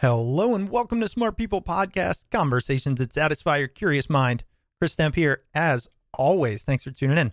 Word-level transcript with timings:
Hello 0.00 0.54
and 0.54 0.70
welcome 0.70 1.00
to 1.00 1.08
Smart 1.08 1.36
People 1.36 1.60
Podcast, 1.60 2.26
conversations 2.30 3.00
that 3.00 3.12
satisfy 3.12 3.56
your 3.56 3.66
curious 3.66 4.08
mind. 4.08 4.44
Chris 4.78 4.94
Stemp 4.94 5.16
here, 5.16 5.42
as 5.54 5.88
always. 6.14 6.62
Thanks 6.62 6.84
for 6.84 6.92
tuning 6.92 7.18
in. 7.18 7.32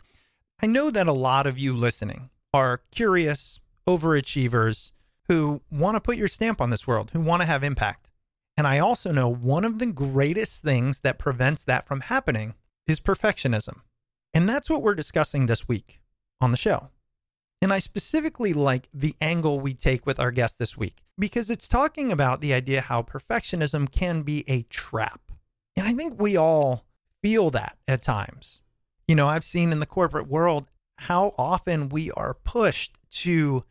I 0.63 0.65
know 0.65 0.89
that 0.89 1.05
a 1.05 1.13
lot 1.13 1.45
of 1.45 1.59
you 1.59 1.75
listening 1.75 2.31
are 2.55 2.81
curious 2.89 3.59
overachievers 3.87 4.93
who 5.27 5.61
want 5.69 5.93
to 5.93 6.01
put 6.01 6.17
your 6.17 6.27
stamp 6.27 6.59
on 6.59 6.71
this 6.71 6.87
world, 6.87 7.11
who 7.13 7.21
want 7.21 7.43
to 7.43 7.45
have 7.45 7.63
impact. 7.63 8.09
And 8.57 8.65
I 8.65 8.79
also 8.79 9.11
know 9.11 9.29
one 9.29 9.63
of 9.63 9.77
the 9.77 9.85
greatest 9.85 10.63
things 10.63 11.01
that 11.01 11.19
prevents 11.19 11.63
that 11.65 11.85
from 11.85 12.01
happening 12.01 12.55
is 12.87 12.99
perfectionism. 12.99 13.81
And 14.33 14.49
that's 14.49 14.71
what 14.71 14.81
we're 14.81 14.95
discussing 14.95 15.45
this 15.45 15.67
week 15.67 16.01
on 16.41 16.49
the 16.49 16.57
show. 16.57 16.89
And 17.65 17.73
I 17.73 17.79
specifically 17.79 18.53
like 18.53 18.89
the 18.93 19.15
angle 19.19 19.59
we 19.59 19.73
take 19.73 20.05
with 20.05 20.19
our 20.19 20.29
guest 20.29 20.59
this 20.59 20.77
week 20.77 21.01
because 21.17 21.49
it's 21.49 21.67
talking 21.67 22.11
about 22.11 22.39
the 22.39 22.53
idea 22.53 22.79
how 22.79 23.01
perfectionism 23.01 23.91
can 23.91 24.21
be 24.21 24.43
a 24.47 24.61
trap. 24.69 25.31
And 25.75 25.87
I 25.87 25.93
think 25.93 26.21
we 26.21 26.37
all 26.37 26.85
feel 27.23 27.49
that 27.49 27.79
at 27.87 28.03
times. 28.03 28.61
You 29.07 29.15
know, 29.15 29.25
I've 29.25 29.43
seen 29.43 29.71
in 29.71 29.79
the 29.79 29.87
corporate 29.87 30.27
world 30.27 30.67
how 30.97 31.33
often 31.39 31.89
we 31.89 32.11
are 32.11 32.35
pushed 32.35 32.99
to 33.23 33.63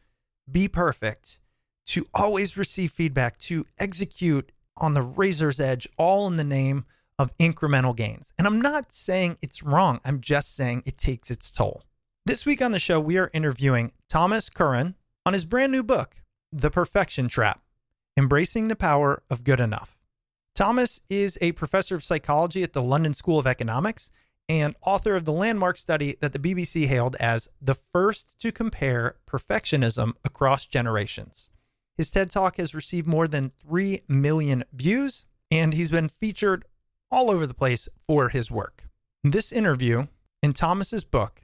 be 0.51 0.67
perfect, 0.67 1.39
to 1.87 2.09
always 2.13 2.57
receive 2.57 2.91
feedback, 2.91 3.39
to 3.43 3.65
execute 3.79 4.51
on 4.77 4.95
the 4.95 5.03
razor's 5.03 5.61
edge, 5.61 5.89
all 5.97 6.27
in 6.27 6.37
the 6.37 6.43
name 6.43 6.85
of 7.17 7.33
incremental 7.39 7.95
gains. 7.95 8.33
And 8.37 8.49
I'm 8.49 8.61
not 8.61 8.93
saying 8.93 9.39
it's 9.41 9.63
wrong, 9.63 10.01
I'm 10.05 10.21
just 10.21 10.57
saying 10.57 10.83
it 10.85 10.99
takes 10.99 11.31
its 11.31 11.53
toll. 11.53 11.85
This 12.27 12.47
week 12.47 12.63
on 12.63 12.73
the 12.73 12.79
show, 12.79 12.99
we 12.99 13.19
are 13.19 13.31
interviewing 13.35 13.93
Thomas 14.09 14.49
Curran 14.49 14.95
on 15.27 15.35
his 15.35 15.45
brand 15.45 15.71
new 15.71 15.83
book, 15.83 16.17
The 16.51 16.71
Perfection 16.71 17.29
Trap 17.29 17.61
Embracing 18.17 18.69
the 18.69 18.77
Power 18.77 19.23
of 19.29 19.45
Good 19.45 19.61
Enough. 19.61 19.99
Thomas 20.55 21.03
is 21.11 21.37
a 21.43 21.53
professor 21.53 21.95
of 21.95 22.03
psychology 22.03 22.63
at 22.63 22.73
the 22.73 22.81
London 22.81 23.13
School 23.13 23.39
of 23.39 23.47
Economics 23.47 24.11
and 24.49 24.75
author 24.87 25.17
of 25.17 25.27
the 25.27 25.35
landmark 25.35 25.77
study 25.77 26.17
that 26.23 26.33
the 26.33 26.39
BBC 26.39 26.87
hailed 26.87 27.15
as 27.17 27.47
the 27.61 27.75
first 27.75 28.39
to 28.39 28.51
compare 28.51 29.17
perfectionism 29.27 30.15
across 30.25 30.65
generations. 30.65 31.51
His 31.99 32.11
TED 32.11 32.31
Talk 32.31 32.57
has 32.57 32.75
received 32.75 33.07
more 33.07 33.29
than 33.29 33.51
3 33.51 34.01
million 34.09 34.65
views, 34.73 35.27
and 35.51 35.75
he's 35.75 35.91
been 35.91 36.09
featured 36.09 36.65
all 37.11 37.31
over 37.31 37.47
the 37.47 37.53
place 37.53 37.87
for 38.09 38.31
his 38.31 38.51
work. 38.51 38.85
This 39.23 39.53
interview 39.53 40.07
in 40.43 40.55
Thomas's 40.55 41.05
book 41.05 41.43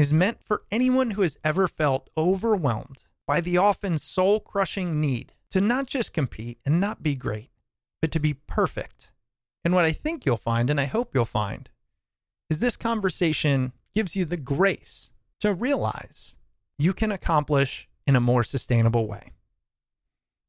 is 0.00 0.14
meant 0.14 0.42
for 0.42 0.62
anyone 0.70 1.10
who 1.10 1.20
has 1.20 1.36
ever 1.44 1.68
felt 1.68 2.08
overwhelmed 2.16 3.02
by 3.26 3.38
the 3.38 3.58
often 3.58 3.98
soul 3.98 4.40
crushing 4.40 4.98
need 4.98 5.34
to 5.50 5.60
not 5.60 5.84
just 5.84 6.14
compete 6.14 6.58
and 6.64 6.80
not 6.80 7.02
be 7.02 7.14
great, 7.14 7.50
but 8.00 8.10
to 8.10 8.18
be 8.18 8.32
perfect. 8.32 9.10
And 9.62 9.74
what 9.74 9.84
I 9.84 9.92
think 9.92 10.24
you'll 10.24 10.38
find, 10.38 10.70
and 10.70 10.80
I 10.80 10.86
hope 10.86 11.10
you'll 11.12 11.26
find, 11.26 11.68
is 12.48 12.60
this 12.60 12.78
conversation 12.78 13.72
gives 13.94 14.16
you 14.16 14.24
the 14.24 14.38
grace 14.38 15.10
to 15.40 15.52
realize 15.52 16.34
you 16.78 16.94
can 16.94 17.12
accomplish 17.12 17.86
in 18.06 18.16
a 18.16 18.20
more 18.20 18.42
sustainable 18.42 19.06
way. 19.06 19.32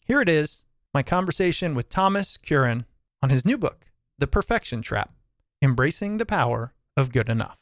Here 0.06 0.22
it 0.22 0.30
is 0.30 0.64
my 0.94 1.04
conversation 1.04 1.76
with 1.76 1.90
Thomas 1.90 2.38
Curran 2.38 2.86
on 3.22 3.30
his 3.30 3.44
new 3.44 3.58
book, 3.58 3.88
The 4.18 4.28
Perfection 4.28 4.82
Trap 4.82 5.14
Embracing 5.62 6.18
the 6.18 6.26
Power 6.26 6.74
of 6.96 7.12
Good 7.12 7.28
Enough. 7.28 7.60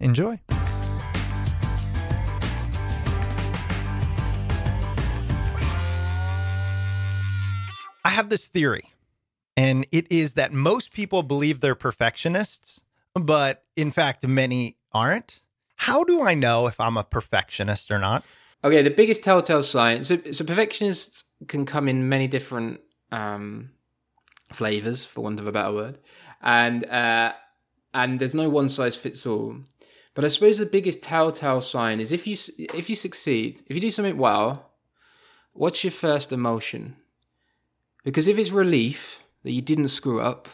Enjoy. 0.00 0.40
Have 8.12 8.28
this 8.28 8.46
theory, 8.46 8.84
and 9.56 9.86
it 9.90 10.10
is 10.10 10.34
that 10.34 10.52
most 10.52 10.92
people 10.92 11.22
believe 11.22 11.60
they're 11.60 11.74
perfectionists, 11.74 12.82
but 13.14 13.64
in 13.76 13.90
fact, 13.90 14.26
many 14.26 14.76
aren't. 14.92 15.42
How 15.76 16.04
do 16.04 16.22
I 16.22 16.34
know 16.34 16.66
if 16.66 16.78
I'm 16.78 16.96
a 16.96 17.04
perfectionist 17.04 17.90
or 17.90 17.98
not? 17.98 18.24
Okay, 18.64 18.82
the 18.82 18.90
biggest 18.90 19.24
telltale 19.24 19.62
sign. 19.62 20.04
So, 20.04 20.18
so 20.30 20.44
perfectionists 20.44 21.24
can 21.48 21.66
come 21.66 21.88
in 21.88 22.08
many 22.08 22.28
different 22.28 22.80
um, 23.10 23.70
flavors, 24.52 25.04
for 25.04 25.22
want 25.22 25.40
of 25.40 25.46
a 25.46 25.52
better 25.52 25.74
word, 25.74 25.98
and 26.40 26.84
uh, 26.86 27.32
and 27.94 28.20
there's 28.20 28.34
no 28.34 28.48
one 28.48 28.68
size 28.68 28.96
fits 28.96 29.26
all. 29.26 29.56
But 30.14 30.24
I 30.24 30.28
suppose 30.28 30.58
the 30.58 30.66
biggest 30.66 31.02
telltale 31.02 31.60
sign 31.60 31.98
is 31.98 32.12
if 32.12 32.26
you 32.26 32.36
if 32.58 32.88
you 32.88 32.96
succeed, 32.96 33.62
if 33.66 33.74
you 33.74 33.80
do 33.80 33.90
something 33.90 34.18
well, 34.18 34.70
what's 35.52 35.82
your 35.82 35.90
first 35.90 36.32
emotion? 36.32 36.96
Because 38.04 38.28
if 38.28 38.38
it's 38.38 38.50
relief 38.50 39.22
that 39.44 39.52
you 39.52 39.60
didn't 39.60 39.88
screw 39.88 40.20
up, 40.20 40.48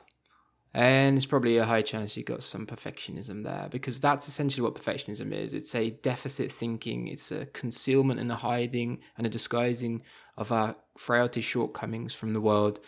and 0.74 1.16
it's 1.16 1.26
probably 1.26 1.56
a 1.56 1.64
high 1.64 1.82
chance 1.82 2.16
you've 2.16 2.26
got 2.26 2.42
some 2.42 2.66
perfectionism 2.66 3.42
there 3.42 3.68
because 3.70 3.98
that's 3.98 4.28
essentially 4.28 4.62
what 4.62 4.74
perfectionism 4.74 5.32
is. 5.32 5.54
It's 5.54 5.74
a 5.74 5.90
deficit 5.90 6.52
thinking, 6.52 7.08
it's 7.08 7.32
a 7.32 7.46
concealment 7.46 8.20
and 8.20 8.30
a 8.30 8.36
hiding 8.36 9.00
and 9.16 9.26
a 9.26 9.30
disguising 9.30 10.02
of 10.36 10.52
our 10.52 10.76
frailty, 10.96 11.40
shortcomings 11.40 12.14
from 12.14 12.34
the 12.34 12.40
world. 12.40 12.80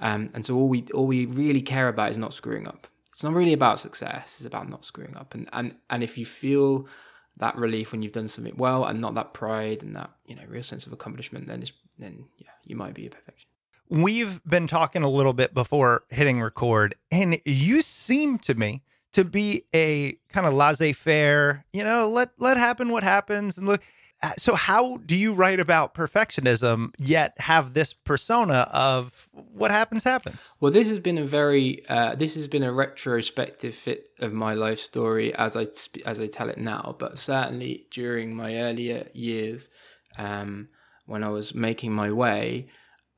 Um, 0.00 0.30
and 0.34 0.44
so 0.44 0.56
all 0.56 0.68
we 0.68 0.86
all 0.92 1.06
we 1.06 1.26
really 1.26 1.62
care 1.62 1.88
about 1.88 2.10
is 2.10 2.18
not 2.18 2.34
screwing 2.34 2.66
up. 2.66 2.88
It's 3.12 3.22
not 3.22 3.32
really 3.32 3.52
about 3.52 3.78
success. 3.78 4.36
It's 4.38 4.46
about 4.46 4.68
not 4.68 4.84
screwing 4.84 5.16
up. 5.16 5.34
And 5.34 5.48
and 5.52 5.76
and 5.88 6.02
if 6.02 6.18
you 6.18 6.26
feel 6.26 6.88
that 7.36 7.56
relief 7.56 7.92
when 7.92 8.02
you've 8.02 8.12
done 8.12 8.28
something 8.28 8.56
well 8.56 8.84
and 8.84 9.00
not 9.00 9.14
that 9.14 9.34
pride 9.34 9.82
and 9.82 9.94
that 9.96 10.10
you 10.26 10.36
know 10.36 10.42
real 10.48 10.62
sense 10.62 10.86
of 10.86 10.92
accomplishment 10.92 11.46
then 11.46 11.62
it's 11.62 11.72
then 11.98 12.26
yeah 12.36 12.50
you 12.64 12.76
might 12.76 12.92
be 12.92 13.06
a 13.06 13.10
perfectionist 13.10 13.49
We've 13.90 14.42
been 14.44 14.66
talking 14.66 15.02
a 15.02 15.08
little 15.08 15.32
bit 15.32 15.52
before 15.52 16.04
hitting 16.08 16.40
record, 16.40 16.94
and 17.10 17.38
you 17.44 17.82
seem 17.82 18.38
to 18.38 18.54
me 18.54 18.82
to 19.12 19.24
be 19.24 19.64
a 19.74 20.16
kind 20.28 20.46
of 20.46 20.54
laissez-faire, 20.54 21.64
you 21.72 21.82
know, 21.84 22.08
let 22.08 22.30
let 22.38 22.56
happen 22.56 22.90
what 22.90 23.02
happens 23.02 23.58
and 23.58 23.66
look 23.66 23.82
uh, 24.22 24.32
so 24.36 24.54
how 24.54 24.98
do 24.98 25.16
you 25.16 25.32
write 25.32 25.60
about 25.60 25.94
perfectionism 25.94 26.92
yet 26.98 27.32
have 27.38 27.72
this 27.72 27.94
persona 27.94 28.68
of 28.70 29.30
what 29.32 29.70
happens 29.70 30.04
happens? 30.04 30.52
Well 30.60 30.70
this 30.70 30.88
has 30.88 30.98
been 30.98 31.16
a 31.16 31.24
very 31.24 31.88
uh, 31.88 32.14
this 32.16 32.34
has 32.34 32.46
been 32.46 32.62
a 32.62 32.72
retrospective 32.72 33.74
fit 33.74 34.10
of 34.20 34.32
my 34.32 34.54
life 34.54 34.78
story 34.78 35.34
as 35.34 35.56
i 35.56 35.66
as 36.04 36.20
i 36.20 36.26
tell 36.26 36.50
it 36.50 36.58
now 36.58 36.94
but 36.98 37.18
certainly 37.18 37.86
during 37.90 38.34
my 38.34 38.56
earlier 38.56 39.08
years 39.14 39.70
um, 40.18 40.68
when 41.06 41.24
i 41.24 41.28
was 41.28 41.54
making 41.54 41.92
my 41.92 42.12
way 42.12 42.68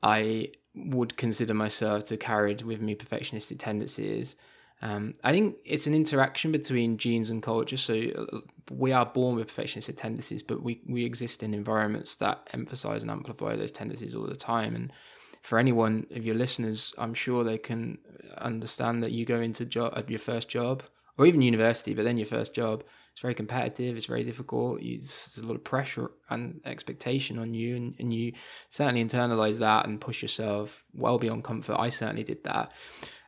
i 0.01 0.49
would 0.75 1.15
consider 1.17 1.53
myself 1.53 2.03
to 2.03 2.17
carry 2.17 2.55
with 2.65 2.81
me 2.81 2.95
perfectionistic 2.95 3.59
tendencies 3.59 4.35
um, 4.83 5.13
I 5.23 5.31
think 5.31 5.55
it's 5.63 5.87
an 5.87 5.93
interaction 5.93 6.51
between 6.51 6.97
genes 6.97 7.29
and 7.29 7.41
culture. 7.41 7.77
So 7.77 7.93
uh, 7.93 8.39
we 8.69 8.91
are 8.91 9.05
born 9.05 9.37
with 9.37 9.47
perfectionistic 9.47 9.95
tendencies, 9.95 10.43
but 10.43 10.61
we, 10.61 10.81
we 10.85 11.05
exist 11.05 11.41
in 11.41 11.53
environments 11.53 12.17
that 12.17 12.49
emphasize 12.51 13.01
and 13.01 13.09
amplify 13.09 13.55
those 13.55 13.71
tendencies 13.71 14.13
all 14.13 14.27
the 14.27 14.35
time. 14.35 14.75
And 14.75 14.91
for 15.41 15.57
anyone 15.57 16.05
of 16.13 16.25
your 16.25 16.35
listeners, 16.35 16.93
I'm 16.97 17.13
sure 17.13 17.45
they 17.45 17.57
can 17.57 17.97
understand 18.39 19.01
that 19.03 19.13
you 19.13 19.25
go 19.25 19.39
into 19.39 19.63
job, 19.63 20.09
your 20.09 20.19
first 20.19 20.49
job 20.49 20.83
or 21.17 21.25
even 21.27 21.41
university, 21.41 21.93
but 21.93 22.03
then 22.03 22.17
your 22.17 22.27
first 22.27 22.53
job, 22.53 22.83
it's 23.13 23.21
very 23.21 23.35
competitive, 23.35 23.95
it's 23.95 24.07
very 24.07 24.23
difficult, 24.23 24.81
you, 24.81 24.97
there's 24.97 25.37
a 25.37 25.45
lot 25.45 25.55
of 25.55 25.63
pressure 25.63 26.09
and 26.31 26.59
expectation 26.65 27.37
on 27.37 27.53
you, 27.53 27.75
and, 27.75 27.95
and 27.99 28.11
you 28.11 28.33
certainly 28.69 29.05
internalize 29.05 29.59
that 29.59 29.85
and 29.85 30.01
push 30.01 30.23
yourself 30.23 30.83
well 30.93 31.19
beyond 31.19 31.43
comfort. 31.43 31.77
I 31.79 31.89
certainly 31.89 32.23
did 32.23 32.43
that. 32.43 32.73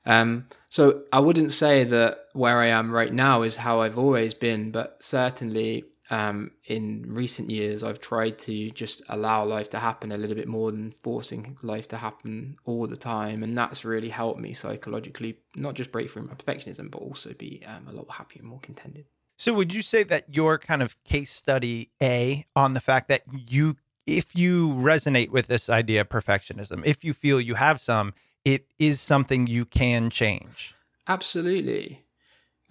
Um, 0.08 0.48
so 0.70 1.04
I 1.14 1.20
wouldn't 1.20 1.52
say 1.52 1.84
that 1.84 2.26
where 2.34 2.60
I 2.60 2.68
am 2.68 2.92
right 2.92 3.14
now 3.14 3.44
is 3.44 3.56
how 3.56 3.82
I've 3.82 4.00
always 4.00 4.34
been, 4.34 4.72
but 4.72 5.04
certainly 5.04 5.86
um, 6.10 6.52
in 6.66 7.06
recent 7.08 7.52
years, 7.52 7.84
I've 7.84 8.00
tried 8.00 8.40
to 8.40 8.72
just 8.72 9.04
allow 9.10 9.46
life 9.46 9.70
to 9.72 9.80
happen 9.80 10.12
a 10.12 10.18
little 10.18 10.36
bit 10.36 10.48
more 10.48 10.72
than 10.72 10.94
forcing 11.04 11.58
life 11.62 11.88
to 11.90 11.98
happen 11.98 12.58
all 12.66 12.88
the 12.88 12.98
time. 12.98 13.44
And 13.44 13.58
that's 13.58 13.86
really 13.86 14.10
helped 14.10 14.40
me 14.40 14.54
psychologically, 14.54 15.38
not 15.56 15.74
just 15.76 15.92
break 15.92 16.10
through 16.10 16.28
my 16.28 16.34
perfectionism, 16.34 16.92
but 16.92 17.02
also 17.02 17.34
be 17.34 17.64
um, 17.66 17.88
a 17.88 17.92
lot 17.92 18.10
happier 18.12 18.42
and 18.42 18.50
more 18.50 18.60
contented. 18.60 19.06
So, 19.38 19.54
would 19.54 19.74
you 19.74 19.82
say 19.82 20.04
that 20.04 20.36
your 20.36 20.58
kind 20.58 20.82
of 20.82 21.02
case 21.04 21.32
study 21.32 21.90
A 22.02 22.46
on 22.56 22.74
the 22.74 22.80
fact 22.80 23.10
that 23.10 23.24
you, 23.48 23.76
if 24.08 24.36
you 24.36 24.70
resonate 24.70 25.30
with 25.30 25.48
this 25.48 25.70
idea 25.70 26.02
of 26.02 26.10
perfectionism, 26.10 26.86
if 26.86 27.04
you 27.04 27.14
feel 27.14 27.42
you 27.42 27.56
have 27.56 27.82
some, 27.82 28.14
it 28.46 28.66
is 28.80 29.02
something 29.02 29.48
you 29.48 29.66
can 29.66 30.10
change. 30.10 30.74
Absolutely, 31.08 32.06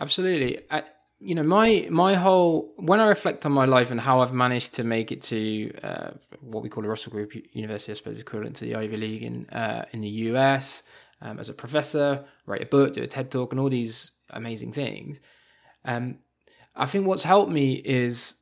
absolutely. 0.00 0.61
I, 0.70 0.84
you 1.20 1.34
know, 1.34 1.43
my 1.43 1.87
my 1.90 2.14
whole 2.14 2.72
when 2.76 3.00
I 3.00 3.06
reflect 3.06 3.44
on 3.46 3.52
my 3.52 3.66
life 3.66 3.90
and 3.90 4.00
how 4.00 4.20
I've 4.20 4.32
managed 4.32 4.75
to 4.75 4.84
make 4.84 5.12
it 5.12 5.22
to 5.22 5.72
uh, 5.82 6.11
what 6.40 6.62
we 6.62 6.69
call 6.69 6.84
a 6.84 6.88
Russell 6.88 7.12
Group 7.12 7.32
University, 7.52 7.93
I 7.93 7.94
suppose 7.94 8.20
equivalent 8.20 8.56
to 8.56 8.64
the 8.64 8.75
Ivy 8.75 8.96
League 8.96 9.22
in 9.22 9.46
uh, 9.50 9.84
in 9.93 10.00
the 10.00 10.08
US, 10.08 10.82
um, 11.20 11.38
as 11.38 11.49
a 11.49 11.55
professor, 11.55 12.25
write 12.46 12.62
a 12.62 12.66
book, 12.66 12.94
do 12.94 13.02
a 13.02 13.06
TED 13.06 13.31
talk, 13.31 13.52
and 13.52 13.61
all 13.61 13.69
these 13.69 14.12
amazing 14.31 14.72
things. 14.72 15.20
Um, 15.84 16.19
I 16.76 16.87
think 16.87 17.06
what's 17.06 17.23
helped 17.23 17.53
me 17.53 17.75
is 17.75 18.35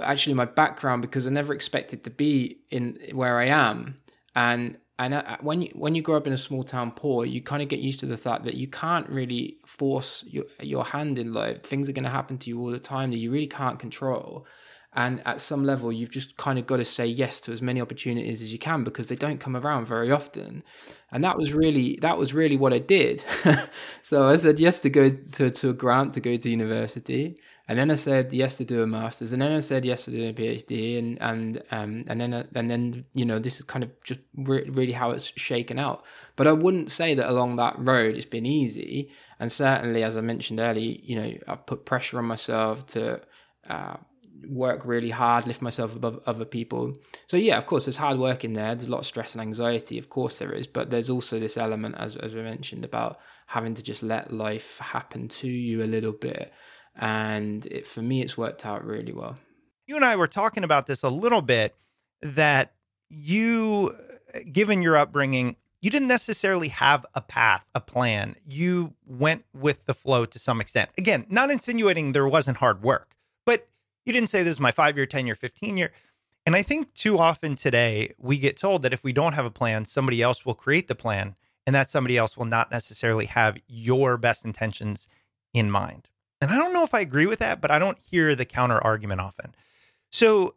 actually 0.00 0.34
my 0.34 0.44
background 0.44 1.02
because 1.02 1.26
I 1.26 1.30
never 1.30 1.52
expected 1.52 2.04
to 2.04 2.10
be 2.10 2.60
in 2.70 2.98
where 3.12 3.38
I 3.38 3.46
am, 3.46 3.96
and 4.34 4.78
and 4.98 5.14
uh, 5.14 5.36
when 5.40 5.62
you 5.62 5.70
when 5.74 5.94
you 5.94 6.02
grow 6.02 6.16
up 6.16 6.26
in 6.26 6.32
a 6.32 6.38
small 6.38 6.62
town 6.62 6.92
poor, 6.92 7.24
you 7.24 7.42
kind 7.42 7.62
of 7.62 7.68
get 7.68 7.80
used 7.80 8.00
to 8.00 8.06
the 8.06 8.16
fact 8.16 8.44
that 8.44 8.54
you 8.54 8.68
can't 8.68 9.08
really 9.08 9.58
force 9.66 10.24
your 10.28 10.44
your 10.60 10.84
hand 10.84 11.18
in 11.18 11.32
life. 11.32 11.62
Things 11.62 11.88
are 11.88 11.92
going 11.92 12.04
to 12.04 12.10
happen 12.10 12.38
to 12.38 12.50
you 12.50 12.60
all 12.60 12.70
the 12.70 12.78
time 12.78 13.10
that 13.10 13.18
you 13.18 13.30
really 13.30 13.46
can't 13.46 13.78
control. 13.78 14.46
And 14.94 15.22
at 15.26 15.40
some 15.40 15.64
level, 15.64 15.90
you've 15.90 16.10
just 16.10 16.36
kind 16.36 16.58
of 16.58 16.66
got 16.66 16.76
to 16.76 16.84
say 16.84 17.06
yes 17.06 17.40
to 17.42 17.52
as 17.52 17.62
many 17.62 17.80
opportunities 17.80 18.42
as 18.42 18.52
you 18.52 18.58
can 18.58 18.84
because 18.84 19.06
they 19.06 19.14
don't 19.16 19.40
come 19.40 19.56
around 19.56 19.86
very 19.86 20.10
often. 20.10 20.62
And 21.10 21.24
that 21.24 21.38
was 21.38 21.54
really 21.54 21.98
that 22.02 22.18
was 22.18 22.34
really 22.34 22.58
what 22.58 22.74
I 22.74 22.78
did. 22.78 23.24
so 24.02 24.28
I 24.28 24.36
said 24.36 24.60
yes 24.60 24.80
to 24.80 24.90
go 24.90 25.08
to, 25.08 25.50
to 25.50 25.70
a 25.70 25.74
grant 25.74 26.12
to 26.14 26.20
go 26.20 26.36
to 26.36 26.50
university. 26.50 27.38
And 27.72 27.78
then 27.78 27.90
I 27.90 27.94
said 27.94 28.34
yes 28.34 28.58
to 28.58 28.66
do 28.66 28.82
a 28.82 28.86
master's, 28.86 29.32
and 29.32 29.40
then 29.40 29.50
I 29.50 29.60
said 29.60 29.86
yes 29.86 30.04
to 30.04 30.10
do 30.10 30.28
a 30.28 30.32
PhD, 30.34 30.98
and 30.98 31.16
and 31.22 31.62
um 31.70 32.04
and 32.06 32.20
then 32.20 32.34
and 32.54 32.70
then 32.70 33.06
you 33.14 33.24
know 33.24 33.38
this 33.38 33.60
is 33.60 33.64
kind 33.64 33.82
of 33.82 33.90
just 34.04 34.20
re- 34.36 34.68
really 34.68 34.92
how 34.92 35.12
it's 35.12 35.32
shaken 35.36 35.78
out. 35.78 36.04
But 36.36 36.46
I 36.46 36.52
wouldn't 36.52 36.90
say 36.90 37.14
that 37.14 37.30
along 37.30 37.56
that 37.56 37.76
road 37.78 38.14
it's 38.14 38.26
been 38.26 38.44
easy, 38.44 39.10
and 39.40 39.50
certainly 39.50 40.04
as 40.04 40.18
I 40.18 40.20
mentioned 40.20 40.60
earlier, 40.60 40.98
you 41.02 41.16
know 41.16 41.32
I've 41.48 41.64
put 41.64 41.86
pressure 41.86 42.18
on 42.18 42.26
myself 42.26 42.86
to 42.88 43.22
uh, 43.70 43.96
work 44.46 44.84
really 44.84 45.08
hard, 45.08 45.46
lift 45.46 45.62
myself 45.62 45.96
above 45.96 46.20
other 46.26 46.44
people. 46.44 46.94
So 47.26 47.38
yeah, 47.38 47.56
of 47.56 47.64
course, 47.64 47.86
there's 47.86 47.96
hard 47.96 48.18
work 48.18 48.44
in 48.44 48.52
there. 48.52 48.74
There's 48.74 48.88
a 48.88 48.92
lot 48.92 49.00
of 49.00 49.06
stress 49.06 49.34
and 49.34 49.40
anxiety, 49.40 49.96
of 49.96 50.10
course 50.10 50.38
there 50.38 50.52
is, 50.52 50.66
but 50.66 50.90
there's 50.90 51.08
also 51.08 51.40
this 51.40 51.56
element, 51.56 51.94
as 51.96 52.16
as 52.16 52.34
we 52.34 52.42
mentioned, 52.42 52.84
about 52.84 53.20
having 53.46 53.72
to 53.72 53.82
just 53.82 54.02
let 54.02 54.30
life 54.30 54.76
happen 54.76 55.28
to 55.28 55.48
you 55.48 55.82
a 55.82 55.88
little 55.88 56.12
bit 56.12 56.52
and 56.96 57.66
it, 57.66 57.86
for 57.86 58.02
me, 58.02 58.22
it's 58.22 58.36
worked 58.36 58.66
out 58.66 58.84
really 58.84 59.12
well. 59.12 59.36
You 59.86 59.96
and 59.96 60.04
I 60.04 60.16
were 60.16 60.28
talking 60.28 60.64
about 60.64 60.86
this 60.86 61.02
a 61.02 61.08
little 61.08 61.42
bit 61.42 61.74
that 62.22 62.72
you, 63.08 63.96
given 64.50 64.82
your 64.82 64.96
upbringing, 64.96 65.56
you 65.80 65.90
didn't 65.90 66.08
necessarily 66.08 66.68
have 66.68 67.04
a 67.14 67.20
path, 67.20 67.64
a 67.74 67.80
plan. 67.80 68.36
You 68.46 68.94
went 69.04 69.44
with 69.52 69.84
the 69.86 69.94
flow 69.94 70.24
to 70.26 70.38
some 70.38 70.60
extent. 70.60 70.90
Again, 70.96 71.26
not 71.28 71.50
insinuating 71.50 72.12
there 72.12 72.26
wasn't 72.26 72.58
hard 72.58 72.82
work, 72.82 73.16
but 73.44 73.68
you 74.06 74.12
didn't 74.12 74.30
say 74.30 74.42
this 74.42 74.54
is 74.54 74.60
my 74.60 74.70
five 74.70 74.96
year, 74.96 75.06
10 75.06 75.26
year, 75.26 75.34
15 75.34 75.76
year. 75.76 75.92
And 76.46 76.56
I 76.56 76.62
think 76.62 76.94
too 76.94 77.18
often 77.18 77.56
today 77.56 78.12
we 78.18 78.38
get 78.38 78.56
told 78.56 78.82
that 78.82 78.92
if 78.92 79.04
we 79.04 79.12
don't 79.12 79.32
have 79.32 79.44
a 79.44 79.50
plan, 79.50 79.84
somebody 79.84 80.22
else 80.22 80.46
will 80.46 80.54
create 80.54 80.88
the 80.88 80.94
plan, 80.94 81.34
and 81.66 81.74
that 81.74 81.88
somebody 81.88 82.16
else 82.16 82.36
will 82.36 82.44
not 82.44 82.70
necessarily 82.70 83.26
have 83.26 83.58
your 83.68 84.16
best 84.16 84.44
intentions 84.44 85.06
in 85.54 85.70
mind. 85.70 86.08
And 86.42 86.50
I 86.50 86.56
don't 86.56 86.72
know 86.72 86.82
if 86.82 86.92
I 86.92 86.98
agree 86.98 87.26
with 87.26 87.38
that, 87.38 87.60
but 87.60 87.70
I 87.70 87.78
don't 87.78 87.98
hear 88.00 88.34
the 88.34 88.44
counter 88.44 88.82
argument 88.82 89.20
often. 89.20 89.54
So 90.10 90.56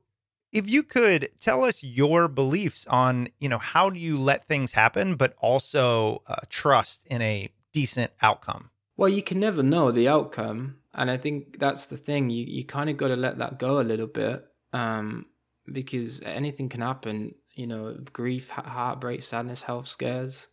if 0.52 0.68
you 0.68 0.82
could 0.82 1.30
tell 1.40 1.64
us 1.64 1.84
your 1.84 2.28
beliefs 2.28 2.88
on, 2.88 3.28
you 3.40 3.48
know, 3.48 3.60
how 3.60 3.92
do 3.92 4.00
you 4.00 4.18
let 4.18 4.48
things 4.48 4.72
happen, 4.72 5.16
but 5.16 5.36
also 5.38 6.24
uh, 6.26 6.38
trust 6.50 7.06
in 7.06 7.22
a 7.22 7.52
decent 7.72 8.12
outcome? 8.24 8.72
Well, 8.98 9.10
you 9.10 9.22
can 9.22 9.40
never 9.40 9.62
know 9.62 9.92
the 9.92 10.08
outcome. 10.08 10.78
And 10.96 11.12
I 11.12 11.18
think 11.18 11.60
that's 11.60 11.86
the 11.86 11.98
thing. 11.98 12.32
You, 12.32 12.46
you 12.46 12.64
kind 12.66 12.90
of 12.90 12.98
got 12.98 13.10
to 13.10 13.16
let 13.16 13.38
that 13.38 13.60
go 13.60 13.80
a 13.80 13.84
little 13.84 14.08
bit 14.08 14.44
um, 14.74 15.28
because 15.72 16.20
anything 16.24 16.68
can 16.68 16.82
happen. 16.82 17.36
You 17.54 17.68
know, 17.68 17.96
grief, 18.12 18.50
heartbreak, 18.50 19.22
sadness, 19.22 19.62
health 19.62 19.88
scares. 19.88 20.48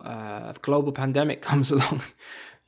Uh, 0.00 0.52
a 0.54 0.56
global 0.62 0.92
pandemic 1.02 1.42
comes 1.42 1.70
along 1.72 2.02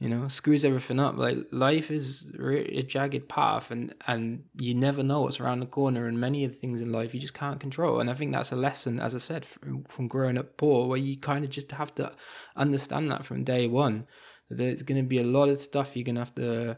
you 0.03 0.09
know 0.09 0.27
screws 0.27 0.65
everything 0.65 0.99
up. 0.99 1.17
Like 1.17 1.39
life 1.53 1.93
is 1.93 2.33
a 2.41 2.83
jagged 2.83 3.29
path 3.29 3.71
and 3.71 3.95
and 4.09 4.43
you 4.59 4.75
never 4.75 5.05
know 5.05 5.21
what's 5.21 5.39
around 5.39 5.61
the 5.61 5.67
corner 5.67 6.09
and 6.09 6.19
many 6.19 6.45
of 6.45 6.51
the 6.51 6.59
things 6.59 6.81
in 6.81 6.91
life 6.91 7.15
you 7.15 7.21
just 7.21 7.35
can't 7.35 7.61
control. 7.61 8.01
And 8.01 8.11
i 8.11 8.15
think 8.15 8.33
that's 8.33 8.51
a 8.51 8.57
lesson 8.57 8.99
as 8.99 9.15
i 9.15 9.19
said 9.19 9.45
from, 9.45 9.85
from 9.85 10.09
growing 10.09 10.39
up 10.39 10.57
poor 10.57 10.89
where 10.89 10.99
you 10.99 11.17
kind 11.19 11.45
of 11.45 11.51
just 11.51 11.71
have 11.71 11.95
to 11.95 12.13
understand 12.57 13.13
that 13.13 13.25
from 13.25 13.45
day 13.45 13.69
one 13.69 14.09
that 14.49 14.59
there's 14.59 14.83
going 14.83 15.01
to 15.01 15.09
be 15.09 15.21
a 15.21 15.33
lot 15.39 15.49
of 15.49 15.61
stuff 15.61 15.97
you're 15.97 16.05
going 16.05 16.17
to 16.17 16.21
have 16.21 16.35
to 16.35 16.77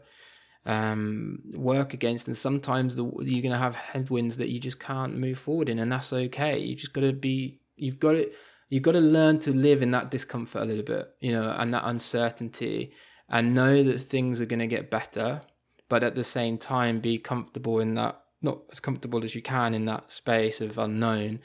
um, 0.67 1.39
work 1.53 1.93
against. 1.93 2.27
And 2.27 2.37
sometimes 2.37 2.95
the, 2.95 3.03
you're 3.03 3.41
going 3.41 3.51
to 3.51 3.57
have 3.57 3.75
headwinds 3.75 4.37
that 4.37 4.49
you 4.49 4.59
just 4.59 4.79
can't 4.79 5.17
move 5.17 5.39
forward 5.39 5.69
in 5.69 5.79
and 5.79 5.91
that's 5.91 6.13
okay. 6.13 6.59
You 6.59 6.75
just 6.75 6.93
got 6.93 7.01
to 7.01 7.13
be 7.13 7.59
you've 7.75 7.99
got 7.99 8.13
to 8.13 8.29
you've 8.69 8.83
got 8.83 8.93
to 8.93 8.99
learn 8.99 9.39
to 9.39 9.51
live 9.51 9.81
in 9.81 9.91
that 9.91 10.11
discomfort 10.11 10.61
a 10.61 10.65
little 10.65 10.83
bit 10.83 11.09
you 11.19 11.31
know 11.31 11.55
and 11.57 11.73
that 11.73 11.83
uncertainty 11.85 12.91
and 13.29 13.55
know 13.55 13.83
that 13.83 13.99
things 13.99 14.39
are 14.39 14.45
going 14.45 14.59
to 14.59 14.67
get 14.67 14.91
better, 14.91 15.41
but 15.89 16.03
at 16.03 16.15
the 16.15 16.23
same 16.23 16.57
time 16.57 16.99
be 16.99 17.17
comfortable 17.17 17.79
in 17.79 17.95
that, 17.95 18.21
not 18.41 18.59
as 18.71 18.79
comfortable 18.79 19.23
as 19.23 19.35
you 19.35 19.41
can 19.41 19.73
in 19.73 19.85
that 19.85 20.11
space 20.11 20.61
of 20.61 20.77
unknown. 20.77 21.39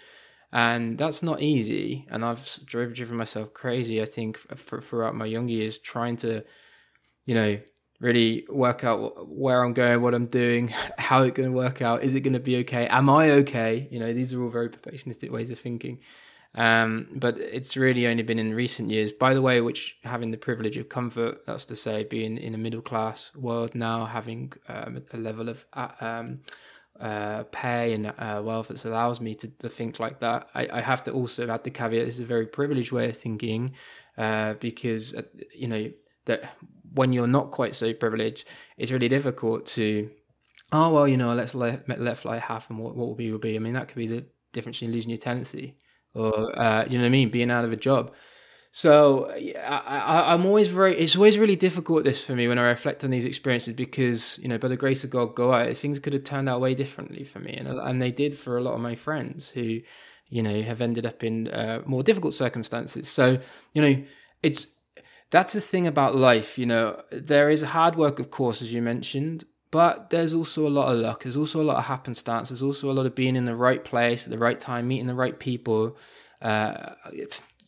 And 0.52 0.98
that's 0.98 1.22
not 1.22 1.40
easy. 1.40 2.06
And 2.10 2.24
I've 2.24 2.58
driven, 2.64 3.16
myself 3.16 3.54
crazy, 3.54 4.02
I 4.02 4.04
think, 4.04 4.38
throughout 4.56 5.14
my 5.14 5.26
young 5.26 5.48
years, 5.48 5.78
trying 5.78 6.16
to, 6.18 6.44
you 7.24 7.34
know, 7.34 7.60
really 8.00 8.46
work 8.48 8.82
out 8.82 9.28
where 9.28 9.62
I'm 9.62 9.74
going, 9.74 10.02
what 10.02 10.14
I'm 10.14 10.26
doing, 10.26 10.68
how 10.98 11.22
it's 11.22 11.36
going 11.36 11.50
to 11.50 11.56
work 11.56 11.82
out. 11.82 12.02
Is 12.02 12.14
it 12.14 12.20
going 12.20 12.32
to 12.32 12.40
be 12.40 12.56
okay? 12.58 12.86
Am 12.88 13.08
I 13.08 13.30
okay? 13.30 13.88
You 13.90 14.00
know, 14.00 14.12
these 14.12 14.32
are 14.32 14.42
all 14.42 14.50
very 14.50 14.68
perfectionistic 14.68 15.30
ways 15.30 15.50
of 15.50 15.58
thinking. 15.58 16.00
Um, 16.54 17.06
but 17.14 17.38
it's 17.38 17.76
really 17.76 18.06
only 18.08 18.24
been 18.24 18.38
in 18.38 18.52
recent 18.54 18.90
years, 18.90 19.12
by 19.12 19.34
the 19.34 19.42
way, 19.42 19.60
which 19.60 19.96
having 20.02 20.30
the 20.30 20.36
privilege 20.36 20.76
of 20.76 20.88
comfort, 20.88 21.46
that's 21.46 21.64
to 21.66 21.76
say, 21.76 22.04
being 22.04 22.38
in 22.38 22.54
a 22.54 22.58
middle 22.58 22.82
class 22.82 23.30
world 23.36 23.74
now, 23.74 24.04
having 24.04 24.52
um, 24.68 25.02
a 25.12 25.16
level 25.16 25.48
of 25.48 25.64
uh, 25.74 25.90
um, 26.00 26.40
uh, 26.98 27.44
pay 27.44 27.94
and 27.94 28.08
uh, 28.18 28.42
wealth 28.44 28.68
that 28.68 28.84
allows 28.84 29.20
me 29.20 29.34
to, 29.34 29.48
to 29.60 29.68
think 29.68 30.00
like 30.00 30.18
that. 30.20 30.48
I, 30.54 30.68
I, 30.72 30.80
have 30.80 31.04
to 31.04 31.12
also 31.12 31.48
add 31.48 31.62
the 31.62 31.70
caveat: 31.70 32.04
this 32.04 32.16
is 32.16 32.20
a 32.20 32.26
very 32.26 32.46
privileged 32.46 32.90
way 32.90 33.08
of 33.08 33.16
thinking, 33.16 33.74
uh, 34.18 34.54
because 34.54 35.14
uh, 35.14 35.22
you 35.54 35.68
know 35.68 35.90
that 36.24 36.56
when 36.94 37.12
you're 37.12 37.28
not 37.28 37.52
quite 37.52 37.76
so 37.76 37.94
privileged, 37.94 38.48
it's 38.76 38.90
really 38.90 39.08
difficult 39.08 39.66
to, 39.66 40.10
oh 40.72 40.90
well, 40.92 41.06
you 41.06 41.16
know, 41.16 41.32
let's 41.32 41.54
let 41.54 41.88
let 41.88 42.18
fly 42.18 42.38
half, 42.38 42.68
and 42.70 42.78
what, 42.80 42.96
what 42.96 43.06
will 43.06 43.14
be 43.14 43.30
will 43.30 43.38
be. 43.38 43.54
I 43.54 43.60
mean, 43.60 43.74
that 43.74 43.86
could 43.86 43.96
be 43.96 44.08
the 44.08 44.26
difference 44.52 44.78
between 44.78 44.92
losing 44.92 45.10
your 45.10 45.18
tenancy 45.18 45.76
or 46.14 46.58
uh, 46.58 46.84
you 46.84 46.98
know 46.98 47.04
what 47.04 47.08
I 47.08 47.10
mean, 47.10 47.30
being 47.30 47.50
out 47.50 47.64
of 47.64 47.72
a 47.72 47.76
job. 47.76 48.12
So 48.72 49.28
I, 49.30 50.32
am 50.32 50.46
always 50.46 50.68
very. 50.68 50.96
It's 50.96 51.16
always 51.16 51.38
really 51.38 51.56
difficult 51.56 52.04
this 52.04 52.24
for 52.24 52.36
me 52.36 52.46
when 52.46 52.58
I 52.58 52.62
reflect 52.62 53.02
on 53.02 53.10
these 53.10 53.24
experiences 53.24 53.74
because 53.74 54.38
you 54.38 54.48
know, 54.48 54.58
by 54.58 54.68
the 54.68 54.76
grace 54.76 55.02
of 55.02 55.10
God, 55.10 55.34
go 55.34 55.52
out. 55.52 55.76
Things 55.76 55.98
could 55.98 56.12
have 56.12 56.22
turned 56.22 56.48
out 56.48 56.60
way 56.60 56.74
differently 56.74 57.24
for 57.24 57.40
me, 57.40 57.54
and 57.54 57.66
and 57.66 58.00
they 58.00 58.12
did 58.12 58.32
for 58.32 58.58
a 58.58 58.60
lot 58.60 58.74
of 58.74 58.80
my 58.80 58.94
friends 58.94 59.50
who, 59.50 59.80
you 60.28 60.42
know, 60.42 60.62
have 60.62 60.80
ended 60.80 61.04
up 61.04 61.24
in 61.24 61.48
uh, 61.48 61.82
more 61.84 62.04
difficult 62.04 62.32
circumstances. 62.32 63.08
So 63.08 63.38
you 63.74 63.82
know, 63.82 64.04
it's 64.44 64.68
that's 65.30 65.52
the 65.52 65.60
thing 65.60 65.88
about 65.88 66.14
life. 66.14 66.56
You 66.56 66.66
know, 66.66 67.02
there 67.10 67.50
is 67.50 67.62
hard 67.62 67.96
work, 67.96 68.20
of 68.20 68.30
course, 68.30 68.62
as 68.62 68.72
you 68.72 68.82
mentioned, 68.82 69.44
but 69.70 70.10
there's 70.10 70.34
also 70.34 70.66
a 70.66 70.68
lot 70.68 70.92
of 70.92 70.98
luck. 70.98 71.22
There's 71.22 71.36
also 71.36 71.60
a 71.60 71.64
lot 71.64 71.76
of 71.76 71.84
happenstance. 71.84 72.48
There's 72.48 72.62
also 72.62 72.90
a 72.90 72.92
lot 72.92 73.06
of 73.06 73.14
being 73.14 73.36
in 73.36 73.44
the 73.44 73.54
right 73.54 73.82
place 73.82 74.24
at 74.24 74.30
the 74.30 74.38
right 74.38 74.58
time, 74.58 74.88
meeting 74.88 75.06
the 75.06 75.14
right 75.14 75.38
people. 75.38 75.96
Uh, 76.42 76.94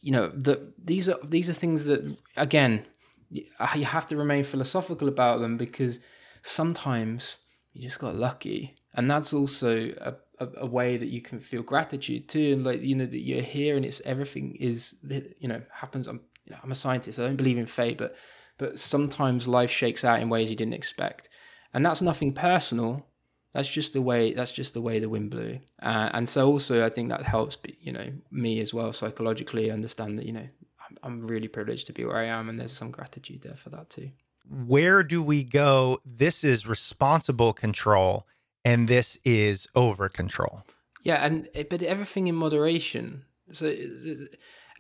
you 0.00 0.11
know, 0.11 0.28
the, 0.35 0.73
these 0.82 1.09
are 1.09 1.18
these 1.23 1.49
are 1.49 1.52
things 1.52 1.85
that 1.85 2.16
again 2.37 2.85
you 3.30 3.85
have 3.85 4.06
to 4.06 4.16
remain 4.16 4.42
philosophical 4.42 5.09
about 5.09 5.40
them 5.40 5.56
because 5.56 6.00
sometimes 6.42 7.38
you 7.73 7.82
just 7.82 8.00
got 8.00 8.16
lucky, 8.16 8.75
and 8.94 9.11
that's 9.11 9.32
also 9.32 9.92
a, 10.00 10.14
a, 10.40 10.49
a 10.59 10.66
way 10.66 10.97
that 10.97 11.09
you 11.09 11.23
can 11.23 11.38
feel 11.38 11.62
gratitude 11.62 12.28
too, 12.28 12.52
and 12.54 12.64
like 12.64 12.82
you 12.82 12.97
know 12.97 13.06
that 13.06 13.21
you're 13.21 13.42
here 13.42 13.76
and 13.76 13.85
it's 13.87 14.02
everything 14.04 14.56
is 14.56 14.97
you 15.38 15.49
know 15.49 15.62
happens. 15.71 16.09
I'm 16.09 16.21
you 16.47 16.52
know, 16.52 16.59
I'm 16.64 16.73
a 16.73 16.75
scientist. 16.75 17.21
I 17.21 17.26
don't 17.26 17.37
believe 17.37 17.59
in 17.59 17.66
fate, 17.66 17.97
but 17.97 18.16
but 18.59 18.78
sometimes 18.78 19.47
life 19.47 19.71
shakes 19.71 20.04
out 20.04 20.21
in 20.21 20.28
ways 20.28 20.50
you 20.50 20.56
didn't 20.56 20.75
expect 20.75 21.28
and 21.75 21.85
that's 21.85 22.02
nothing 22.02 22.33
personal. 22.33 23.07
That's 23.55 23.69
just 23.69 23.93
the 23.93 24.02
way. 24.02 24.33
That's 24.33 24.52
just 24.52 24.75
the 24.75 24.81
way 24.81 24.99
the 24.99 25.09
wind 25.09 25.31
blew. 25.31 25.59
Uh, 25.83 26.09
and 26.14 26.29
so 26.29 26.50
also, 26.50 26.85
I 26.85 26.88
think 26.88 27.11
that 27.11 27.23
helps. 27.23 27.59
You 27.81 27.93
know, 27.93 28.12
me 28.31 28.61
as 28.61 28.73
well 28.73 28.93
psychologically 28.93 29.71
understand 29.71 30.19
that 30.19 30.26
you 30.26 30.33
know 30.33 30.49
I'm, 30.88 30.99
I'm 31.02 31.26
really 31.26 31.49
privileged 31.49 31.87
to 31.88 31.93
be 31.93 32.05
where 32.05 32.17
I 32.17 32.25
am, 32.25 32.49
and 32.49 32.59
there's 32.59 32.73
some 32.73 32.91
gratitude 32.91 33.43
there 33.43 33.57
for 33.57 33.71
that 33.71 33.91
too. 33.91 34.11
Where 34.49 35.02
do 35.02 35.23
we 35.23 35.45
go? 35.45 35.99
This 36.05 36.45
is 36.45 36.67
responsible 36.67 37.52
control, 37.52 38.26
and 38.64 38.88
this 38.88 39.19
is 39.25 39.69
over 39.75 40.09
control. 40.09 40.62
Yeah, 41.02 41.25
and 41.25 41.49
but 41.69 41.83
everything 41.83 42.29
in 42.29 42.35
moderation. 42.35 43.25
So 43.50 43.75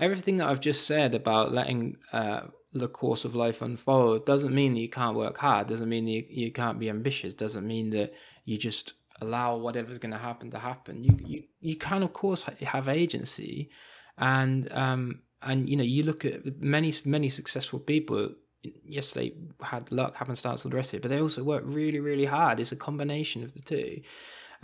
everything 0.00 0.36
that 0.36 0.48
I've 0.48 0.60
just 0.60 0.86
said 0.86 1.14
about 1.14 1.52
letting 1.52 1.96
uh, 2.12 2.42
the 2.72 2.88
course 2.88 3.24
of 3.24 3.34
life 3.34 3.60
unfold 3.62 4.24
doesn't 4.24 4.54
mean 4.54 4.74
that 4.74 4.80
you 4.80 4.88
can't 4.88 5.16
work 5.16 5.36
hard 5.38 5.66
doesn't 5.66 5.88
mean 5.88 6.06
you, 6.06 6.24
you 6.28 6.50
can't 6.50 6.78
be 6.78 6.88
ambitious 6.88 7.34
doesn't 7.34 7.66
mean 7.66 7.90
that 7.90 8.12
you 8.44 8.56
just 8.56 8.94
allow 9.22 9.56
whatever's 9.56 9.98
going 9.98 10.12
to 10.12 10.18
happen 10.18 10.50
to 10.50 10.58
happen. 10.58 11.02
You 11.04 11.16
you, 11.24 11.42
you 11.60 11.76
can 11.76 12.02
of 12.02 12.12
course 12.12 12.42
have 12.42 12.88
agency 12.88 13.70
and 14.18 14.70
um 14.72 15.20
and 15.42 15.68
you 15.68 15.76
know 15.76 15.84
you 15.84 16.02
look 16.02 16.24
at 16.24 16.60
many 16.60 16.92
many 17.04 17.28
successful 17.28 17.78
people 17.78 18.30
yes 18.62 19.12
they 19.12 19.34
had 19.60 19.90
luck 19.90 20.14
happenstance 20.14 20.64
all 20.64 20.70
the 20.70 20.76
rest 20.76 20.92
of 20.92 20.98
it 20.98 21.02
but 21.02 21.08
they 21.08 21.20
also 21.20 21.42
work 21.42 21.62
really 21.66 22.00
really 22.00 22.26
hard. 22.26 22.60
It's 22.60 22.72
a 22.72 22.76
combination 22.76 23.42
of 23.42 23.54
the 23.54 23.62
two. 23.62 24.02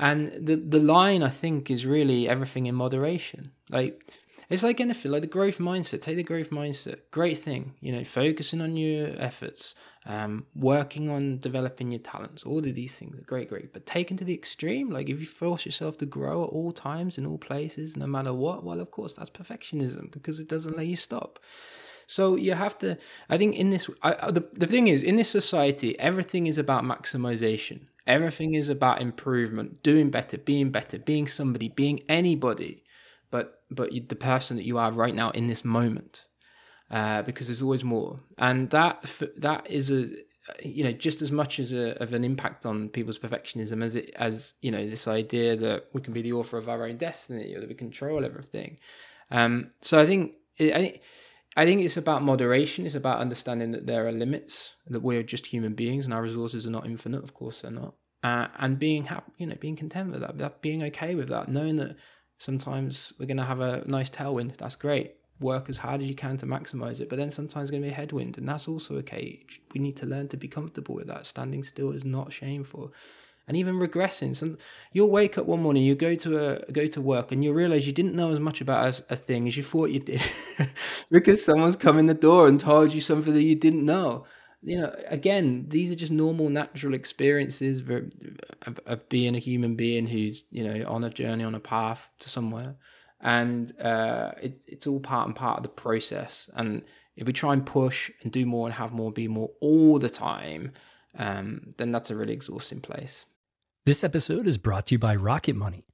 And 0.00 0.20
the 0.46 0.56
the 0.56 0.78
line 0.96 1.22
i 1.22 1.32
think 1.42 1.70
is 1.70 1.86
really 1.86 2.28
everything 2.28 2.66
in 2.66 2.74
moderation. 2.74 3.52
Like 3.70 3.94
it's 4.50 4.62
like 4.62 4.80
anything, 4.80 5.12
like 5.12 5.20
the 5.20 5.26
growth 5.26 5.58
mindset. 5.58 6.00
Take 6.00 6.16
the 6.16 6.22
growth 6.22 6.50
mindset. 6.50 7.00
Great 7.10 7.36
thing, 7.36 7.74
you 7.80 7.92
know, 7.92 8.02
focusing 8.02 8.62
on 8.62 8.76
your 8.76 9.10
efforts, 9.18 9.74
um, 10.06 10.46
working 10.54 11.10
on 11.10 11.38
developing 11.38 11.92
your 11.92 12.00
talents. 12.00 12.44
All 12.44 12.58
of 12.58 12.74
these 12.74 12.94
things 12.96 13.18
are 13.18 13.24
great, 13.24 13.50
great. 13.50 13.74
But 13.74 13.84
taken 13.84 14.16
to 14.16 14.24
the 14.24 14.32
extreme, 14.32 14.90
like 14.90 15.10
if 15.10 15.20
you 15.20 15.26
force 15.26 15.66
yourself 15.66 15.98
to 15.98 16.06
grow 16.06 16.44
at 16.44 16.50
all 16.50 16.72
times 16.72 17.18
in 17.18 17.26
all 17.26 17.36
places, 17.36 17.96
no 17.96 18.06
matter 18.06 18.32
what, 18.32 18.64
well, 18.64 18.80
of 18.80 18.90
course, 18.90 19.12
that's 19.12 19.30
perfectionism 19.30 20.10
because 20.12 20.40
it 20.40 20.48
doesn't 20.48 20.76
let 20.76 20.86
you 20.86 20.96
stop. 20.96 21.38
So 22.06 22.36
you 22.36 22.54
have 22.54 22.78
to. 22.78 22.96
I 23.28 23.36
think 23.36 23.54
in 23.56 23.68
this, 23.68 23.90
I, 24.02 24.30
the 24.30 24.48
the 24.54 24.66
thing 24.66 24.88
is, 24.88 25.02
in 25.02 25.16
this 25.16 25.28
society, 25.28 25.98
everything 26.00 26.46
is 26.46 26.56
about 26.56 26.84
maximization. 26.84 27.80
Everything 28.06 28.54
is 28.54 28.70
about 28.70 29.02
improvement, 29.02 29.82
doing 29.82 30.08
better, 30.08 30.38
being 30.38 30.70
better, 30.70 30.98
being 30.98 31.28
somebody, 31.28 31.68
being 31.68 32.00
anybody 32.08 32.82
but 33.30 33.62
but 33.70 33.90
the 34.08 34.16
person 34.16 34.56
that 34.56 34.64
you 34.64 34.78
are 34.78 34.92
right 34.92 35.14
now 35.14 35.30
in 35.30 35.46
this 35.46 35.64
moment, 35.64 36.24
uh, 36.90 37.22
because 37.22 37.46
there's 37.46 37.62
always 37.62 37.84
more, 37.84 38.20
and 38.38 38.70
that 38.70 39.02
that 39.36 39.70
is 39.70 39.90
a 39.90 40.08
you 40.62 40.82
know 40.84 40.92
just 40.92 41.20
as 41.20 41.30
much 41.30 41.60
as 41.60 41.72
a, 41.72 42.00
of 42.02 42.12
an 42.14 42.24
impact 42.24 42.64
on 42.64 42.88
people's 42.88 43.18
perfectionism 43.18 43.82
as 43.82 43.96
it 43.96 44.10
as 44.16 44.54
you 44.62 44.70
know 44.70 44.88
this 44.88 45.06
idea 45.06 45.56
that 45.56 45.84
we 45.92 46.00
can 46.00 46.12
be 46.12 46.22
the 46.22 46.32
author 46.32 46.56
of 46.56 46.68
our 46.68 46.86
own 46.86 46.96
destiny 46.96 47.54
or 47.54 47.60
that 47.60 47.68
we 47.68 47.74
control 47.74 48.24
everything. 48.24 48.78
Um, 49.30 49.70
so 49.82 50.00
I 50.00 50.06
think 50.06 50.34
I 50.60 50.78
think. 50.78 51.00
I 51.56 51.64
think 51.64 51.82
it's 51.82 51.96
about 51.96 52.22
moderation. 52.22 52.86
It's 52.86 52.94
about 52.94 53.18
understanding 53.18 53.72
that 53.72 53.84
there 53.84 54.06
are 54.06 54.12
limits, 54.12 54.74
that 54.86 55.00
we're 55.00 55.24
just 55.24 55.44
human 55.44 55.74
beings, 55.74 56.04
and 56.04 56.14
our 56.14 56.22
resources 56.22 56.68
are 56.68 56.70
not 56.70 56.86
infinite. 56.86 57.24
Of 57.24 57.34
course, 57.34 57.62
they're 57.62 57.72
not. 57.72 57.94
Uh, 58.22 58.46
and 58.58 58.78
being 58.78 59.04
happy, 59.04 59.32
you 59.38 59.46
know, 59.46 59.56
being 59.60 59.74
content 59.74 60.10
with 60.10 60.20
that, 60.20 60.38
that, 60.38 60.60
being 60.60 60.82
okay 60.84 61.14
with 61.16 61.28
that, 61.28 61.48
knowing 61.48 61.76
that 61.76 61.96
Sometimes 62.38 63.12
we're 63.18 63.26
going 63.26 63.36
to 63.36 63.44
have 63.44 63.60
a 63.60 63.82
nice 63.86 64.08
tailwind. 64.08 64.56
That's 64.56 64.76
great. 64.76 65.14
Work 65.40 65.68
as 65.68 65.78
hard 65.78 66.02
as 66.02 66.08
you 66.08 66.14
can 66.14 66.36
to 66.38 66.46
maximize 66.46 67.00
it. 67.00 67.08
But 67.08 67.18
then 67.18 67.30
sometimes 67.30 67.64
it's 67.64 67.70
going 67.70 67.82
to 67.82 67.88
be 67.88 67.92
a 67.92 67.96
headwind, 67.96 68.38
and 68.38 68.48
that's 68.48 68.68
also 68.68 68.96
okay. 68.98 69.44
We 69.72 69.80
need 69.80 69.96
to 69.98 70.06
learn 70.06 70.28
to 70.28 70.36
be 70.36 70.48
comfortable 70.48 70.94
with 70.94 71.08
that. 71.08 71.26
Standing 71.26 71.62
still 71.62 71.92
is 71.92 72.04
not 72.04 72.32
shameful. 72.32 72.92
And 73.46 73.56
even 73.56 73.76
regressing, 73.76 74.36
some 74.36 74.58
you'll 74.92 75.10
wake 75.10 75.38
up 75.38 75.46
one 75.46 75.62
morning, 75.62 75.82
you 75.82 75.94
go 75.94 76.14
to 76.16 76.66
a 76.68 76.72
go 76.72 76.86
to 76.86 77.00
work, 77.00 77.32
and 77.32 77.42
you 77.42 77.52
realize 77.52 77.86
you 77.86 77.94
didn't 77.94 78.14
know 78.14 78.30
as 78.30 78.38
much 78.38 78.60
about 78.60 79.00
a, 79.00 79.14
a 79.14 79.16
thing 79.16 79.48
as 79.48 79.56
you 79.56 79.62
thought 79.62 79.88
you 79.88 80.00
did, 80.00 80.22
because 81.10 81.42
someone's 81.42 81.76
come 81.76 81.98
in 81.98 82.06
the 82.06 82.14
door 82.14 82.46
and 82.46 82.60
told 82.60 82.92
you 82.92 83.00
something 83.00 83.32
that 83.32 83.42
you 83.42 83.54
didn't 83.54 83.86
know 83.86 84.26
you 84.62 84.80
know, 84.80 84.94
again, 85.06 85.66
these 85.68 85.90
are 85.90 85.96
just 85.96 86.12
normal, 86.12 86.48
natural 86.48 86.94
experiences 86.94 87.80
of, 88.66 88.80
of, 88.86 89.08
being 89.08 89.36
a 89.36 89.38
human 89.38 89.76
being 89.76 90.06
who's, 90.06 90.42
you 90.50 90.64
know, 90.64 90.88
on 90.88 91.04
a 91.04 91.10
journey, 91.10 91.44
on 91.44 91.54
a 91.54 91.60
path 91.60 92.08
to 92.20 92.28
somewhere. 92.28 92.74
And 93.20 93.72
uh, 93.80 94.32
it's, 94.42 94.64
it's 94.66 94.86
all 94.86 95.00
part 95.00 95.26
and 95.26 95.36
part 95.36 95.58
of 95.58 95.62
the 95.62 95.68
process. 95.68 96.50
And 96.54 96.82
if 97.16 97.26
we 97.26 97.32
try 97.32 97.52
and 97.52 97.64
push 97.64 98.10
and 98.22 98.32
do 98.32 98.46
more 98.46 98.66
and 98.66 98.74
have 98.74 98.92
more, 98.92 99.12
be 99.12 99.28
more 99.28 99.50
all 99.60 99.98
the 99.98 100.10
time, 100.10 100.72
um, 101.16 101.72
then 101.76 101.92
that's 101.92 102.10
a 102.10 102.16
really 102.16 102.32
exhausting 102.32 102.80
place. 102.80 103.26
This 103.86 104.04
episode 104.04 104.46
is 104.46 104.58
brought 104.58 104.86
to 104.86 104.94
you 104.94 104.98
by 104.98 105.16
Rocket 105.16 105.56
Money. 105.56 105.86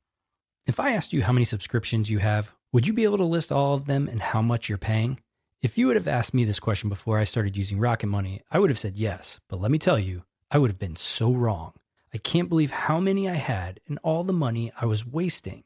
If 0.66 0.80
I 0.80 0.92
asked 0.92 1.12
you 1.12 1.23
how 1.23 1.33
many 1.33 1.44
subscriptions 1.44 2.11
you 2.11 2.18
have, 2.18 2.50
would 2.73 2.87
you 2.87 2.92
be 2.92 3.04
able 3.04 3.18
to 3.18 3.25
list 3.25 3.52
all 3.52 3.75
of 3.75 3.87
them 3.87 4.09
and 4.09 4.21
how 4.21 4.42
much 4.42 4.68
you're 4.68 4.78
paying? 4.78 5.21
If 5.64 5.78
you 5.78 5.87
would 5.87 5.97
have 5.97 6.06
asked 6.06 6.35
me 6.35 6.44
this 6.44 6.61
question 6.61 6.90
before 6.90 7.18
I 7.18 7.25
started 7.25 7.56
using 7.56 7.78
Rocket 7.78 8.09
Money, 8.09 8.42
I 8.50 8.59
would 8.59 8.68
have 8.68 8.78
said 8.78 8.99
yes. 8.99 9.40
But 9.49 9.62
let 9.62 9.71
me 9.71 9.78
tell 9.78 9.99
you, 9.99 10.25
I 10.50 10.59
would 10.59 10.68
have 10.68 10.78
been 10.78 10.94
so 10.94 11.33
wrong. 11.33 11.73
I 12.12 12.18
can't 12.18 12.50
believe 12.50 12.71
how 12.71 13.00
many 13.00 13.30
I 13.30 13.37
had 13.37 13.80
and 13.88 13.99
all 14.02 14.25
the 14.25 14.35
money 14.35 14.71
I 14.78 14.85
was 14.85 15.06
wasting. 15.06 15.64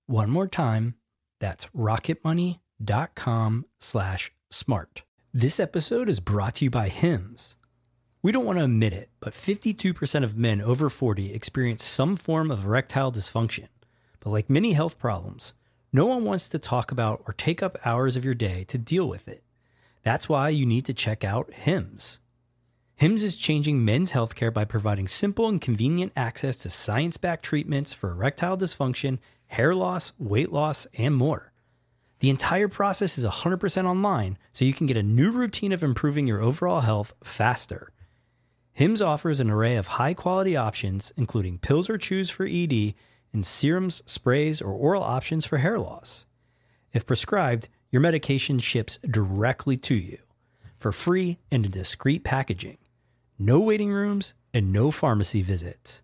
One 0.06 0.28
more 0.28 0.46
time, 0.46 0.96
That's 1.40 1.66
rocketmoney.com 1.74 3.66
slash 3.80 4.32
smart. 4.50 5.02
This 5.32 5.58
episode 5.58 6.10
is 6.10 6.20
brought 6.20 6.56
to 6.56 6.64
you 6.66 6.70
by 6.70 6.88
Hims. 6.90 7.56
We 8.22 8.30
don't 8.30 8.44
want 8.44 8.58
to 8.58 8.66
admit 8.66 8.92
it, 8.92 9.08
but 9.20 9.32
52% 9.32 10.22
of 10.22 10.36
men 10.36 10.60
over 10.60 10.90
40 10.90 11.32
experience 11.32 11.84
some 11.84 12.16
form 12.16 12.50
of 12.50 12.64
erectile 12.64 13.12
dysfunction. 13.12 13.68
But 14.20 14.30
like 14.30 14.50
many 14.50 14.74
health 14.74 14.98
problems, 14.98 15.54
no 15.92 16.04
one 16.04 16.24
wants 16.24 16.50
to 16.50 16.58
talk 16.58 16.92
about 16.92 17.22
or 17.26 17.32
take 17.32 17.62
up 17.62 17.78
hours 17.84 18.14
of 18.14 18.26
your 18.26 18.34
day 18.34 18.64
to 18.64 18.76
deal 18.76 19.08
with 19.08 19.26
it. 19.26 19.42
That's 20.02 20.28
why 20.28 20.50
you 20.50 20.66
need 20.66 20.84
to 20.84 20.94
check 20.94 21.24
out 21.24 21.52
Hims. 21.52 22.20
Hims 22.96 23.24
is 23.24 23.36
changing 23.36 23.84
men's 23.84 24.12
healthcare 24.12 24.52
by 24.52 24.64
providing 24.64 25.08
simple 25.08 25.48
and 25.48 25.60
convenient 25.60 26.12
access 26.14 26.56
to 26.58 26.70
science 26.70 27.16
backed 27.16 27.44
treatments 27.44 27.92
for 27.92 28.10
erectile 28.10 28.56
dysfunction, 28.56 29.18
hair 29.54 29.74
loss, 29.74 30.12
weight 30.18 30.52
loss, 30.52 30.86
and 30.98 31.14
more. 31.14 31.52
The 32.20 32.30
entire 32.30 32.68
process 32.68 33.18
is 33.18 33.24
100% 33.24 33.84
online, 33.84 34.38
so 34.52 34.64
you 34.64 34.72
can 34.72 34.86
get 34.86 34.96
a 34.96 35.02
new 35.02 35.30
routine 35.30 35.72
of 35.72 35.82
improving 35.82 36.26
your 36.26 36.40
overall 36.40 36.80
health 36.80 37.14
faster. 37.22 37.92
Hims 38.72 39.00
offers 39.00 39.40
an 39.40 39.50
array 39.50 39.76
of 39.76 39.86
high 39.86 40.14
quality 40.14 40.56
options, 40.56 41.12
including 41.16 41.58
pills 41.58 41.88
or 41.88 41.96
chews 41.98 42.30
for 42.30 42.44
ED, 42.44 42.94
and 43.32 43.46
serums, 43.46 44.02
sprays, 44.06 44.60
or 44.60 44.72
oral 44.72 45.02
options 45.02 45.44
for 45.44 45.58
hair 45.58 45.78
loss. 45.78 46.26
If 46.92 47.06
prescribed, 47.06 47.68
your 47.90 48.00
medication 48.00 48.58
ships 48.58 48.98
directly 49.08 49.76
to 49.76 49.94
you 49.94 50.18
for 50.78 50.92
free 50.92 51.38
and 51.50 51.64
in 51.64 51.70
discreet 51.70 52.24
packaging. 52.24 52.78
No 53.38 53.60
waiting 53.60 53.92
rooms 53.92 54.34
and 54.52 54.72
no 54.72 54.90
pharmacy 54.90 55.42
visits. 55.42 56.02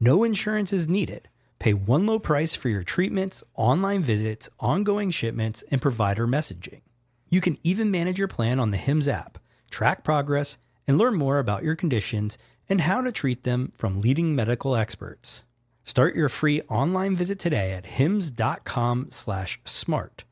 No 0.00 0.24
insurance 0.24 0.72
is 0.72 0.88
needed. 0.88 1.28
Pay 1.58 1.74
one 1.74 2.06
low 2.06 2.18
price 2.18 2.54
for 2.54 2.68
your 2.68 2.82
treatments, 2.82 3.42
online 3.54 4.02
visits, 4.02 4.48
ongoing 4.60 5.10
shipments, 5.10 5.64
and 5.70 5.82
provider 5.82 6.26
messaging. 6.26 6.82
You 7.28 7.40
can 7.40 7.58
even 7.62 7.90
manage 7.90 8.18
your 8.18 8.28
plan 8.28 8.60
on 8.60 8.70
the 8.70 8.76
HIMS 8.76 9.08
app, 9.08 9.38
track 9.70 10.04
progress, 10.04 10.56
and 10.86 10.96
learn 10.96 11.16
more 11.16 11.38
about 11.38 11.64
your 11.64 11.76
conditions 11.76 12.38
and 12.68 12.82
how 12.82 13.02
to 13.02 13.12
treat 13.12 13.44
them 13.44 13.72
from 13.74 14.00
leading 14.00 14.34
medical 14.34 14.76
experts. 14.76 15.42
Start 15.84 16.14
your 16.14 16.28
free 16.28 16.60
online 16.62 17.16
visit 17.16 17.38
today 17.38 17.72
at 17.72 17.86
hims.com 17.86 19.06
slash 19.10 19.58
smart. 19.64 20.24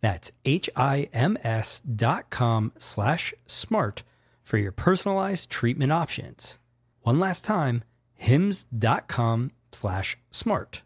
That's 0.00 0.32
H-I-M-S 0.44 1.80
dot 1.80 2.30
com 2.30 2.72
slash 2.78 3.34
smart 3.46 4.02
for 4.42 4.58
your 4.58 4.72
personalized 4.72 5.50
treatment 5.50 5.92
options. 5.92 6.58
One 7.02 7.18
last 7.18 7.44
time, 7.44 7.82
hims.com 8.14 9.52
slash 9.72 10.18
smart. 10.30 10.82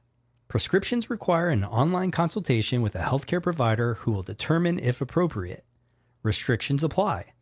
Prescriptions 0.48 1.10
require 1.10 1.48
an 1.48 1.64
online 1.64 2.10
consultation 2.10 2.80
with 2.80 2.94
a 2.94 3.00
healthcare 3.00 3.42
provider 3.42 3.94
who 3.94 4.12
will 4.12 4.22
determine 4.22 4.78
if 4.78 5.00
appropriate. 5.00 5.64
Restrictions 6.22 6.84
apply. 6.84 7.32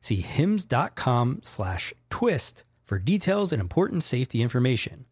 See 0.00 0.20
hims.com 0.20 1.40
slash 1.42 1.94
twist 2.10 2.64
for 2.84 2.98
details 2.98 3.52
and 3.52 3.60
important 3.60 4.02
safety 4.02 4.42
information. 4.42 5.06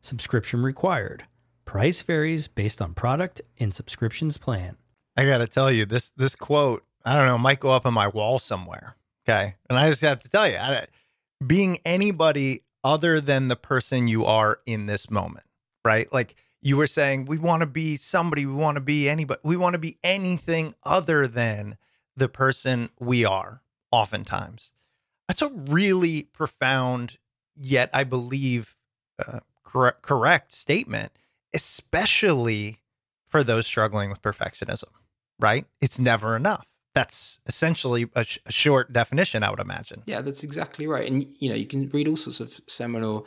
Subscription 0.00 0.62
required. 0.62 1.24
Price 1.64 2.02
varies 2.02 2.48
based 2.48 2.80
on 2.80 2.94
product 2.94 3.42
and 3.58 3.74
subscriptions 3.74 4.38
plan. 4.38 4.76
I 5.16 5.24
got 5.24 5.38
to 5.38 5.46
tell 5.46 5.70
you 5.70 5.84
this 5.84 6.10
this 6.16 6.34
quote, 6.34 6.84
I 7.04 7.16
don't 7.16 7.26
know, 7.26 7.38
might 7.38 7.60
go 7.60 7.72
up 7.72 7.86
on 7.86 7.94
my 7.94 8.08
wall 8.08 8.38
somewhere. 8.38 8.96
Okay? 9.28 9.56
And 9.68 9.78
I 9.78 9.90
just 9.90 10.00
have 10.00 10.20
to 10.22 10.28
tell 10.28 10.48
you, 10.48 10.56
I, 10.56 10.86
being 11.44 11.78
anybody 11.84 12.62
other 12.84 13.20
than 13.20 13.48
the 13.48 13.56
person 13.56 14.08
you 14.08 14.24
are 14.24 14.60
in 14.66 14.86
this 14.86 15.10
moment, 15.10 15.46
right? 15.84 16.12
Like 16.12 16.34
you 16.60 16.76
were 16.76 16.86
saying, 16.86 17.26
we 17.26 17.38
want 17.38 17.60
to 17.60 17.66
be 17.66 17.96
somebody, 17.96 18.46
we 18.46 18.52
want 18.52 18.76
to 18.76 18.80
be 18.80 19.08
anybody, 19.08 19.40
we 19.42 19.56
want 19.56 19.74
to 19.74 19.78
be 19.78 19.98
anything 20.02 20.74
other 20.84 21.26
than 21.26 21.76
the 22.16 22.28
person 22.28 22.90
we 22.98 23.24
are, 23.24 23.62
oftentimes. 23.90 24.72
That's 25.28 25.42
a 25.42 25.50
really 25.50 26.24
profound, 26.24 27.18
yet 27.56 27.90
I 27.92 28.04
believe 28.04 28.76
uh, 29.24 29.40
correct, 29.64 30.02
correct 30.02 30.52
statement, 30.52 31.12
especially 31.54 32.78
for 33.28 33.44
those 33.44 33.66
struggling 33.66 34.10
with 34.10 34.22
perfectionism, 34.22 34.90
right? 35.38 35.66
It's 35.80 35.98
never 35.98 36.34
enough. 36.34 36.66
That's 36.98 37.38
essentially 37.46 38.02
a, 38.14 38.24
sh- 38.24 38.40
a 38.46 38.52
short 38.52 38.92
definition, 38.92 39.44
I 39.44 39.50
would 39.50 39.60
imagine. 39.60 40.02
Yeah, 40.06 40.20
that's 40.20 40.42
exactly 40.42 40.86
right. 40.86 41.06
And 41.10 41.26
you 41.38 41.48
know, 41.48 41.54
you 41.54 41.66
can 41.66 41.88
read 41.90 42.08
all 42.08 42.16
sorts 42.16 42.40
of 42.40 42.50
seminal 42.66 43.26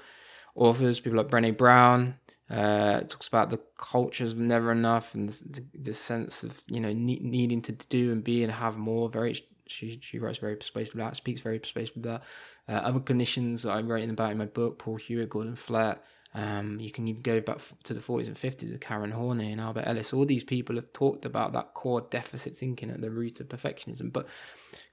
authors, 0.56 1.00
people 1.00 1.18
like 1.18 1.30
Brené 1.30 1.56
Brown. 1.56 2.16
Uh, 2.50 3.00
talks 3.12 3.30
about 3.30 3.50
the 3.50 3.62
cultures 3.78 4.34
of 4.34 4.38
never 4.38 4.74
enough 4.74 5.16
and 5.16 5.30
this, 5.30 5.42
this 5.74 5.98
sense 5.98 6.44
of 6.44 6.62
you 6.68 6.82
know 6.82 6.92
ne- 6.92 7.22
needing 7.22 7.62
to 7.62 7.72
do 7.72 8.12
and 8.12 8.26
be 8.26 8.44
and 8.44 8.52
have 8.52 8.78
more. 8.78 9.08
Very, 9.08 9.34
she 9.68 10.00
she 10.02 10.20
writes 10.20 10.40
very 10.40 10.58
persuasively 10.58 11.02
about, 11.02 11.16
speaks 11.16 11.40
very 11.40 11.60
persuasively 11.60 12.02
about. 12.02 12.24
Uh, 12.68 12.74
other 12.74 13.00
clinicians 13.00 13.64
that 13.64 13.72
I'm 13.72 13.88
writing 13.88 14.10
about 14.10 14.32
in 14.34 14.38
my 14.38 14.48
book, 14.48 14.80
Paul 14.80 14.98
Hewitt, 14.98 15.30
Gordon 15.30 15.56
Flett, 15.56 16.04
um, 16.34 16.80
you 16.80 16.92
can 16.92 17.08
even 17.08 17.22
go 17.22 17.42
back 17.42 17.60
to 17.84 17.94
the 17.94 18.00
40s 18.00 18.28
and 18.28 18.38
50s 18.38 18.72
with 18.72 18.80
Karen 18.80 19.12
Horney 19.12 19.52
and 19.52 19.60
Albert 19.60 19.84
Ellis. 19.86 20.14
All 20.14 20.26
these 20.26 20.44
people 20.44 20.76
have 20.76 20.92
talked 20.94 21.26
about 21.26 21.54
that 21.54 21.74
core 21.74 22.08
deficit 22.10 22.56
thinking 22.56 22.90
at 22.90 23.02
the 23.02 23.12
root 23.12 23.40
of 23.42 23.50
perfectionism. 23.50 24.14
But, 24.14 24.28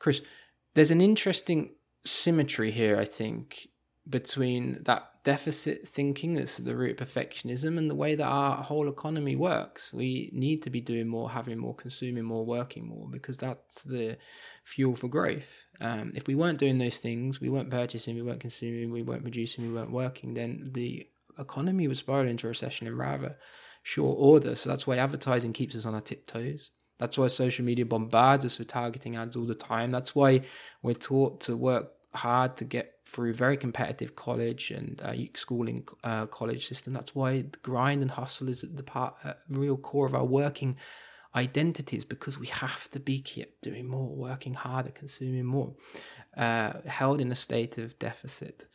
Chris, 0.00 0.20
there's 0.74 0.90
an 0.90 1.00
interesting 1.00 1.74
symmetry 2.04 2.72
here, 2.72 2.98
I 2.98 3.04
think, 3.04 3.68
between 4.08 4.82
that 4.84 5.10
deficit 5.22 5.86
thinking 5.86 6.34
that's 6.34 6.58
at 6.58 6.64
the 6.64 6.74
root 6.74 7.00
of 7.00 7.08
perfectionism 7.08 7.78
and 7.78 7.88
the 7.88 7.94
way 7.94 8.16
that 8.16 8.24
our 8.24 8.56
whole 8.56 8.88
economy 8.88 9.36
works. 9.36 9.92
We 9.92 10.30
need 10.32 10.62
to 10.62 10.70
be 10.70 10.80
doing 10.80 11.06
more, 11.06 11.30
having 11.30 11.58
more, 11.58 11.74
consuming 11.74 12.24
more, 12.24 12.44
working 12.44 12.88
more, 12.88 13.06
because 13.08 13.36
that's 13.36 13.84
the 13.84 14.16
fuel 14.64 14.96
for 14.96 15.06
growth. 15.06 15.48
Um, 15.80 16.12
if 16.16 16.26
we 16.26 16.34
weren't 16.34 16.58
doing 16.58 16.78
those 16.78 16.98
things, 16.98 17.40
we 17.40 17.48
weren't 17.48 17.70
purchasing, 17.70 18.16
we 18.16 18.22
weren't 18.22 18.40
consuming, 18.40 18.90
we 18.90 19.02
weren't 19.02 19.22
producing, 19.22 19.68
we 19.68 19.72
weren't 19.72 19.92
working, 19.92 20.34
then 20.34 20.64
the 20.72 21.06
economy 21.38 21.88
was 21.88 21.98
spiraling 21.98 22.30
into 22.30 22.48
recession 22.48 22.86
in 22.86 22.96
rather 22.96 23.36
short 23.82 24.16
order. 24.18 24.54
So 24.54 24.70
that's 24.70 24.86
why 24.86 24.96
advertising 24.96 25.52
keeps 25.52 25.76
us 25.76 25.86
on 25.86 25.94
our 25.94 26.00
tiptoes. 26.00 26.70
That's 26.98 27.16
why 27.16 27.28
social 27.28 27.64
media 27.64 27.86
bombards 27.86 28.44
us 28.44 28.58
with 28.58 28.68
targeting 28.68 29.16
ads 29.16 29.36
all 29.36 29.46
the 29.46 29.54
time. 29.54 29.90
That's 29.90 30.14
why 30.14 30.42
we're 30.82 30.94
taught 30.94 31.40
to 31.42 31.56
work 31.56 31.92
hard 32.14 32.56
to 32.56 32.64
get 32.64 32.94
through 33.06 33.34
very 33.34 33.56
competitive 33.56 34.16
college 34.16 34.70
and 34.70 35.00
uh, 35.02 35.14
schooling 35.34 35.86
uh, 36.04 36.26
college 36.26 36.66
system. 36.66 36.92
That's 36.92 37.14
why 37.14 37.42
the 37.42 37.58
grind 37.62 38.02
and 38.02 38.10
hustle 38.10 38.48
is 38.48 38.64
at 38.64 38.76
the 38.76 38.82
part, 38.82 39.14
uh, 39.24 39.34
real 39.48 39.76
core 39.76 40.06
of 40.06 40.14
our 40.14 40.24
working 40.24 40.76
identities 41.34 42.04
because 42.04 42.38
we 42.38 42.46
have 42.48 42.90
to 42.90 43.00
be 43.00 43.20
kept 43.20 43.62
doing 43.62 43.86
more, 43.86 44.08
working 44.08 44.54
harder, 44.54 44.90
consuming 44.90 45.44
more, 45.44 45.72
uh, 46.36 46.72
held 46.86 47.20
in 47.20 47.30
a 47.30 47.36
state 47.36 47.78
of 47.78 47.98
deficit. 47.98 48.66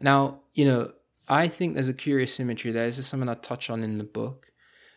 Now, 0.00 0.40
you 0.54 0.64
know, 0.66 0.92
I 1.28 1.48
think 1.48 1.74
there's 1.74 1.88
a 1.88 1.94
curious 1.94 2.34
symmetry 2.34 2.72
there. 2.72 2.86
This 2.86 2.98
is 2.98 3.06
something 3.06 3.28
I 3.28 3.34
touch 3.34 3.70
on 3.70 3.82
in 3.82 3.98
the 3.98 4.04
book. 4.04 4.50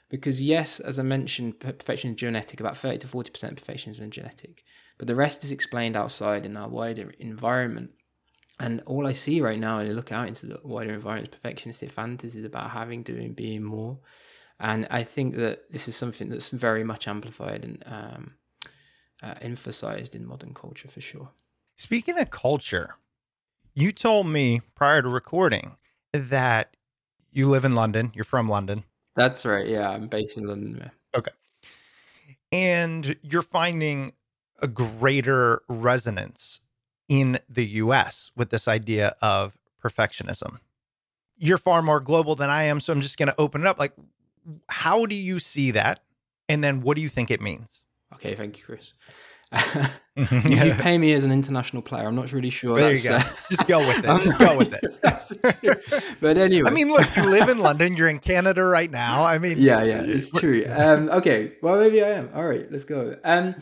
Because, 0.10 0.42
yes, 0.42 0.80
as 0.80 1.00
I 1.00 1.04
mentioned, 1.04 1.60
perfection 1.60 2.12
is 2.12 2.18
genetic. 2.18 2.62
About 2.62 2.78
30 2.78 3.00
to 3.00 3.08
40% 3.08 3.52
of 3.52 3.62
perfectionism 3.62 4.02
is 4.04 4.10
genetic. 4.10 4.64
But 4.98 5.08
the 5.08 5.16
rest 5.16 5.44
is 5.44 5.52
explained 5.52 5.98
outside 5.98 6.46
in 6.46 6.56
our 6.56 6.70
wider 6.70 7.12
environment. 7.20 7.92
And 8.60 8.82
all 8.86 9.06
I 9.06 9.12
see 9.12 9.42
right 9.42 9.60
now, 9.60 9.78
when 9.78 9.88
I 9.88 9.92
look 9.92 10.12
out 10.12 10.28
into 10.28 10.48
the 10.48 10.60
wider 10.64 10.94
environment, 10.94 11.34
is 11.34 11.40
perfectionistic 11.40 11.92
fantasies 11.92 12.46
about 12.46 12.72
having, 12.72 13.04
doing, 13.04 13.34
being 13.34 13.64
more. 13.64 14.00
And 14.60 14.88
I 14.90 15.04
think 15.04 15.36
that 15.36 15.72
this 15.72 15.88
is 15.88 15.96
something 15.96 16.30
that's 16.30 16.50
very 16.50 16.84
much 16.84 17.08
amplified 17.08 17.64
and 17.64 17.84
um, 17.86 18.32
uh, 19.22 19.36
emphasized 19.42 20.16
in 20.16 20.26
modern 20.26 20.54
culture 20.54 20.88
for 20.88 21.02
sure. 21.02 21.30
Speaking 21.76 22.18
of 22.18 22.32
culture, 22.32 22.96
you 23.76 23.92
told 23.92 24.26
me 24.28 24.62
prior 24.74 25.04
to 25.04 25.10
recording 25.10 25.76
that 26.14 26.76
you 27.32 27.48
live 27.48 27.66
in 27.66 27.76
London. 27.76 28.12
You're 28.16 28.24
from 28.24 28.50
London. 28.50 28.84
That's 29.16 29.46
right. 29.46 29.68
Yeah, 29.68 29.90
I'm 29.90 30.08
based 30.08 30.38
in 30.38 30.46
London. 30.48 30.92
Okay. 31.16 31.32
And 32.52 33.16
you're 33.22 33.42
finding 33.42 34.14
a 34.62 34.68
greater 34.68 35.62
resonance 35.68 36.60
in 37.08 37.38
the 37.50 37.66
US 37.66 38.32
with 38.36 38.50
this 38.50 38.68
idea 38.68 39.16
of 39.22 39.58
perfectionism. 39.84 40.60
You're 41.38 41.58
far 41.58 41.82
more 41.82 42.00
global 42.00 42.36
than 42.36 42.50
I 42.50 42.64
am, 42.64 42.80
so 42.80 42.92
I'm 42.92 43.02
just 43.02 43.18
going 43.18 43.28
to 43.28 43.36
open 43.40 43.62
it 43.62 43.68
up. 43.68 43.80
Like, 43.80 43.94
how 44.70 45.06
do 45.06 45.16
you 45.16 45.40
see 45.40 45.72
that? 45.72 46.00
And 46.50 46.64
then 46.64 46.82
what 46.82 46.96
do 46.96 47.02
you 47.02 47.10
think 47.10 47.30
it 47.30 47.42
means? 47.42 47.84
Okay, 48.14 48.34
thank 48.36 48.58
you, 48.58 48.64
Chris. 48.64 48.94
If 49.52 50.46
you 50.50 50.74
pay 50.84 50.98
me 50.98 51.14
as 51.14 51.24
an 51.24 51.32
international 51.32 51.82
player, 51.82 52.08
I'm 52.08 52.16
not 52.16 52.32
really 52.32 52.50
sure. 52.50 52.80
There 52.80 52.94
you 52.94 53.10
go. 53.10 53.16
Uh, 53.16 53.24
Just 53.50 53.68
go 53.68 53.80
with 53.80 54.00
it. 54.00 54.06
I'm 54.08 54.22
Just 54.22 54.40
go 54.40 54.58
with 54.58 54.74
it. 54.74 56.18
but 56.22 56.38
anyway, 56.38 56.70
I 56.70 56.74
mean, 56.74 56.90
look, 56.90 57.16
you 57.16 57.30
live 57.30 57.50
in 57.50 57.60
London. 57.60 57.96
You're 57.96 58.10
in 58.10 58.20
Canada 58.20 58.64
right 58.64 58.92
now. 58.92 59.24
I 59.24 59.38
mean, 59.38 59.58
yeah, 59.58 59.84
yeah, 59.84 60.02
it's 60.04 60.32
true. 60.32 60.66
Um, 60.70 61.10
okay, 61.10 61.54
well, 61.62 61.78
maybe 61.78 62.04
I 62.04 62.10
am. 62.10 62.30
All 62.34 62.46
right, 62.46 62.70
let's 62.72 62.84
go. 62.84 63.16
Um, 63.24 63.56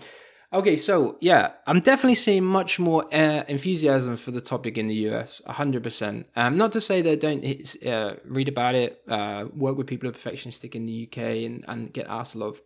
okay, 0.52 0.76
so 0.76 1.18
yeah, 1.22 1.52
I'm 1.68 1.82
definitely 1.82 2.16
seeing 2.16 2.44
much 2.44 2.80
more 2.80 3.06
uh, 3.14 3.44
enthusiasm 3.48 4.18
for 4.18 4.32
the 4.32 4.42
topic 4.42 4.78
in 4.78 4.88
the 4.88 4.96
US. 5.10 5.42
100. 5.46 5.78
Um, 5.78 5.84
percent 5.84 6.28
Not 6.36 6.72
to 6.72 6.82
say 6.82 7.02
that 7.04 7.12
I 7.12 7.16
don't 7.16 7.86
uh, 7.86 8.16
read 8.26 8.48
about 8.48 8.76
it, 8.76 9.02
uh, 9.08 9.46
work 9.56 9.78
with 9.78 9.88
people 9.88 10.10
who 10.10 10.16
are 10.16 10.20
perfectionistic 10.20 10.74
in 10.74 10.86
the 10.86 11.08
UK, 11.12 11.18
and, 11.46 11.66
and 11.68 11.94
get 11.94 12.08
asked 12.08 12.36
a 12.36 12.40
lot 12.40 12.48
of 12.48 12.62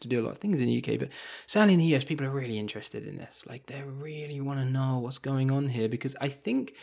to 0.00 0.08
do 0.08 0.20
a 0.20 0.22
lot 0.22 0.32
of 0.32 0.38
things 0.38 0.60
in 0.60 0.66
the 0.66 0.78
UK, 0.78 0.98
but 0.98 1.10
certainly 1.46 1.74
in 1.74 1.80
the 1.80 1.96
US, 1.96 2.04
people 2.04 2.26
are 2.26 2.30
really 2.30 2.58
interested 2.58 3.06
in 3.06 3.16
this. 3.16 3.44
Like 3.48 3.66
they 3.66 3.82
really 3.82 4.40
want 4.40 4.58
to 4.60 4.64
know 4.64 4.98
what's 4.98 5.18
going 5.18 5.50
on 5.50 5.68
here 5.68 5.88
because 5.88 6.16
I 6.20 6.28
think, 6.28 6.74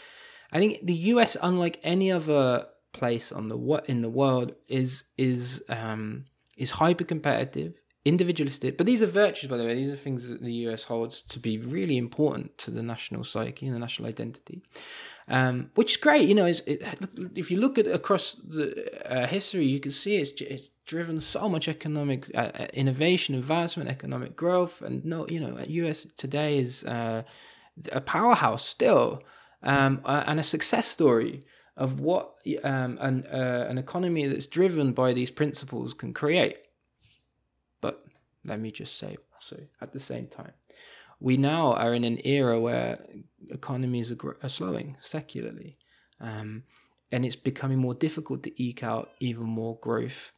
I 0.51 0.59
think 0.59 0.85
the 0.85 0.93
US, 0.93 1.35
unlike 1.41 1.79
any 1.83 2.11
other 2.11 2.67
place 2.93 3.31
on 3.31 3.49
the 3.49 3.57
what 3.57 3.87
in 3.89 4.01
the 4.01 4.09
world, 4.09 4.53
is 4.67 5.03
is 5.17 5.63
um, 5.69 6.25
is 6.57 6.71
hyper 6.71 7.03
competitive, 7.03 7.73
individualistic. 8.05 8.77
But 8.77 8.85
these 8.85 9.03
are 9.03 9.07
virtues, 9.07 9.49
by 9.49 9.57
the 9.57 9.63
way. 9.63 9.75
These 9.75 9.91
are 9.91 9.95
things 9.95 10.27
that 10.27 10.41
the 10.41 10.53
US 10.67 10.83
holds 10.83 11.21
to 11.23 11.39
be 11.39 11.57
really 11.57 11.97
important 11.97 12.57
to 12.59 12.71
the 12.71 12.83
national 12.83 13.23
psyche 13.23 13.67
and 13.67 13.75
the 13.75 13.79
national 13.79 14.07
identity, 14.07 14.61
um, 15.27 15.71
which 15.75 15.91
is 15.91 15.97
great. 15.97 16.27
You 16.27 16.35
know, 16.35 16.45
it, 16.45 16.61
if 17.35 17.51
you 17.51 17.57
look 17.59 17.77
at 17.77 17.87
across 17.87 18.33
the 18.35 19.11
uh, 19.11 19.27
history, 19.27 19.65
you 19.65 19.79
can 19.79 19.91
see 19.91 20.17
it's, 20.17 20.41
it's 20.41 20.69
driven 20.87 21.19
so 21.19 21.47
much 21.49 21.67
economic 21.67 22.31
uh, 22.33 22.49
uh, 22.59 22.67
innovation, 22.73 23.35
advancement, 23.35 23.89
economic 23.89 24.35
growth, 24.35 24.81
and 24.81 25.05
no, 25.05 25.27
you 25.27 25.39
know, 25.39 25.59
US 25.67 26.07
today 26.15 26.57
is 26.57 26.83
uh, 26.85 27.21
a 27.91 28.01
powerhouse 28.01 28.65
still 28.65 29.21
um, 29.63 30.01
and 30.05 30.39
a 30.39 30.43
success 30.43 30.87
story 30.87 31.43
of 31.75 31.99
what 31.99 32.35
um, 32.63 32.97
an, 33.01 33.25
uh, 33.27 33.67
an 33.69 33.77
economy 33.77 34.25
that's 34.25 34.47
driven 34.47 34.93
by 34.93 35.13
these 35.13 35.29
principles 35.29 35.93
can 35.93 36.13
create. 36.13 36.57
But 37.81 38.03
let 38.45 38.59
me 38.59 38.71
just 38.71 38.97
say 38.97 39.17
also 39.35 39.59
at 39.81 39.91
the 39.91 39.99
same 39.99 40.27
time, 40.27 40.53
we 41.19 41.35
now 41.35 41.73
are 41.73 41.93
in 41.93 42.05
an 42.05 42.19
era 42.23 42.59
where 42.59 43.05
economies 43.51 44.11
are, 44.11 44.37
are 44.41 44.49
slowing 44.49 44.97
secularly. 45.01 45.75
Um, 46.21 46.63
and 47.11 47.25
it's 47.25 47.35
becoming 47.35 47.77
more 47.77 47.93
difficult 47.93 48.43
to 48.43 48.63
eke 48.63 48.83
out 48.83 49.11
even 49.19 49.43
more 49.43 49.77
growth 49.79 50.31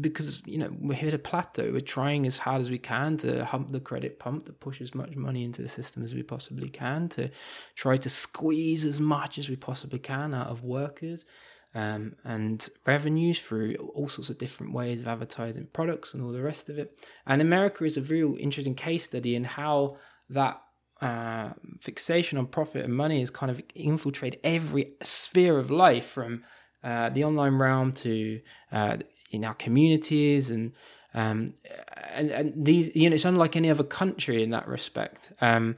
because 0.00 0.42
you 0.46 0.56
know 0.56 0.70
we're 0.80 1.14
a 1.14 1.18
plateau 1.18 1.70
we're 1.70 1.80
trying 1.80 2.26
as 2.26 2.38
hard 2.38 2.60
as 2.60 2.70
we 2.70 2.78
can 2.78 3.16
to 3.18 3.44
hump 3.44 3.70
the 3.70 3.80
credit 3.80 4.18
pump 4.18 4.46
to 4.46 4.52
push 4.52 4.80
as 4.80 4.94
much 4.94 5.14
money 5.14 5.44
into 5.44 5.60
the 5.60 5.68
system 5.68 6.02
as 6.02 6.14
we 6.14 6.22
possibly 6.22 6.68
can 6.68 7.08
to 7.08 7.30
try 7.74 7.96
to 7.96 8.08
squeeze 8.08 8.86
as 8.86 9.00
much 9.00 9.36
as 9.36 9.50
we 9.50 9.56
possibly 9.56 9.98
can 9.98 10.32
out 10.32 10.46
of 10.46 10.64
workers 10.64 11.26
um, 11.74 12.16
and 12.24 12.70
revenues 12.86 13.38
through 13.38 13.74
all 13.94 14.08
sorts 14.08 14.30
of 14.30 14.38
different 14.38 14.72
ways 14.72 15.02
of 15.02 15.08
advertising 15.08 15.68
products 15.74 16.14
and 16.14 16.22
all 16.22 16.32
the 16.32 16.42
rest 16.42 16.70
of 16.70 16.78
it. 16.78 16.98
And 17.26 17.42
america 17.42 17.84
is 17.84 17.98
a 17.98 18.02
real 18.02 18.36
interesting 18.40 18.74
case 18.74 19.04
study 19.04 19.36
in 19.36 19.44
how 19.44 19.98
that 20.30 20.62
uh, 21.02 21.50
fixation 21.82 22.38
on 22.38 22.46
profit 22.46 22.86
and 22.86 22.96
money 22.96 23.20
has 23.20 23.28
kind 23.28 23.50
of 23.50 23.60
infiltrated 23.74 24.40
every 24.42 24.94
sphere 25.02 25.58
of 25.58 25.70
life 25.70 26.06
from 26.06 26.42
uh, 26.82 27.10
the 27.10 27.24
online 27.24 27.58
realm 27.58 27.92
to 27.92 28.40
uh, 28.72 28.96
in 29.36 29.44
our 29.44 29.54
communities 29.54 30.50
and 30.50 30.72
um, 31.14 31.54
and, 32.12 32.30
and 32.30 32.52
these 32.64 32.94
you 32.94 33.08
know 33.08 33.14
it's 33.14 33.24
unlike 33.24 33.56
any 33.56 33.70
other 33.70 33.84
country 33.84 34.42
in 34.42 34.50
that 34.50 34.68
respect. 34.68 35.32
Um, 35.40 35.76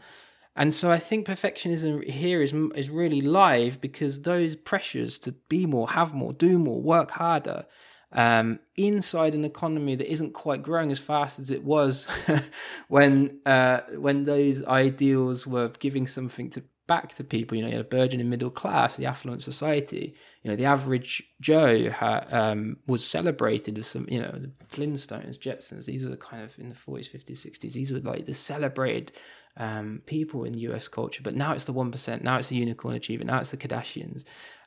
and 0.57 0.75
so 0.75 0.90
I 0.90 0.99
think 0.99 1.27
perfectionism 1.27 2.03
here 2.09 2.42
is 2.42 2.53
is 2.75 2.90
really 2.90 3.21
live 3.21 3.81
because 3.81 4.23
those 4.23 4.57
pressures 4.57 5.18
to 5.21 5.33
be 5.49 5.66
more, 5.66 5.88
have 5.90 6.14
more, 6.14 6.33
do 6.33 6.59
more, 6.59 6.81
work 6.81 7.12
harder 7.12 7.64
um, 8.12 8.59
inside 8.77 9.35
an 9.35 9.44
economy 9.44 9.94
that 9.94 10.11
isn't 10.11 10.33
quite 10.33 10.62
growing 10.62 10.90
as 10.90 10.99
fast 10.99 11.38
as 11.38 11.51
it 11.51 11.62
was 11.62 12.07
when 12.88 13.38
uh, 13.44 13.81
when 13.97 14.25
those 14.25 14.64
ideals 14.64 15.47
were 15.47 15.68
giving 15.79 16.07
something 16.07 16.51
to 16.51 16.62
back 16.88 17.14
to 17.14 17.22
people. 17.22 17.57
You 17.57 17.62
know, 17.62 17.68
you 17.68 17.77
had 17.77 17.87
a 17.87 17.88
burgeoning 17.88 18.29
middle 18.29 18.51
class, 18.51 18.96
the 18.96 19.07
affluent 19.07 19.42
society. 19.42 20.14
You 20.42 20.51
know, 20.51 20.57
the 20.57 20.64
average 20.64 21.22
Joe 21.40 21.90
ha, 21.90 22.24
um, 22.31 22.79
was 22.88 23.07
celebrated 23.07 23.77
with 23.77 23.87
some, 23.87 24.07
you 24.11 24.20
know, 24.20 24.33
the 24.33 24.51
Flintstones, 24.68 25.38
Jetsons. 25.38 25.85
These 25.85 26.05
are 26.05 26.11
the 26.11 26.16
kind 26.16 26.42
of 26.42 26.59
in 26.59 26.68
the 26.68 26.74
40s, 26.74 27.09
50s, 27.09 27.46
60s. 27.46 27.72
These 27.74 27.92
were 27.92 28.01
like 28.01 28.27
the 28.27 28.35
celebrated 28.35 29.12
um, 29.59 30.03
people 30.07 30.44
in 30.44 30.55
US 30.59 30.88
culture. 30.88 31.22
But 31.22 31.37
now 31.37 31.53
it's 31.53 31.64
the 31.64 31.74
1%. 31.74 32.22
Now 32.22 32.38
it's 32.38 32.48
the 32.48 32.57
unicorn 32.57 32.96
achievement. 32.96 33.31
Now 33.31 33.38
it's 33.38 33.51
the 33.51 33.57
Kardashians. 33.57 34.24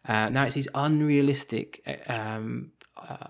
Uh, 0.07 0.29
now 0.29 0.45
it's 0.45 0.55
these 0.55 0.69
unrealistic 0.75 1.81
um, 2.07 2.71
uh, 2.95 3.27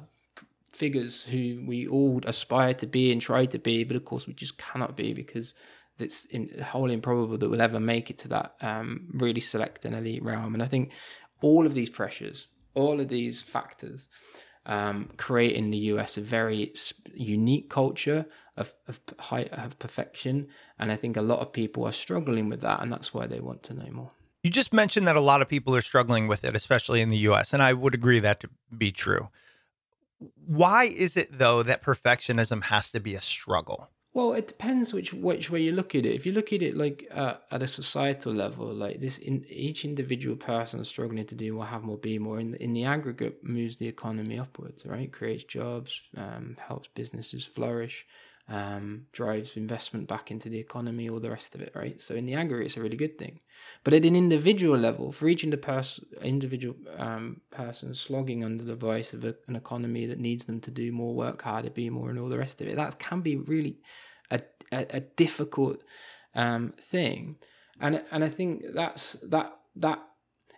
figures 0.74 1.24
who 1.24 1.64
we 1.66 1.88
all 1.88 2.20
aspire 2.26 2.74
to 2.74 2.88
be 2.88 3.12
and 3.12 3.22
try 3.22 3.46
to 3.46 3.60
be. 3.60 3.84
But 3.84 3.96
of 3.96 4.06
course, 4.06 4.28
we 4.28 4.34
just 4.34 4.58
cannot 4.58 4.98
be 4.98 5.14
because 5.14 5.56
it's 6.00 6.26
in, 6.26 6.50
wholly 6.62 6.94
improbable 6.94 7.38
that 7.38 7.50
we'll 7.50 7.62
ever 7.62 7.80
make 7.80 8.10
it 8.10 8.18
to 8.20 8.28
that 8.30 8.56
um, 8.62 9.08
really 9.14 9.42
select 9.42 9.86
and 9.86 9.96
elite 9.96 10.24
realm. 10.24 10.54
And 10.54 10.64
I 10.64 10.68
think 10.68 10.92
all 11.42 11.66
of 11.66 11.74
these 11.74 11.90
pressures, 11.90 12.48
all 12.74 13.00
of 13.00 13.10
these 13.10 13.42
factors, 13.42 14.08
um, 14.66 15.10
create 15.18 15.56
in 15.56 15.72
the 15.72 15.78
US 15.78 16.18
a 16.18 16.22
very 16.22 16.74
unique 17.14 17.70
culture 17.70 18.26
of 18.58 18.74
of, 18.88 19.00
high, 19.20 19.50
of 19.52 19.78
perfection, 19.80 20.48
and 20.78 20.92
I 20.92 20.96
think 20.96 21.18
a 21.18 21.22
lot 21.22 21.40
of 21.40 21.52
people 21.52 21.88
are 21.88 21.92
struggling 21.92 22.50
with 22.50 22.62
that, 22.62 22.82
and 22.82 22.92
that's 22.92 23.14
why 23.14 23.26
they 23.26 23.40
want 23.40 23.64
to 23.64 23.74
know 23.74 23.92
more. 23.92 24.12
You 24.44 24.50
just 24.50 24.74
mentioned 24.74 25.08
that 25.08 25.16
a 25.16 25.22
lot 25.22 25.42
of 25.42 25.48
people 25.48 25.76
are 25.76 25.82
struggling 25.82 26.28
with 26.28 26.44
it, 26.44 26.56
especially 26.56 27.02
in 27.02 27.10
the 27.10 27.18
US, 27.30 27.54
and 27.54 27.64
I 27.64 27.74
would 27.74 27.94
agree 27.94 28.20
that 28.20 28.40
to 28.42 28.50
be 28.76 28.92
true. 28.92 29.30
Why 30.46 30.86
is 30.86 31.18
it 31.18 31.38
though 31.38 31.64
that 31.64 31.84
perfectionism 31.84 32.64
has 32.64 32.92
to 32.92 33.00
be 33.00 33.16
a 33.16 33.22
struggle? 33.22 33.90
Well, 34.14 34.34
it 34.34 34.48
depends 34.48 34.94
which 34.94 35.14
which 35.14 35.50
way 35.50 35.62
you 35.62 35.72
look 35.72 35.96
at 35.96 36.06
it. 36.06 36.14
If 36.14 36.26
you 36.26 36.34
look 36.34 36.52
at 36.52 36.62
it 36.62 36.76
like 36.76 37.08
uh, 37.12 37.36
at 37.50 37.62
a 37.62 37.68
societal 37.68 38.34
level, 38.34 38.68
like 38.74 39.00
this, 39.00 39.18
in 39.18 39.46
each 39.50 39.86
individual 39.86 40.36
person 40.36 40.84
struggling 40.84 41.26
to 41.26 41.36
do 41.36 41.54
more, 41.54 41.66
have 41.66 41.84
more, 41.84 41.98
be 41.98 42.20
more, 42.20 42.40
in 42.40 42.52
the, 42.52 42.62
in 42.62 42.74
the 42.74 42.84
aggregate, 42.84 43.42
moves 43.42 43.78
the 43.78 43.88
economy 43.88 44.38
upwards. 44.38 44.86
Right, 44.86 45.12
creates 45.12 45.46
jobs, 45.46 46.02
um, 46.18 46.58
helps 46.60 46.90
businesses 46.90 47.46
flourish, 47.46 48.06
um, 48.48 49.06
drives 49.12 49.56
investment 49.56 50.08
back 50.08 50.32
into 50.32 50.50
the 50.50 50.60
economy, 50.60 51.10
all 51.10 51.20
the 51.20 51.30
rest 51.30 51.56
of 51.56 51.62
it. 51.62 51.72
Right. 51.76 52.02
So 52.02 52.16
in 52.16 52.26
the 52.26 52.36
aggregate, 52.36 52.66
it's 52.66 52.78
a 52.78 52.82
really 52.82 52.98
good 52.98 53.18
thing. 53.18 53.40
But 53.84 53.94
at 53.94 54.06
an 54.06 54.16
individual 54.16 54.78
level, 54.78 55.12
for 55.12 55.28
each 55.28 55.44
individual 55.44 56.76
um, 56.98 57.42
person 57.52 57.94
slogging 57.94 58.44
under 58.44 58.64
the 58.64 58.76
vice 58.76 59.14
of 59.14 59.24
a, 59.26 59.36
an 59.48 59.56
economy 59.56 60.06
that 60.06 60.20
needs 60.20 60.46
them 60.46 60.60
to 60.62 60.72
do 60.72 60.92
more, 60.92 61.14
work 61.14 61.42
harder, 61.42 61.70
be 61.70 61.90
more, 61.90 62.10
and 62.10 62.20
all 62.20 62.30
the 62.30 62.38
rest 62.38 62.62
of 62.62 62.68
it, 62.68 62.76
that 62.76 63.00
can 63.00 63.22
be 63.22 63.38
really 63.38 63.78
a, 64.32 64.40
a, 64.72 64.86
a 64.90 65.00
difficult 65.00 65.84
um, 66.36 66.74
thing, 66.78 67.38
and 67.80 68.02
and 68.12 68.24
I 68.24 68.30
think 68.30 68.64
that's 68.74 69.14
that 69.24 69.54
that 69.78 70.00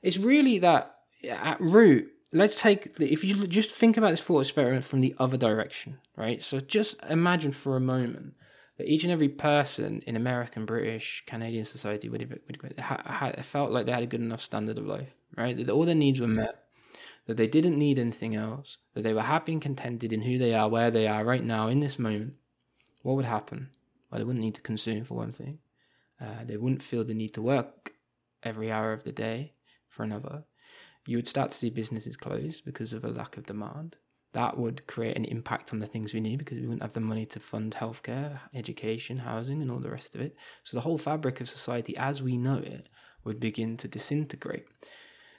it's 0.02 0.17
really 0.17 0.60
that 0.60 0.96
at 1.30 1.60
root. 1.60 2.12
Let's 2.36 2.60
take 2.60 3.00
if 3.00 3.24
you 3.24 3.48
just 3.48 3.72
think 3.72 3.96
about 3.96 4.10
this 4.10 4.22
thought 4.22 4.39
experiment 4.39 4.84
from 4.84 5.02
the 5.02 5.15
other 5.19 5.38
direction, 5.38 6.00
right? 6.17 6.41
So 6.41 6.60
just 6.60 6.96
imagine 7.08 7.52
for 7.52 7.76
a 7.76 7.82
moment 7.82 8.34
that 8.78 8.88
each 8.88 9.04
and 9.04 9.13
every 9.13 9.30
person 9.30 10.02
in 10.08 10.15
American, 10.15 10.65
British, 10.65 11.24
Canadian 11.28 11.63
society 11.63 12.10
would 12.10 12.22
have, 12.22 13.46
felt 13.46 13.72
like 13.72 13.86
they 13.86 13.91
had 13.91 14.04
a 14.04 14.08
good 14.08 14.22
enough 14.22 14.41
standard 14.41 14.80
of 14.80 14.88
life, 14.88 15.13
right? 15.38 15.56
That 15.56 15.69
all 15.69 15.86
their 15.86 15.93
needs 15.93 16.19
were 16.19 16.28
met, 16.28 16.65
that 17.28 17.38
they 17.38 17.48
didn't 17.48 17.78
need 17.78 18.00
anything 18.00 18.36
else, 18.36 18.80
that 18.96 19.04
they 19.04 19.13
were 19.13 19.22
happy 19.22 19.54
and 19.54 19.62
contented 19.62 20.12
in 20.12 20.22
who 20.22 20.39
they 20.39 20.56
are, 20.56 20.67
where 20.67 20.89
they 20.89 21.08
are 21.08 21.24
right 21.24 21.43
now 21.43 21.67
in 21.67 21.82
this 21.82 22.00
moment. 22.00 22.34
What 23.04 23.15
would 23.15 23.26
happen? 23.26 23.69
Well, 24.10 24.17
they 24.17 24.26
wouldn't 24.26 24.43
need 24.43 24.56
to 24.56 24.62
consume 24.62 25.04
for 25.04 25.15
one 25.15 25.32
thing. 25.32 25.60
Uh, 26.19 26.43
they 26.46 26.58
wouldn't 26.58 26.82
feel 26.82 27.04
the 27.04 27.13
need 27.13 27.36
to 27.36 27.41
work 27.41 27.93
every 28.41 28.72
hour 28.72 28.91
of 28.91 29.04
the 29.04 29.12
day 29.12 29.54
for 29.89 30.04
another. 30.04 30.46
You 31.06 31.18
would 31.18 31.28
start 31.28 31.52
to 31.52 31.58
see 31.58 31.70
businesses 31.70 32.16
close 32.16 32.62
because 32.62 32.94
of 32.94 33.04
a 33.04 33.10
lack 33.10 33.38
of 33.38 33.46
demand. 33.46 33.98
That 34.34 34.58
would 34.58 34.88
create 34.88 35.16
an 35.16 35.26
impact 35.26 35.74
on 35.74 35.80
the 35.80 35.86
things 35.86 36.13
we 36.13 36.20
need 36.20 36.39
because 36.39 36.58
we 36.58 36.66
wouldn't 36.66 36.82
have 36.82 36.94
the 36.94 37.00
money 37.00 37.26
to 37.28 37.39
fund 37.39 37.76
healthcare, 37.76 38.39
education, 38.54 39.18
housing, 39.18 39.62
and 39.62 39.70
all 39.70 39.80
the 39.80 39.92
rest 39.92 40.16
of 40.16 40.22
it. 40.22 40.36
So 40.63 40.76
the 40.76 40.82
whole 40.82 40.98
fabric 40.98 41.39
of 41.39 41.50
society 41.50 41.96
as 41.98 42.24
we 42.24 42.38
know 42.38 42.58
it 42.58 42.89
would 43.26 43.39
begin 43.39 43.78
to 43.78 43.88
disintegrate. 43.88 44.66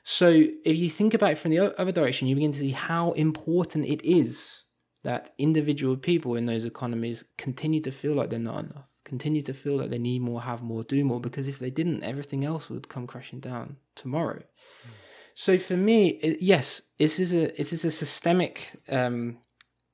So 0.04 0.44
if 0.64 0.76
you 0.76 0.90
think 0.90 1.14
about 1.14 1.32
it 1.32 1.38
from 1.38 1.50
the 1.50 1.78
other 1.80 1.92
direction, 1.92 2.28
you 2.28 2.36
begin 2.36 2.52
to 2.52 2.58
see 2.58 2.70
how 2.70 3.12
important 3.12 3.86
it 3.86 4.04
is 4.04 4.62
that 5.02 5.34
individual 5.38 5.96
people 5.96 6.36
in 6.36 6.46
those 6.46 6.64
economies 6.64 7.24
continue 7.36 7.80
to 7.80 7.90
feel 7.90 8.14
like 8.14 8.30
they're 8.30 8.38
not 8.38 8.64
enough, 8.64 8.86
continue 9.04 9.42
to 9.42 9.52
feel 9.52 9.76
like 9.76 9.90
they 9.90 9.98
need 9.98 10.22
more, 10.22 10.40
have 10.40 10.62
more, 10.62 10.84
do 10.84 11.04
more, 11.04 11.20
because 11.20 11.48
if 11.48 11.58
they 11.58 11.70
didn't, 11.70 12.02
everything 12.02 12.44
else 12.44 12.70
would 12.70 12.88
come 12.88 13.06
crashing 13.06 13.40
down 13.40 13.76
tomorrow. 13.96 14.38
Mm. 14.38 15.03
So 15.34 15.58
for 15.58 15.76
me, 15.76 16.08
it, 16.08 16.40
yes, 16.40 16.80
this 16.98 17.18
is 17.18 17.34
a 17.34 17.48
this 17.58 17.72
is 17.72 17.84
a 17.84 17.90
systemic. 17.90 18.70
Um, 18.88 19.38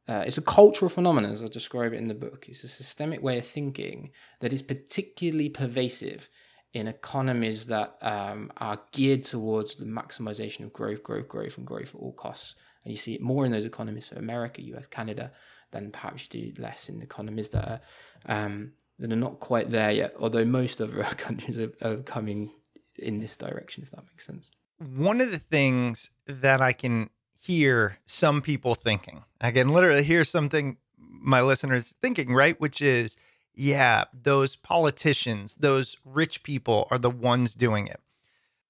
uh, 0.07 0.25
it's 0.27 0.39
a 0.39 0.43
cultural 0.43 0.89
phenomenon, 0.89 1.33
as 1.33 1.43
I 1.43 1.47
describe 1.47 1.93
it 1.93 1.99
in 1.99 2.09
the 2.09 2.15
book. 2.15 2.47
It's 2.49 2.65
a 2.65 2.69
systemic 2.69 3.23
way 3.23 3.39
of 3.39 3.47
thinking 3.47 4.11
that 4.41 4.53
is 4.53 4.61
particularly 4.61 5.49
pervasive 5.49 6.29
in 6.73 6.89
economies 6.89 7.67
that 7.67 7.97
um, 8.03 8.51
are 8.59 8.81
geared 8.93 9.25
towards 9.25 9.77
the 9.77 9.85
maximization 9.85 10.65
of 10.65 10.73
growth, 10.73 11.03
growth, 11.03 11.29
growth, 11.29 11.59
and 11.59 11.67
growth 11.67 11.95
at 11.95 12.01
all 12.01 12.13
costs. 12.13 12.57
And 12.85 12.93
you 12.93 12.97
see 12.97 13.15
it 13.15 13.21
more 13.21 13.45
in 13.47 13.53
those 13.53 13.65
economies, 13.65 14.07
so 14.07 14.17
America, 14.17 14.63
US, 14.63 14.87
Canada, 14.87 15.33
than 15.71 15.91
perhaps 15.91 16.25
you 16.25 16.53
do 16.53 16.63
less 16.63 16.89
in 16.89 17.01
economies 17.03 17.49
that 17.51 17.65
are 17.69 17.81
um, 18.27 18.73
that 18.99 19.13
are 19.13 19.17
not 19.17 19.41
quite 19.41 19.71
there 19.71 19.91
yet. 19.91 20.15
Although 20.19 20.45
most 20.45 20.81
other 20.81 21.03
countries 21.17 21.59
are, 21.59 21.73
are 21.83 21.97
coming 21.99 22.51
in 22.99 23.21
this 23.21 23.37
direction, 23.37 23.83
if 23.83 23.91
that 23.93 24.05
makes 24.07 24.27
sense. 24.27 24.51
One 24.81 25.21
of 25.21 25.31
the 25.31 25.39
things 25.39 26.11
that 26.27 26.61
I 26.61 26.73
can 26.73 27.11
hear 27.39 27.99
some 28.07 28.43
people 28.43 28.75
thinking, 28.75 29.25
I 29.41 29.53
can 29.53 29.69
literally 29.71 30.05
hear 30.05 30.25
something 30.25 30.79
my 30.99 31.43
listeners 31.43 31.95
thinking, 32.01 32.33
right? 32.33 32.59
Which 32.61 32.81
is, 32.81 33.17
yeah, 33.55 34.05
those 34.13 34.57
politicians, 34.57 35.57
those 35.57 35.97
rich 36.05 36.43
people 36.43 36.89
are 36.91 36.99
the 36.99 37.11
ones 37.11 37.55
doing 37.55 37.87
it. 37.87 38.01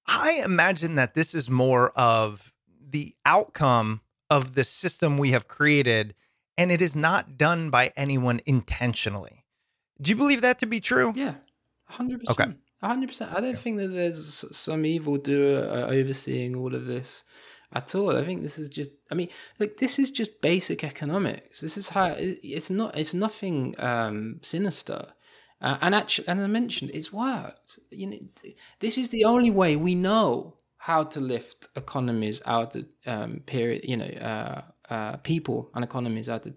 I 0.05 0.41
imagine 0.43 0.95
that 0.95 1.13
this 1.13 1.33
is 1.33 1.49
more 1.49 1.91
of 1.91 2.53
the 2.89 3.15
outcome 3.25 4.01
of 4.29 4.53
the 4.53 4.63
system 4.63 5.17
we 5.17 5.31
have 5.31 5.47
created, 5.47 6.13
and 6.57 6.71
it 6.71 6.81
is 6.81 6.95
not 6.95 7.37
done 7.37 7.69
by 7.69 7.93
anyone 7.95 8.41
intentionally. 8.45 9.45
Do 10.01 10.09
you 10.09 10.15
believe 10.15 10.41
that 10.41 10.59
to 10.59 10.65
be 10.65 10.79
true? 10.79 11.13
Yeah, 11.15 11.35
100%. 11.91 12.29
Okay. 12.31 12.53
Hundred 12.87 13.07
percent. 13.07 13.31
I 13.33 13.41
don't 13.41 13.57
think 13.57 13.77
that 13.77 13.89
there's 13.89 14.45
some 14.51 14.85
evil 14.85 15.17
doer 15.17 15.67
uh, 15.69 15.93
overseeing 15.93 16.55
all 16.55 16.73
of 16.73 16.85
this 16.85 17.23
at 17.73 17.95
all. 17.95 18.17
I 18.17 18.25
think 18.25 18.41
this 18.41 18.57
is 18.59 18.69
just. 18.69 18.91
I 19.11 19.15
mean, 19.15 19.29
look, 19.59 19.77
this 19.77 19.99
is 19.99 20.11
just 20.11 20.41
basic 20.41 20.83
economics. 20.83 21.61
This 21.61 21.77
is 21.77 21.89
how 21.89 22.15
it's 22.17 22.69
not. 22.69 22.97
It's 22.97 23.13
nothing 23.13 23.75
um, 23.79 24.39
sinister. 24.41 25.07
Uh, 25.61 25.77
and 25.81 25.93
actually, 25.93 26.27
and 26.27 26.41
I 26.41 26.47
mentioned 26.47 26.91
it's 26.93 27.13
worked. 27.13 27.79
You 27.91 28.07
know, 28.07 28.17
this 28.79 28.97
is 28.97 29.09
the 29.09 29.25
only 29.25 29.51
way 29.51 29.75
we 29.75 29.95
know 29.95 30.57
how 30.77 31.03
to 31.03 31.19
lift 31.19 31.67
economies 31.75 32.41
out 32.45 32.75
of 32.75 32.85
um, 33.05 33.41
period. 33.45 33.83
You 33.83 33.97
know, 33.97 34.05
uh, 34.05 34.61
uh, 34.89 35.17
people 35.17 35.69
and 35.75 35.83
economies 35.83 36.29
out 36.29 36.45
of 36.47 36.53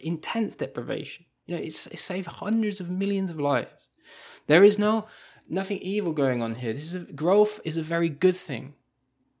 intense 0.00 0.56
deprivation. 0.56 1.24
You 1.46 1.56
know, 1.56 1.62
it's, 1.62 1.86
it 1.88 1.98
saved 1.98 2.26
hundreds 2.26 2.80
of 2.80 2.90
millions 2.90 3.30
of 3.30 3.40
lives. 3.40 3.70
There 4.46 4.64
is 4.64 4.78
no 4.78 5.06
nothing 5.48 5.78
evil 5.78 6.12
going 6.12 6.42
on 6.42 6.54
here. 6.54 6.72
This 6.72 6.86
is 6.86 6.94
a, 6.94 7.12
growth 7.12 7.60
is 7.64 7.76
a 7.76 7.82
very 7.82 8.08
good 8.08 8.36
thing. 8.36 8.74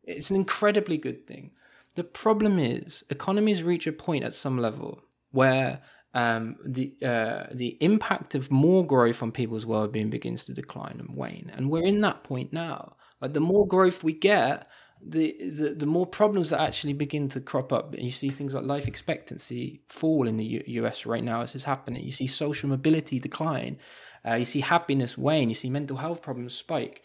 It's 0.04 0.30
an 0.30 0.36
incredibly 0.36 0.98
good 0.98 1.26
thing. 1.26 1.50
The 1.94 2.04
problem 2.04 2.58
is 2.58 3.04
economies 3.10 3.62
reach 3.62 3.86
a 3.86 3.92
point 3.92 4.24
at 4.24 4.34
some 4.34 4.58
level 4.58 5.02
where 5.30 5.80
um, 6.14 6.56
the 6.64 6.94
uh, 7.02 7.46
the 7.52 7.76
impact 7.80 8.34
of 8.34 8.50
more 8.50 8.86
growth 8.86 9.22
on 9.22 9.32
people's 9.32 9.66
well-being 9.66 10.10
begins 10.10 10.44
to 10.44 10.54
decline 10.54 10.96
and 11.00 11.16
wane, 11.16 11.50
and 11.54 11.70
we're 11.70 11.84
in 11.84 12.00
that 12.02 12.22
point 12.22 12.52
now. 12.52 12.96
Like 13.20 13.32
the 13.32 13.40
more 13.40 13.66
growth 13.66 14.04
we 14.04 14.12
get, 14.12 14.68
the, 15.06 15.36
the 15.40 15.74
the 15.74 15.86
more 15.86 16.06
problems 16.06 16.50
that 16.50 16.60
actually 16.60 16.92
begin 16.92 17.28
to 17.30 17.40
crop 17.40 17.72
up. 17.72 17.94
And 17.94 18.04
you 18.04 18.10
see 18.10 18.30
things 18.30 18.54
like 18.54 18.64
life 18.64 18.86
expectancy 18.86 19.82
fall 19.88 20.26
in 20.28 20.36
the 20.36 20.44
U- 20.44 20.64
US 20.66 21.04
right 21.04 21.22
now 21.22 21.42
as 21.42 21.54
is 21.54 21.64
happening. 21.64 22.04
You 22.04 22.12
see 22.12 22.26
social 22.26 22.68
mobility 22.68 23.18
decline. 23.18 23.78
Uh, 24.26 24.34
you 24.34 24.44
see 24.44 24.60
happiness 24.60 25.18
wane. 25.18 25.48
You 25.48 25.54
see 25.54 25.70
mental 25.70 25.96
health 25.96 26.22
problems 26.22 26.54
spike. 26.54 27.02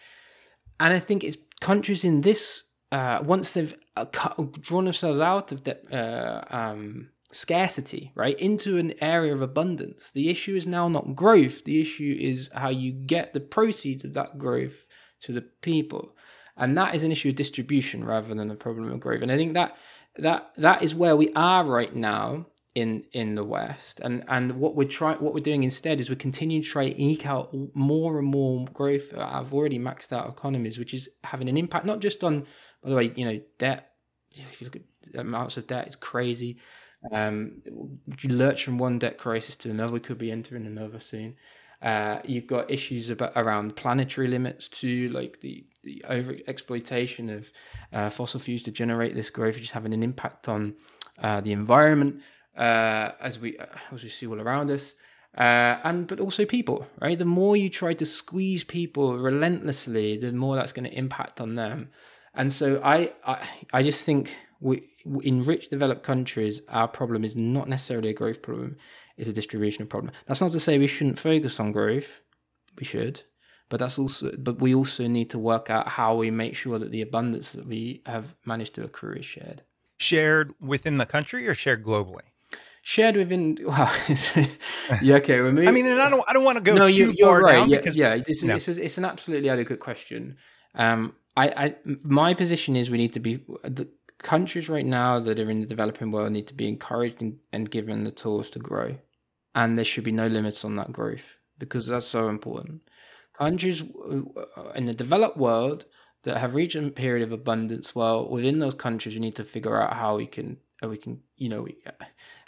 And 0.79 0.93
I 0.93 0.99
think 0.99 1.23
it's 1.23 1.37
countries 1.59 2.03
in 2.03 2.21
this 2.21 2.63
uh, 2.91 3.19
once 3.23 3.51
they've 3.51 3.75
uh, 3.97 4.05
drawn 4.61 4.85
themselves 4.85 5.19
out 5.19 5.51
of 5.51 5.63
that 5.65 5.83
uh, 5.93 6.43
um, 6.49 7.09
scarcity, 7.31 8.11
right, 8.15 8.39
into 8.39 8.77
an 8.77 8.93
area 9.01 9.33
of 9.33 9.41
abundance. 9.41 10.11
The 10.11 10.29
issue 10.29 10.55
is 10.55 10.65
now 10.65 10.87
not 10.87 11.15
growth. 11.15 11.63
The 11.65 11.79
issue 11.79 12.17
is 12.19 12.49
how 12.53 12.69
you 12.69 12.91
get 12.91 13.33
the 13.33 13.39
proceeds 13.39 14.03
of 14.03 14.13
that 14.13 14.37
growth 14.37 14.87
to 15.21 15.33
the 15.33 15.41
people, 15.41 16.15
and 16.57 16.77
that 16.77 16.95
is 16.95 17.03
an 17.03 17.11
issue 17.11 17.29
of 17.29 17.35
distribution 17.35 18.03
rather 18.03 18.33
than 18.33 18.49
a 18.49 18.55
problem 18.55 18.91
of 18.91 18.99
growth. 18.99 19.21
And 19.21 19.31
I 19.31 19.37
think 19.37 19.53
that 19.53 19.77
that 20.17 20.51
that 20.57 20.81
is 20.81 20.95
where 20.95 21.15
we 21.15 21.31
are 21.33 21.63
right 21.63 21.95
now 21.95 22.47
in 22.75 23.03
in 23.13 23.35
the 23.35 23.43
West. 23.43 23.99
And 24.01 24.23
and 24.27 24.59
what 24.59 24.75
we're 24.75 24.87
trying, 24.87 25.17
what 25.17 25.33
we're 25.33 25.39
doing 25.39 25.63
instead 25.63 25.99
is 25.99 26.09
we're 26.09 26.15
continuing 26.15 26.61
to 26.61 26.69
try 26.69 26.93
eke 26.97 27.25
out 27.25 27.55
more 27.73 28.19
and 28.19 28.27
more 28.27 28.65
growth. 28.73 29.13
I've 29.17 29.53
already 29.53 29.79
maxed 29.79 30.13
out 30.13 30.29
economies, 30.29 30.77
which 30.77 30.93
is 30.93 31.09
having 31.23 31.49
an 31.49 31.57
impact 31.57 31.85
not 31.85 31.99
just 31.99 32.23
on, 32.23 32.45
by 32.83 32.89
the 32.89 32.95
way, 32.95 33.11
you 33.15 33.25
know, 33.25 33.39
debt. 33.57 33.91
If 34.31 34.61
you 34.61 34.65
look 34.65 34.75
at 34.75 35.19
amounts 35.19 35.57
of 35.57 35.67
debt, 35.67 35.87
it's 35.87 35.95
crazy. 35.95 36.59
Um, 37.11 37.61
you 38.21 38.29
lurch 38.29 38.65
from 38.65 38.77
one 38.77 38.99
debt 38.99 39.17
crisis 39.17 39.55
to 39.57 39.71
another. 39.71 39.93
We 39.93 39.99
could 39.99 40.17
be 40.17 40.31
entering 40.31 40.65
another 40.65 40.99
soon. 40.99 41.35
Uh, 41.81 42.19
you've 42.25 42.45
got 42.45 42.69
issues 42.69 43.09
about 43.09 43.31
around 43.37 43.75
planetary 43.75 44.27
limits 44.27 44.67
too, 44.67 45.09
like 45.09 45.39
the 45.41 45.65
the 45.83 46.03
over 46.09 46.35
exploitation 46.47 47.29
of 47.29 47.49
uh, 47.93 48.09
fossil 48.09 48.39
fuels 48.39 48.63
to 48.63 48.71
generate 48.71 49.15
this 49.15 49.29
growth, 49.29 49.55
which 49.55 49.63
is 49.63 49.71
having 49.71 49.93
an 49.93 50.03
impact 50.03 50.49
on 50.49 50.75
uh, 51.19 51.39
the 51.39 51.53
environment 51.53 52.21
uh, 52.59 53.13
as 53.21 53.39
we 53.39 53.57
as 53.91 54.03
we 54.03 54.09
see 54.09 54.27
all 54.27 54.39
around 54.39 54.69
us, 54.69 54.93
uh, 55.37 55.79
and 55.83 56.07
but 56.07 56.19
also 56.19 56.45
people. 56.45 56.85
Right, 57.01 57.17
the 57.17 57.25
more 57.25 57.55
you 57.55 57.69
try 57.69 57.93
to 57.93 58.05
squeeze 58.05 58.63
people 58.63 59.17
relentlessly, 59.17 60.17
the 60.17 60.33
more 60.33 60.55
that's 60.55 60.73
going 60.73 60.89
to 60.89 60.97
impact 60.97 61.39
on 61.39 61.55
them. 61.55 61.89
And 62.35 62.51
so 62.51 62.81
I 62.83 63.13
I, 63.25 63.47
I 63.73 63.81
just 63.81 64.03
think 64.05 64.35
we 64.59 64.89
in 65.23 65.43
rich 65.43 65.69
developed 65.69 66.03
countries, 66.03 66.61
our 66.67 66.87
problem 66.87 67.23
is 67.23 67.35
not 67.35 67.69
necessarily 67.69 68.09
a 68.09 68.13
growth 68.13 68.41
problem; 68.41 68.75
it's 69.17 69.29
a 69.29 69.33
distribution 69.33 69.87
problem. 69.87 70.13
That's 70.27 70.41
not 70.41 70.51
to 70.51 70.59
say 70.59 70.77
we 70.77 70.87
shouldn't 70.87 71.17
focus 71.17 71.59
on 71.61 71.71
growth. 71.71 72.09
We 72.77 72.83
should, 72.83 73.21
but 73.69 73.79
that's 73.79 73.97
also 73.97 74.31
but 74.37 74.59
we 74.59 74.75
also 74.75 75.07
need 75.07 75.29
to 75.29 75.39
work 75.39 75.69
out 75.69 75.87
how 75.87 76.15
we 76.15 76.29
make 76.29 76.57
sure 76.57 76.77
that 76.77 76.91
the 76.91 77.01
abundance 77.01 77.53
that 77.53 77.65
we 77.65 78.01
have 78.05 78.35
managed 78.45 78.75
to 78.75 78.83
accrue 78.83 79.15
is 79.15 79.25
shared. 79.25 79.63
Shared 79.97 80.53
within 80.59 80.97
the 80.97 81.05
country 81.05 81.47
or 81.47 81.53
shared 81.53 81.85
globally? 81.85 82.29
Shared 82.81 83.15
within 83.17 83.57
well, 83.65 83.91
yeah, 85.01 85.15
okay. 85.15 85.39
We're 85.41 85.51
moving. 85.51 85.67
I 85.67 85.71
mean, 85.71 85.85
and 85.85 86.01
I 86.01 86.09
don't, 86.09 86.23
I 86.27 86.33
don't 86.33 86.43
want 86.43 86.57
to 86.57 86.63
go 86.63 86.75
no, 86.75 86.87
too 86.87 86.93
you, 86.93 87.13
you're 87.17 87.27
far 87.27 87.41
right. 87.41 87.51
down 87.53 87.69
yeah, 87.69 87.77
because 87.77 87.95
yeah, 87.95 88.15
this 88.17 88.37
is, 88.37 88.43
No. 88.43 88.55
it's, 88.55 88.67
a- 88.67 88.83
it's 88.83 88.97
an 88.97 89.05
absolutely 89.05 89.49
adequate 89.49 89.79
question. 89.79 90.37
Um, 90.75 91.13
I, 91.35 91.47
I, 91.49 91.75
my 92.03 92.33
position 92.33 92.75
is 92.75 92.89
we 92.89 92.97
need 92.97 93.13
to 93.13 93.19
be 93.19 93.45
the 93.63 93.87
countries 94.19 94.69
right 94.69 94.85
now 94.85 95.19
that 95.19 95.39
are 95.39 95.49
in 95.49 95.61
the 95.61 95.67
developing 95.67 96.11
world 96.11 96.31
need 96.31 96.47
to 96.47 96.53
be 96.53 96.67
encouraged 96.67 97.21
and, 97.21 97.37
and 97.53 97.69
given 97.69 98.03
the 98.03 98.11
tools 98.11 98.49
to 98.51 98.59
grow, 98.59 98.95
and 99.55 99.77
there 99.77 99.85
should 99.85 100.03
be 100.03 100.11
no 100.11 100.27
limits 100.27 100.63
on 100.65 100.75
that 100.77 100.91
growth 100.91 101.37
because 101.57 101.85
that's 101.87 102.07
so 102.07 102.29
important. 102.29 102.81
Countries 103.37 103.81
uh, 103.81 104.69
in 104.75 104.85
the 104.85 104.93
developed 104.93 105.37
world 105.37 105.85
that 106.23 106.37
have 106.37 106.55
reached 106.55 106.75
a 106.75 106.89
period 106.89 107.23
of 107.23 107.31
abundance, 107.31 107.95
well, 107.95 108.29
within 108.29 108.59
those 108.59 108.73
countries, 108.73 109.15
we 109.15 109.21
need 109.21 109.35
to 109.35 109.43
figure 109.45 109.81
out 109.81 109.93
how 109.93 110.17
we 110.17 110.25
can, 110.27 110.57
how 110.81 110.89
we 110.89 110.97
can, 110.97 111.21
you 111.37 111.47
know, 111.47 111.61
we, 111.61 111.77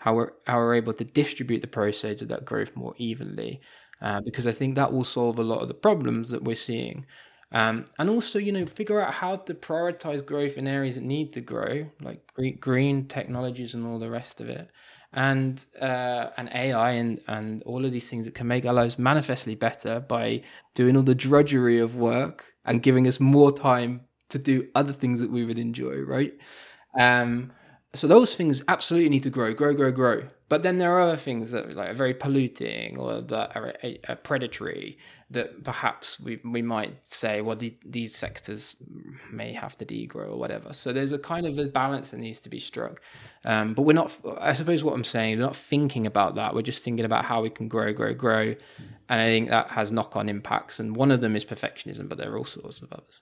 how 0.01 0.15
we're 0.15 0.31
how 0.47 0.57
we're 0.57 0.73
able 0.73 0.93
to 0.93 1.03
distribute 1.03 1.61
the 1.61 1.67
proceeds 1.67 2.23
of 2.23 2.27
that 2.29 2.43
growth 2.43 2.75
more 2.75 2.95
evenly, 2.97 3.61
uh, 4.01 4.19
because 4.25 4.47
I 4.47 4.51
think 4.51 4.73
that 4.75 4.91
will 4.91 5.03
solve 5.03 5.37
a 5.37 5.43
lot 5.43 5.61
of 5.61 5.67
the 5.67 5.75
problems 5.75 6.29
that 6.29 6.43
we're 6.43 6.55
seeing. 6.55 7.05
Um, 7.51 7.85
and 7.99 8.09
also, 8.09 8.39
you 8.39 8.51
know, 8.51 8.65
figure 8.65 8.99
out 8.99 9.13
how 9.13 9.35
to 9.35 9.53
prioritize 9.53 10.25
growth 10.25 10.57
in 10.57 10.67
areas 10.67 10.95
that 10.95 11.03
need 11.03 11.33
to 11.33 11.41
grow, 11.41 11.85
like 12.01 12.19
green, 12.59 13.07
technologies 13.07 13.75
and 13.75 13.85
all 13.85 13.99
the 13.99 14.09
rest 14.09 14.41
of 14.41 14.49
it, 14.49 14.71
and 15.13 15.63
uh, 15.79 16.29
and 16.37 16.49
AI 16.55 16.91
and 16.93 17.21
and 17.27 17.61
all 17.63 17.85
of 17.85 17.91
these 17.91 18.09
things 18.09 18.25
that 18.25 18.33
can 18.33 18.47
make 18.47 18.65
our 18.65 18.73
lives 18.73 18.97
manifestly 18.97 19.53
better 19.53 19.99
by 19.99 20.41
doing 20.73 20.97
all 20.97 21.03
the 21.03 21.13
drudgery 21.13 21.77
of 21.77 21.95
work 21.95 22.45
and 22.65 22.81
giving 22.81 23.07
us 23.07 23.19
more 23.19 23.51
time 23.51 24.01
to 24.29 24.39
do 24.39 24.67
other 24.73 24.93
things 24.93 25.19
that 25.19 25.29
we 25.29 25.45
would 25.45 25.59
enjoy, 25.59 25.99
right? 26.01 26.33
Um, 26.99 27.51
so 27.93 28.08
those 28.08 28.36
things 28.36 28.63
absolutely 28.69 29.10
need 29.10 29.23
to 29.23 29.30
grow, 29.30 29.54
grow, 29.54 29.73
grow, 29.73 29.91
grow. 29.91 30.23
But 30.47 30.63
then 30.63 30.77
there 30.77 30.93
are 30.93 31.01
other 31.01 31.17
things 31.17 31.51
that 31.51 31.75
like, 31.75 31.89
are 31.89 31.93
very 31.93 32.13
polluting 32.13 32.97
or 32.97 33.21
that 33.21 33.56
are 33.56 33.73
uh, 34.08 34.15
predatory 34.15 34.97
that 35.30 35.63
perhaps 35.63 36.19
we, 36.19 36.39
we 36.43 36.62
might 36.62 37.06
say, 37.06 37.41
well, 37.41 37.56
the, 37.56 37.73
these 37.86 38.15
sectors 38.15 38.75
may 39.32 39.54
have 39.54 39.77
to 39.77 39.86
degrow 39.86 40.32
or 40.32 40.38
whatever. 40.38 40.73
So 40.73 40.91
there's 40.93 41.12
a 41.13 41.19
kind 41.19 41.45
of 41.45 41.58
a 41.58 41.67
balance 41.67 42.12
that 42.12 42.17
needs 42.17 42.39
to 42.41 42.49
be 42.49 42.60
struck. 42.60 43.01
Um, 43.43 43.73
but 43.73 43.84
we're 43.84 43.93
not, 43.93 44.17
I 44.39 44.54
suppose 44.54 44.84
what 44.84 44.93
I'm 44.93 45.06
saying, 45.06 45.38
we're 45.38 45.45
not 45.45 45.56
thinking 45.56 46.06
about 46.06 46.36
that. 46.36 46.54
We're 46.54 46.62
just 46.62 46.84
thinking 46.84 47.06
about 47.06 47.25
how 47.25 47.41
we 47.41 47.49
can 47.49 47.67
grow, 47.67 47.93
grow, 47.93 48.13
grow. 48.13 48.56
And 49.10 49.21
I 49.21 49.25
think 49.25 49.49
that 49.49 49.69
has 49.69 49.91
knock 49.91 50.15
on 50.15 50.30
impacts. 50.30 50.80
And 50.80 50.95
one 50.95 51.12
of 51.12 51.21
them 51.21 51.36
is 51.36 51.43
perfectionism, 51.43 52.08
but 52.08 52.17
there 52.17 52.32
are 52.32 52.38
all 52.38 52.45
sorts 52.45 52.82
of 52.82 52.91
others. 52.91 53.21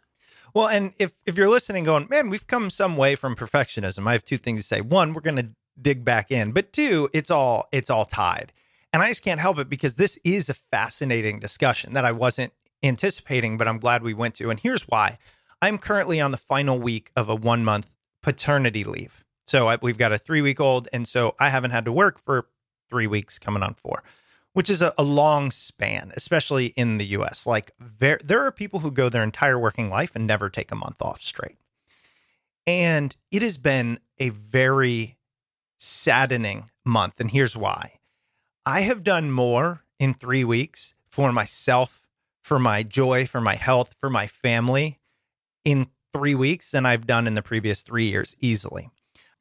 Well, 0.53 0.67
and 0.67 0.93
if 0.97 1.13
if 1.25 1.37
you're 1.37 1.49
listening, 1.49 1.83
going, 1.83 2.07
man, 2.09 2.29
we've 2.29 2.47
come 2.47 2.69
some 2.69 2.97
way 2.97 3.15
from 3.15 3.35
perfectionism. 3.35 4.07
I 4.07 4.13
have 4.13 4.25
two 4.25 4.37
things 4.37 4.61
to 4.61 4.67
say. 4.67 4.81
One, 4.81 5.13
we're 5.13 5.21
going 5.21 5.35
to 5.37 5.49
dig 5.81 6.03
back 6.03 6.31
in, 6.31 6.51
but 6.51 6.73
two, 6.73 7.09
it's 7.13 7.31
all 7.31 7.67
it's 7.71 7.89
all 7.89 8.05
tied, 8.05 8.51
and 8.93 9.01
I 9.01 9.09
just 9.09 9.23
can't 9.23 9.39
help 9.39 9.59
it 9.59 9.69
because 9.69 9.95
this 9.95 10.17
is 10.23 10.49
a 10.49 10.53
fascinating 10.53 11.39
discussion 11.39 11.93
that 11.93 12.05
I 12.05 12.11
wasn't 12.11 12.53
anticipating, 12.83 13.57
but 13.57 13.67
I'm 13.67 13.79
glad 13.79 14.03
we 14.03 14.13
went 14.13 14.35
to. 14.35 14.49
And 14.49 14.59
here's 14.59 14.83
why: 14.83 15.17
I'm 15.61 15.77
currently 15.77 16.19
on 16.19 16.31
the 16.31 16.37
final 16.37 16.79
week 16.79 17.11
of 17.15 17.29
a 17.29 17.35
one 17.35 17.63
month 17.63 17.89
paternity 18.21 18.83
leave. 18.83 19.23
So 19.47 19.67
I, 19.67 19.77
we've 19.81 19.97
got 19.97 20.11
a 20.11 20.17
three 20.17 20.41
week 20.41 20.59
old, 20.59 20.87
and 20.93 21.07
so 21.07 21.35
I 21.39 21.49
haven't 21.49 21.71
had 21.71 21.85
to 21.85 21.91
work 21.91 22.19
for 22.19 22.47
three 22.89 23.07
weeks, 23.07 23.37
coming 23.39 23.63
on 23.63 23.75
four 23.75 24.03
which 24.53 24.69
is 24.69 24.81
a, 24.81 24.93
a 24.97 25.03
long 25.03 25.51
span, 25.51 26.11
especially 26.15 26.67
in 26.67 26.97
the 26.97 27.05
US. 27.07 27.45
Like 27.45 27.71
there, 27.79 28.19
there 28.23 28.43
are 28.43 28.51
people 28.51 28.79
who 28.79 28.91
go 28.91 29.09
their 29.09 29.23
entire 29.23 29.59
working 29.59 29.89
life 29.89 30.15
and 30.15 30.25
never 30.25 30.49
take 30.49 30.71
a 30.71 30.75
month 30.75 31.01
off 31.01 31.21
straight. 31.21 31.57
And 32.67 33.15
it 33.31 33.41
has 33.41 33.57
been 33.57 33.99
a 34.17 34.29
very 34.29 35.17
saddening 35.77 36.69
month. 36.85 37.19
And 37.19 37.31
here's 37.31 37.57
why 37.57 37.99
I 38.65 38.81
have 38.81 39.03
done 39.03 39.31
more 39.31 39.83
in 39.99 40.13
three 40.13 40.43
weeks 40.43 40.93
for 41.09 41.31
myself, 41.31 42.07
for 42.43 42.59
my 42.59 42.83
joy, 42.83 43.25
for 43.25 43.41
my 43.41 43.55
health, 43.55 43.95
for 43.99 44.09
my 44.09 44.27
family 44.27 44.99
in 45.65 45.87
three 46.13 46.35
weeks 46.35 46.71
than 46.71 46.85
I've 46.85 47.07
done 47.07 47.27
in 47.27 47.33
the 47.33 47.41
previous 47.41 47.81
three 47.81 48.09
years 48.09 48.35
easily, 48.39 48.89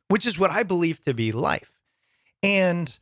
which 0.08 0.26
is 0.26 0.38
what 0.38 0.50
I 0.50 0.62
believe 0.62 1.00
to 1.02 1.14
be 1.14 1.32
life. 1.32 1.72
And 2.42 2.98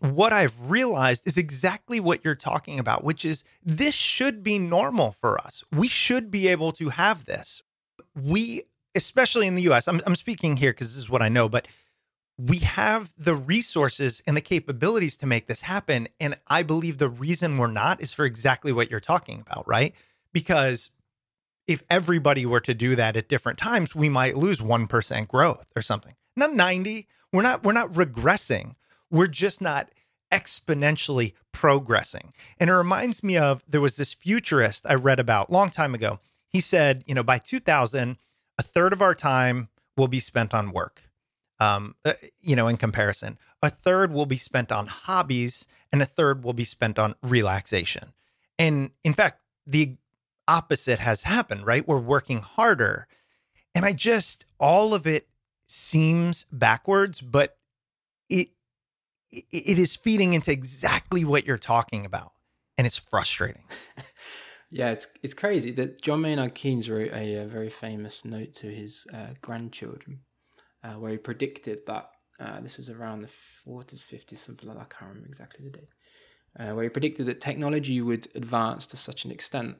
what 0.00 0.32
I've 0.32 0.70
realized 0.70 1.26
is 1.26 1.36
exactly 1.36 2.00
what 2.00 2.24
you're 2.24 2.34
talking 2.34 2.78
about, 2.78 3.04
which 3.04 3.24
is 3.24 3.44
this 3.64 3.94
should 3.94 4.42
be 4.42 4.58
normal 4.58 5.12
for 5.12 5.40
us. 5.40 5.64
We 5.72 5.88
should 5.88 6.30
be 6.30 6.48
able 6.48 6.72
to 6.72 6.88
have 6.90 7.24
this. 7.24 7.62
We, 8.14 8.64
especially 8.94 9.46
in 9.46 9.54
the 9.54 9.62
US, 9.70 9.88
I'm, 9.88 10.00
I'm 10.06 10.16
speaking 10.16 10.56
here 10.56 10.72
because 10.72 10.94
this 10.94 10.98
is 10.98 11.10
what 11.10 11.22
I 11.22 11.28
know, 11.28 11.48
but 11.48 11.68
we 12.38 12.58
have 12.58 13.12
the 13.18 13.34
resources 13.34 14.22
and 14.26 14.36
the 14.36 14.40
capabilities 14.40 15.16
to 15.18 15.26
make 15.26 15.46
this 15.46 15.60
happen. 15.60 16.08
And 16.20 16.38
I 16.46 16.62
believe 16.62 16.98
the 16.98 17.08
reason 17.08 17.58
we're 17.58 17.66
not 17.66 18.00
is 18.00 18.12
for 18.12 18.24
exactly 18.24 18.72
what 18.72 18.90
you're 18.90 19.00
talking 19.00 19.40
about, 19.40 19.66
right? 19.66 19.92
Because 20.32 20.92
if 21.66 21.82
everybody 21.90 22.46
were 22.46 22.60
to 22.60 22.74
do 22.74 22.94
that 22.96 23.16
at 23.16 23.28
different 23.28 23.58
times, 23.58 23.94
we 23.94 24.08
might 24.08 24.36
lose 24.36 24.60
1% 24.60 25.28
growth 25.28 25.66
or 25.74 25.82
something. 25.82 26.14
Not 26.36 26.54
90. 26.54 27.08
We're 27.32 27.42
not 27.42 27.62
we're 27.64 27.72
not 27.72 27.92
regressing. 27.92 28.74
We're 29.10 29.26
just 29.26 29.60
not 29.60 29.90
exponentially 30.32 31.34
progressing. 31.52 32.32
And 32.58 32.70
it 32.70 32.74
reminds 32.74 33.22
me 33.22 33.36
of 33.36 33.62
there 33.66 33.80
was 33.80 33.96
this 33.96 34.14
futurist 34.14 34.86
I 34.86 34.94
read 34.94 35.18
about 35.18 35.50
long 35.50 35.70
time 35.70 35.94
ago. 35.94 36.20
He 36.48 36.60
said, 36.60 37.04
you 37.06 37.14
know, 37.14 37.22
by 37.22 37.38
2000, 37.38 38.16
a 38.58 38.62
third 38.62 38.92
of 38.92 39.02
our 39.02 39.14
time 39.14 39.68
will 39.96 40.08
be 40.08 40.20
spent 40.20 40.54
on 40.54 40.72
work. 40.72 41.02
Um, 41.60 41.96
uh, 42.04 42.12
you 42.40 42.54
know, 42.54 42.68
in 42.68 42.76
comparison, 42.76 43.38
a 43.62 43.70
third 43.70 44.12
will 44.12 44.26
be 44.26 44.36
spent 44.36 44.70
on 44.70 44.86
hobbies 44.86 45.66
and 45.92 46.00
a 46.00 46.06
third 46.06 46.44
will 46.44 46.52
be 46.52 46.64
spent 46.64 46.98
on 46.98 47.14
relaxation. 47.22 48.12
And 48.58 48.90
in 49.02 49.14
fact, 49.14 49.40
the 49.66 49.96
opposite 50.46 50.98
has 51.00 51.24
happened, 51.24 51.66
right? 51.66 51.86
We're 51.86 51.98
working 51.98 52.38
harder. 52.38 53.06
And 53.74 53.84
I 53.84 53.92
just, 53.92 54.46
all 54.58 54.94
of 54.94 55.06
it 55.06 55.28
seems 55.66 56.44
backwards, 56.50 57.20
but 57.20 57.58
it 58.28 58.48
it 59.30 59.78
is 59.78 59.96
feeding 59.96 60.32
into 60.32 60.50
exactly 60.50 61.24
what 61.24 61.46
you're 61.46 61.58
talking 61.58 62.06
about, 62.06 62.32
and 62.76 62.86
it's 62.86 62.98
frustrating. 62.98 63.64
yeah, 64.70 64.90
it's 64.90 65.06
it's 65.22 65.34
crazy 65.34 65.70
that 65.72 66.00
John 66.02 66.22
Maynard 66.22 66.54
Keynes 66.54 66.88
wrote 66.88 67.12
a, 67.12 67.42
a 67.42 67.46
very 67.46 67.70
famous 67.70 68.24
note 68.24 68.54
to 68.54 68.66
his 68.66 69.06
uh, 69.12 69.34
grandchildren, 69.42 70.20
uh, 70.84 70.94
where 70.94 71.12
he 71.12 71.18
predicted 71.18 71.80
that 71.86 72.10
uh, 72.40 72.60
this 72.60 72.76
was 72.76 72.88
around 72.88 73.22
the 73.22 73.30
40s, 73.66 74.00
50s, 74.00 74.38
something 74.38 74.68
like 74.68 74.78
that. 74.78 74.86
I 74.90 74.94
can't 74.94 75.08
remember 75.08 75.28
exactly 75.28 75.64
the 75.64 75.78
date. 75.78 75.88
Uh, 76.58 76.74
where 76.74 76.84
he 76.84 76.88
predicted 76.88 77.26
that 77.26 77.40
technology 77.40 78.00
would 78.00 78.26
advance 78.34 78.86
to 78.86 78.96
such 78.96 79.24
an 79.24 79.30
extent 79.30 79.76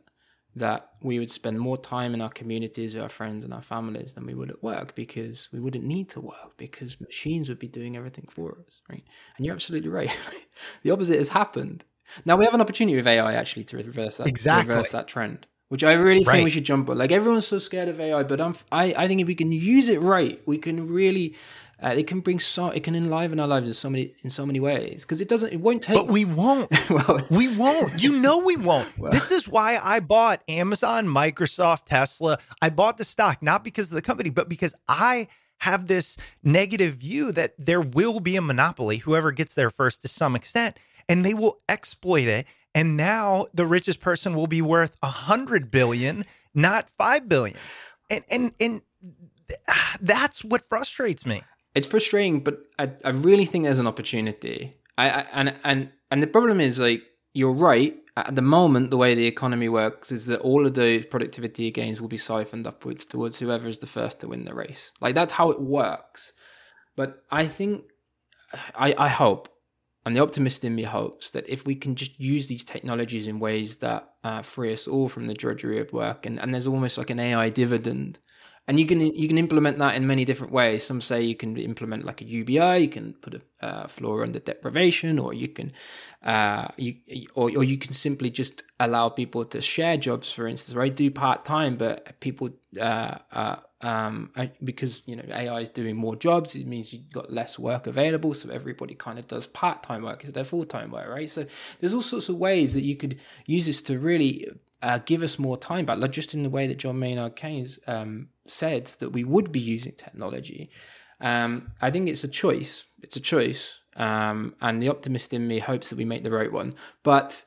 that 0.59 0.90
we 1.03 1.18
would 1.18 1.31
spend 1.31 1.59
more 1.59 1.77
time 1.79 2.14
in 2.14 2.21
our 2.21 2.31
communities 2.31 2.94
with 2.94 3.03
our 3.03 3.09
friends 3.09 3.44
and 3.44 3.53
our 3.53 3.62
families 3.62 4.12
than 4.12 4.27
we 4.27 4.35
would 4.35 4.51
at 4.51 4.62
work 4.62 4.94
because 4.94 5.49
we 5.53 5.61
wouldn't 5.61 5.85
need 5.85 6.09
to 6.11 6.21
work 6.21 6.57
because 6.57 7.01
machines 7.01 7.49
would 7.49 7.59
be 7.59 7.68
doing 7.68 7.97
everything 7.97 8.27
for 8.31 8.53
us, 8.53 8.81
right? 8.90 9.05
And 9.37 9.47
you're 9.47 9.55
absolutely 9.55 9.90
right. 9.90 10.11
the 10.83 10.90
opposite 10.90 11.18
has 11.18 11.29
happened. 11.29 11.85
Now 12.25 12.37
we 12.37 12.44
have 12.44 12.55
an 12.55 12.61
opportunity 12.61 12.97
with 12.97 13.07
AI 13.07 13.35
actually 13.35 13.64
to 13.64 13.77
reverse 13.77 14.16
that, 14.16 14.27
exactly. 14.27 14.75
reverse 14.75 14.90
that 14.90 15.09
trend, 15.09 15.47
which 15.68 15.85
I 15.85 15.92
really 15.92 16.21
think 16.21 16.29
right. 16.29 16.44
we 16.44 16.51
should 16.51 16.64
jump 16.64 16.88
on. 16.88 16.99
Like 16.99 17.12
everyone's 17.12 17.47
so 17.47 17.59
scared 17.59 17.88
of 17.88 18.01
AI, 18.01 18.23
but 18.23 18.40
I'm, 18.40 18.55
I, 18.73 18.94
I 18.94 19.09
think 19.09 19.21
if 19.21 19.27
we 19.27 19.35
can 19.35 19.53
use 19.53 19.88
it 19.88 20.01
right, 20.01 20.40
we 20.47 20.59
can 20.59 20.88
really 20.88 21.37
uh, 21.83 21.95
it 21.97 22.09
can 22.09 22.21
bring 22.21 22.41
so 22.41 22.71
it 22.71 22.83
can 22.83 22.97
enliven 22.97 23.38
our 23.38 23.47
lives 23.47 23.69
in 23.69 23.75
so 23.75 23.88
many 23.88 24.12
in 24.23 24.31
so 24.31 24.45
many 24.45 24.59
ways 24.59 25.05
because 25.05 25.21
it 25.21 25.29
doesn't 25.29 25.53
it 25.53 25.61
won't 25.61 25.81
take. 25.83 25.97
But 25.97 26.09
we 26.09 26.25
won't. 26.25 26.69
well, 26.91 27.21
we 27.31 27.57
won't. 27.57 28.03
You 28.03 28.21
know 28.21 28.38
we 28.38 28.57
won't. 28.57 28.88
Well, 28.99 29.12
this 29.12 29.31
is 29.31 29.47
why 29.47 29.79
I 29.83 30.01
bought 30.01 30.43
Amazon, 30.49 31.07
Microsoft, 31.07 31.85
Tesla. 31.87 32.38
I 32.61 32.71
bought 32.71 32.99
the 32.99 33.05
stock 33.05 33.43
not 33.43 33.62
because 33.62 33.91
of 33.91 33.95
the 33.95 34.03
company, 34.03 34.31
but 34.31 34.49
because 34.49 34.75
I 34.88 35.29
have 35.59 35.87
this 35.87 36.17
negative 36.43 36.95
view 36.95 37.31
that 37.33 37.55
there 37.59 37.81
will 37.81 38.19
be 38.19 38.35
a 38.37 38.41
monopoly. 38.41 38.97
Whoever 38.99 39.31
gets 39.31 39.55
there 39.55 39.71
first 39.71 40.03
to 40.03 40.09
some 40.09 40.35
extent, 40.35 40.79
and 41.09 41.25
they 41.25 41.35
will 41.35 41.59
exploit 41.69 42.27
it. 42.27 42.47
And 42.75 42.97
now 42.97 43.47
the 43.55 43.67
richest 43.67 44.01
person 44.01 44.35
will 44.35 44.47
be 44.49 44.62
worth 44.62 44.97
a 45.03 45.09
hundred 45.11 45.71
billion, 45.71 46.25
not 46.55 46.91
five 46.99 47.29
billion. 47.29 47.57
And 48.11 48.25
and 48.29 48.53
and 48.59 48.83
that's 50.01 50.43
what 50.43 50.69
frustrates 50.69 51.25
me 51.25 51.43
it's 51.79 51.87
frustrating, 51.87 52.41
but 52.41 52.59
I, 52.79 52.91
I 53.05 53.11
really 53.11 53.47
think 53.47 53.64
there's 53.64 53.79
an 53.79 53.87
opportunity. 53.87 54.77
I, 54.97 55.11
I 55.11 55.21
and 55.33 55.55
and 55.64 55.91
and 56.11 56.23
the 56.23 56.27
problem 56.27 56.61
is 56.61 56.79
like 56.79 57.03
you're 57.33 57.53
right. 57.53 57.95
At 58.17 58.35
the 58.35 58.43
moment, 58.43 58.91
the 58.91 58.97
way 58.97 59.14
the 59.14 59.27
economy 59.27 59.69
works 59.69 60.11
is 60.11 60.27
that 60.27 60.41
all 60.41 60.67
of 60.67 60.75
those 60.75 61.07
productivity 61.07 61.71
gains 61.71 62.01
will 62.01 62.09
be 62.09 62.17
siphoned 62.17 62.67
upwards 62.67 63.05
towards 63.05 63.38
whoever 63.38 63.69
is 63.69 63.79
the 63.79 63.87
first 63.87 64.19
to 64.21 64.29
win 64.29 64.45
the 64.45 64.55
race. 64.55 64.91
Like 65.01 65.14
that's 65.14 65.33
how 65.33 65.53
it 65.53 65.61
works. 65.61 66.33
But 66.97 67.23
I 67.31 67.47
think, 67.47 67.85
I, 68.75 68.93
I 68.99 69.09
hope, 69.09 69.49
and 70.05 70.17
the 70.17 70.21
optimist 70.21 70.64
in 70.64 70.75
me 70.75 70.83
hopes 70.83 71.31
that 71.31 71.49
if 71.49 71.64
we 71.64 71.77
can 71.77 71.95
just 71.95 72.19
use 72.19 72.49
these 72.49 72.64
technologies 72.64 73.29
in 73.29 73.38
ways 73.38 73.77
that 73.77 74.09
uh, 74.25 74.43
free 74.43 74.73
us 74.73 74.88
all 74.88 75.07
from 75.07 75.29
the 75.29 75.35
drudgery 75.35 75.79
of 75.79 75.93
work, 75.93 76.27
and, 76.27 76.41
and 76.41 76.53
there's 76.53 76.67
almost 76.67 76.99
like 76.99 77.11
an 77.11 77.21
AI 77.21 77.51
dividend 77.51 78.19
and 78.68 78.78
you 78.78 78.85
can 78.85 79.00
you 79.00 79.26
can 79.26 79.38
implement 79.38 79.78
that 79.78 79.96
in 79.96 80.07
many 80.07 80.26
different 80.26 80.52
ways. 80.52 80.85
Some 80.85 81.00
say 81.00 81.22
you 81.22 81.35
can 81.35 81.57
implement 81.57 82.04
like 82.04 82.20
a 82.20 82.24
UBI, 82.24 82.78
you 82.78 82.88
can 82.90 83.14
put 83.14 83.35
a 83.35 83.40
uh, 83.64 83.87
floor 83.88 84.22
under 84.22 84.38
deprivation, 84.38 85.18
or 85.18 85.33
you 85.33 85.48
can 85.48 85.72
uh, 86.22 86.68
you 86.76 86.96
or 87.35 87.50
or 87.57 87.64
you 87.64 87.78
can 87.78 87.94
simply 87.94 88.28
just 88.28 88.62
allow 88.78 89.09
people 89.09 89.46
to 89.46 89.62
share 89.62 89.96
jobs. 89.96 90.31
For 90.31 90.46
instance, 90.46 90.76
right? 90.76 90.94
Do 90.94 91.11
part 91.11 91.46
time, 91.46 91.76
but 91.76 92.20
people 92.20 92.50
uh, 92.78 93.16
uh 93.33 93.57
um, 93.81 94.33
because 94.62 95.02
you 95.07 95.16
know 95.16 95.24
AI 95.33 95.61
is 95.61 95.70
doing 95.70 95.96
more 95.96 96.14
jobs, 96.14 96.54
it 96.54 96.66
means 96.66 96.92
you've 96.92 97.11
got 97.11 97.33
less 97.33 97.59
work 97.59 97.87
available. 97.87 98.35
So 98.35 98.50
everybody 98.50 98.94
kind 98.94 99.18
of 99.18 99.26
does 99.28 99.46
part 99.46 99.83
time 99.83 100.02
work 100.02 100.24
instead 100.24 100.40
of 100.40 100.46
full 100.46 100.66
time 100.66 100.90
work, 100.90 101.09
right? 101.09 101.31
So 101.31 101.46
there's 101.81 101.94
all 101.94 102.02
sorts 102.02 102.28
of 102.28 102.37
ways 102.37 102.74
that 102.74 102.83
you 102.83 102.96
could 102.96 103.18
use 103.46 103.64
this 103.64 103.81
to 103.83 103.98
really 103.98 104.46
uh, 104.83 104.98
give 105.04 105.22
us 105.22 105.38
more 105.38 105.57
time 105.57 105.85
back, 105.85 105.98
like 105.98 106.12
just 106.12 106.35
in 106.35 106.42
the 106.42 106.50
way 106.50 106.66
that 106.66 106.78
John 106.78 106.98
Maynard 106.98 107.37
Keynes 107.37 107.78
um, 107.87 108.28
said 108.51 108.87
that 108.99 109.11
we 109.11 109.25
would 109.25 109.53
be 109.53 109.61
using 109.61 109.93
technology. 109.93 110.71
Um, 111.21 111.73
I 111.81 111.91
think 111.91 112.09
it's 112.09 112.25
a 112.25 112.29
choice. 112.29 112.85
It's 113.03 113.17
a 113.17 113.21
choice. 113.21 113.79
Um, 113.97 114.55
and 114.61 114.81
the 114.81 114.89
optimist 114.89 115.33
in 115.33 115.49
me 115.49 115.59
hopes 115.59 115.91
that 115.91 115.97
we 115.97 116.05
make 116.05 116.23
the 116.23 116.31
right 116.31 116.53
one. 116.53 116.75
But 117.03 117.45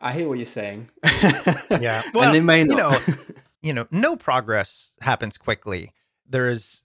I 0.00 0.12
hear 0.12 0.28
what 0.28 0.38
you're 0.38 0.46
saying. 0.46 0.90
yeah. 1.70 2.02
Well, 2.14 2.24
and 2.24 2.34
they 2.34 2.40
may 2.40 2.64
not. 2.64 3.06
You 3.06 3.14
know, 3.14 3.24
you 3.62 3.72
know, 3.72 3.86
no 3.90 4.16
progress 4.16 4.92
happens 5.00 5.38
quickly. 5.38 5.92
There 6.28 6.50
is 6.50 6.82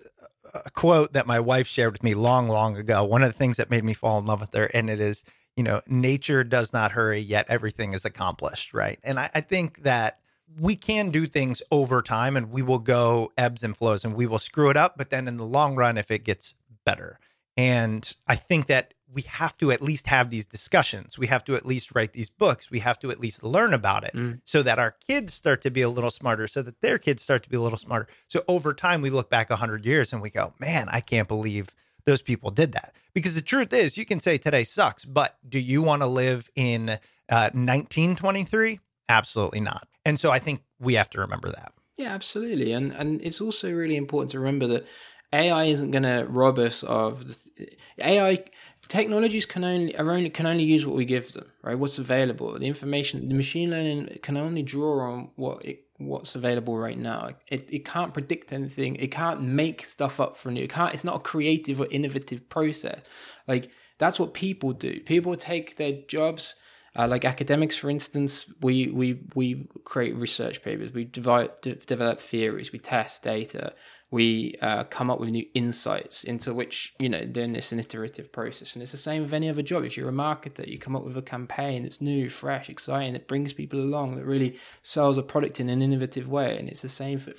a 0.53 0.71
quote 0.71 1.13
that 1.13 1.27
my 1.27 1.39
wife 1.39 1.67
shared 1.67 1.91
with 1.91 2.03
me 2.03 2.13
long, 2.13 2.47
long 2.47 2.77
ago. 2.77 3.03
One 3.03 3.21
of 3.21 3.31
the 3.31 3.37
things 3.37 3.57
that 3.57 3.69
made 3.69 3.83
me 3.83 3.93
fall 3.93 4.19
in 4.19 4.25
love 4.25 4.39
with 4.39 4.53
her, 4.53 4.65
and 4.73 4.89
it 4.89 4.99
is, 4.99 5.23
you 5.55 5.63
know, 5.63 5.81
nature 5.87 6.43
does 6.43 6.71
not 6.71 6.91
hurry, 6.91 7.19
yet 7.19 7.45
everything 7.49 7.93
is 7.93 8.05
accomplished, 8.05 8.73
right? 8.73 8.99
And 9.03 9.19
I, 9.19 9.29
I 9.35 9.41
think 9.41 9.83
that 9.83 10.19
we 10.57 10.75
can 10.75 11.09
do 11.09 11.27
things 11.27 11.61
over 11.71 12.01
time 12.01 12.37
and 12.37 12.51
we 12.51 12.61
will 12.61 12.79
go 12.79 13.31
ebbs 13.37 13.63
and 13.63 13.75
flows 13.75 14.05
and 14.05 14.15
we 14.15 14.25
will 14.25 14.39
screw 14.39 14.69
it 14.69 14.77
up. 14.77 14.97
But 14.97 15.09
then 15.09 15.27
in 15.27 15.37
the 15.37 15.45
long 15.45 15.75
run, 15.75 15.97
if 15.97 16.11
it 16.11 16.23
gets 16.23 16.53
better, 16.85 17.19
and 17.57 18.15
I 18.27 18.35
think 18.35 18.67
that 18.67 18.93
we 19.11 19.23
have 19.23 19.57
to 19.57 19.71
at 19.71 19.81
least 19.81 20.07
have 20.07 20.29
these 20.29 20.45
discussions. 20.45 21.17
We 21.17 21.27
have 21.27 21.43
to 21.45 21.55
at 21.55 21.65
least 21.65 21.91
write 21.95 22.13
these 22.13 22.29
books. 22.29 22.69
We 22.69 22.79
have 22.79 22.99
to 22.99 23.11
at 23.11 23.19
least 23.19 23.43
learn 23.43 23.73
about 23.73 24.03
it 24.03 24.13
mm. 24.13 24.39
so 24.43 24.61
that 24.63 24.79
our 24.79 24.95
kids 25.05 25.33
start 25.33 25.61
to 25.63 25.71
be 25.71 25.81
a 25.81 25.89
little 25.89 26.11
smarter, 26.11 26.47
so 26.47 26.61
that 26.61 26.79
their 26.81 26.97
kids 26.97 27.23
start 27.23 27.43
to 27.43 27.49
be 27.49 27.57
a 27.57 27.61
little 27.61 27.77
smarter. 27.77 28.07
So 28.27 28.43
over 28.47 28.73
time, 28.73 29.01
we 29.01 29.09
look 29.09 29.29
back 29.29 29.49
100 29.49 29.85
years 29.85 30.13
and 30.13 30.21
we 30.21 30.29
go, 30.29 30.53
man, 30.59 30.87
I 30.89 31.01
can't 31.01 31.27
believe 31.27 31.75
those 32.05 32.21
people 32.21 32.51
did 32.51 32.71
that. 32.73 32.93
Because 33.13 33.35
the 33.35 33.41
truth 33.41 33.73
is, 33.73 33.97
you 33.97 34.05
can 34.05 34.19
say 34.19 34.37
today 34.37 34.63
sucks, 34.63 35.03
but 35.03 35.37
do 35.47 35.59
you 35.59 35.81
want 35.81 36.01
to 36.01 36.07
live 36.07 36.49
in 36.55 36.89
uh, 37.29 37.49
1923? 37.51 38.79
Absolutely 39.09 39.59
not. 39.59 39.87
And 40.05 40.19
so 40.19 40.31
I 40.31 40.39
think 40.39 40.61
we 40.79 40.93
have 40.95 41.09
to 41.11 41.19
remember 41.19 41.49
that. 41.49 41.73
Yeah, 41.97 42.13
absolutely. 42.13 42.71
And 42.71 42.91
and 42.93 43.21
it's 43.21 43.41
also 43.41 43.71
really 43.71 43.97
important 43.97 44.31
to 44.31 44.39
remember 44.39 44.67
that 44.67 44.85
AI 45.33 45.65
isn't 45.65 45.91
going 45.91 46.03
to 46.03 46.25
rob 46.29 46.57
us 46.57 46.81
of 46.83 47.27
the, 47.27 47.69
AI 47.99 48.43
technologies 48.87 49.45
can 49.45 49.63
only 49.63 49.95
are 49.97 50.09
only 50.11 50.29
can 50.29 50.45
only 50.45 50.63
use 50.63 50.85
what 50.85 50.95
we 50.95 51.05
give 51.05 51.33
them, 51.33 51.45
right? 51.63 51.77
What's 51.77 51.99
available, 51.99 52.57
the 52.57 52.65
information, 52.65 53.27
the 53.29 53.35
machine 53.35 53.69
learning 53.69 54.19
can 54.23 54.37
only 54.37 54.63
draw 54.63 55.11
on 55.11 55.29
what 55.35 55.63
it, 55.65 55.85
what's 55.97 56.35
available 56.35 56.77
right 56.77 56.97
now. 56.97 57.29
It 57.47 57.69
it 57.71 57.85
can't 57.85 58.13
predict 58.13 58.51
anything. 58.53 58.95
It 58.95 59.11
can't 59.11 59.41
make 59.41 59.83
stuff 59.83 60.19
up 60.19 60.37
for 60.37 60.51
you. 60.51 60.63
It 60.63 60.69
can't. 60.69 60.93
It's 60.93 61.03
not 61.03 61.17
a 61.17 61.19
creative 61.19 61.79
or 61.79 61.87
innovative 61.87 62.49
process. 62.49 63.01
Like 63.47 63.71
that's 63.99 64.19
what 64.19 64.33
people 64.33 64.73
do. 64.73 64.99
People 65.01 65.35
take 65.35 65.75
their 65.75 66.01
jobs. 66.07 66.55
Uh, 66.99 67.07
like 67.07 67.23
academics, 67.23 67.77
for 67.77 67.89
instance, 67.89 68.45
we 68.59 68.89
we 68.89 69.21
we 69.33 69.65
create 69.85 70.13
research 70.17 70.61
papers, 70.61 70.91
we 70.91 71.05
develop, 71.05 71.61
de- 71.61 71.75
develop 71.75 72.19
theories, 72.19 72.73
we 72.73 72.79
test 72.79 73.23
data, 73.23 73.73
we 74.11 74.55
uh, 74.61 74.83
come 74.83 75.09
up 75.09 75.17
with 75.17 75.29
new 75.29 75.45
insights 75.53 76.25
into 76.25 76.53
which 76.53 76.93
you 76.99 77.07
know 77.07 77.25
then 77.25 77.55
it's 77.55 77.71
an 77.71 77.79
iterative 77.79 78.33
process. 78.33 78.73
And 78.73 78.83
it's 78.83 78.91
the 78.91 78.97
same 78.97 79.23
with 79.23 79.33
any 79.33 79.47
other 79.47 79.61
job. 79.61 79.85
If 79.85 79.95
you're 79.95 80.09
a 80.09 80.11
marketer 80.11 80.67
you 80.67 80.77
come 80.77 80.93
up 80.93 81.05
with 81.05 81.15
a 81.15 81.21
campaign 81.21 81.83
that's 81.83 82.01
new 82.01 82.29
fresh 82.29 82.69
exciting 82.69 83.13
that 83.13 83.29
brings 83.29 83.53
people 83.53 83.79
along 83.79 84.17
that 84.17 84.25
really 84.25 84.59
sells 84.81 85.17
a 85.17 85.23
product 85.23 85.61
in 85.61 85.69
an 85.69 85.81
innovative 85.81 86.27
way. 86.27 86.57
And 86.57 86.67
it's 86.67 86.81
the 86.81 86.89
same 86.89 87.17
for 87.17 87.31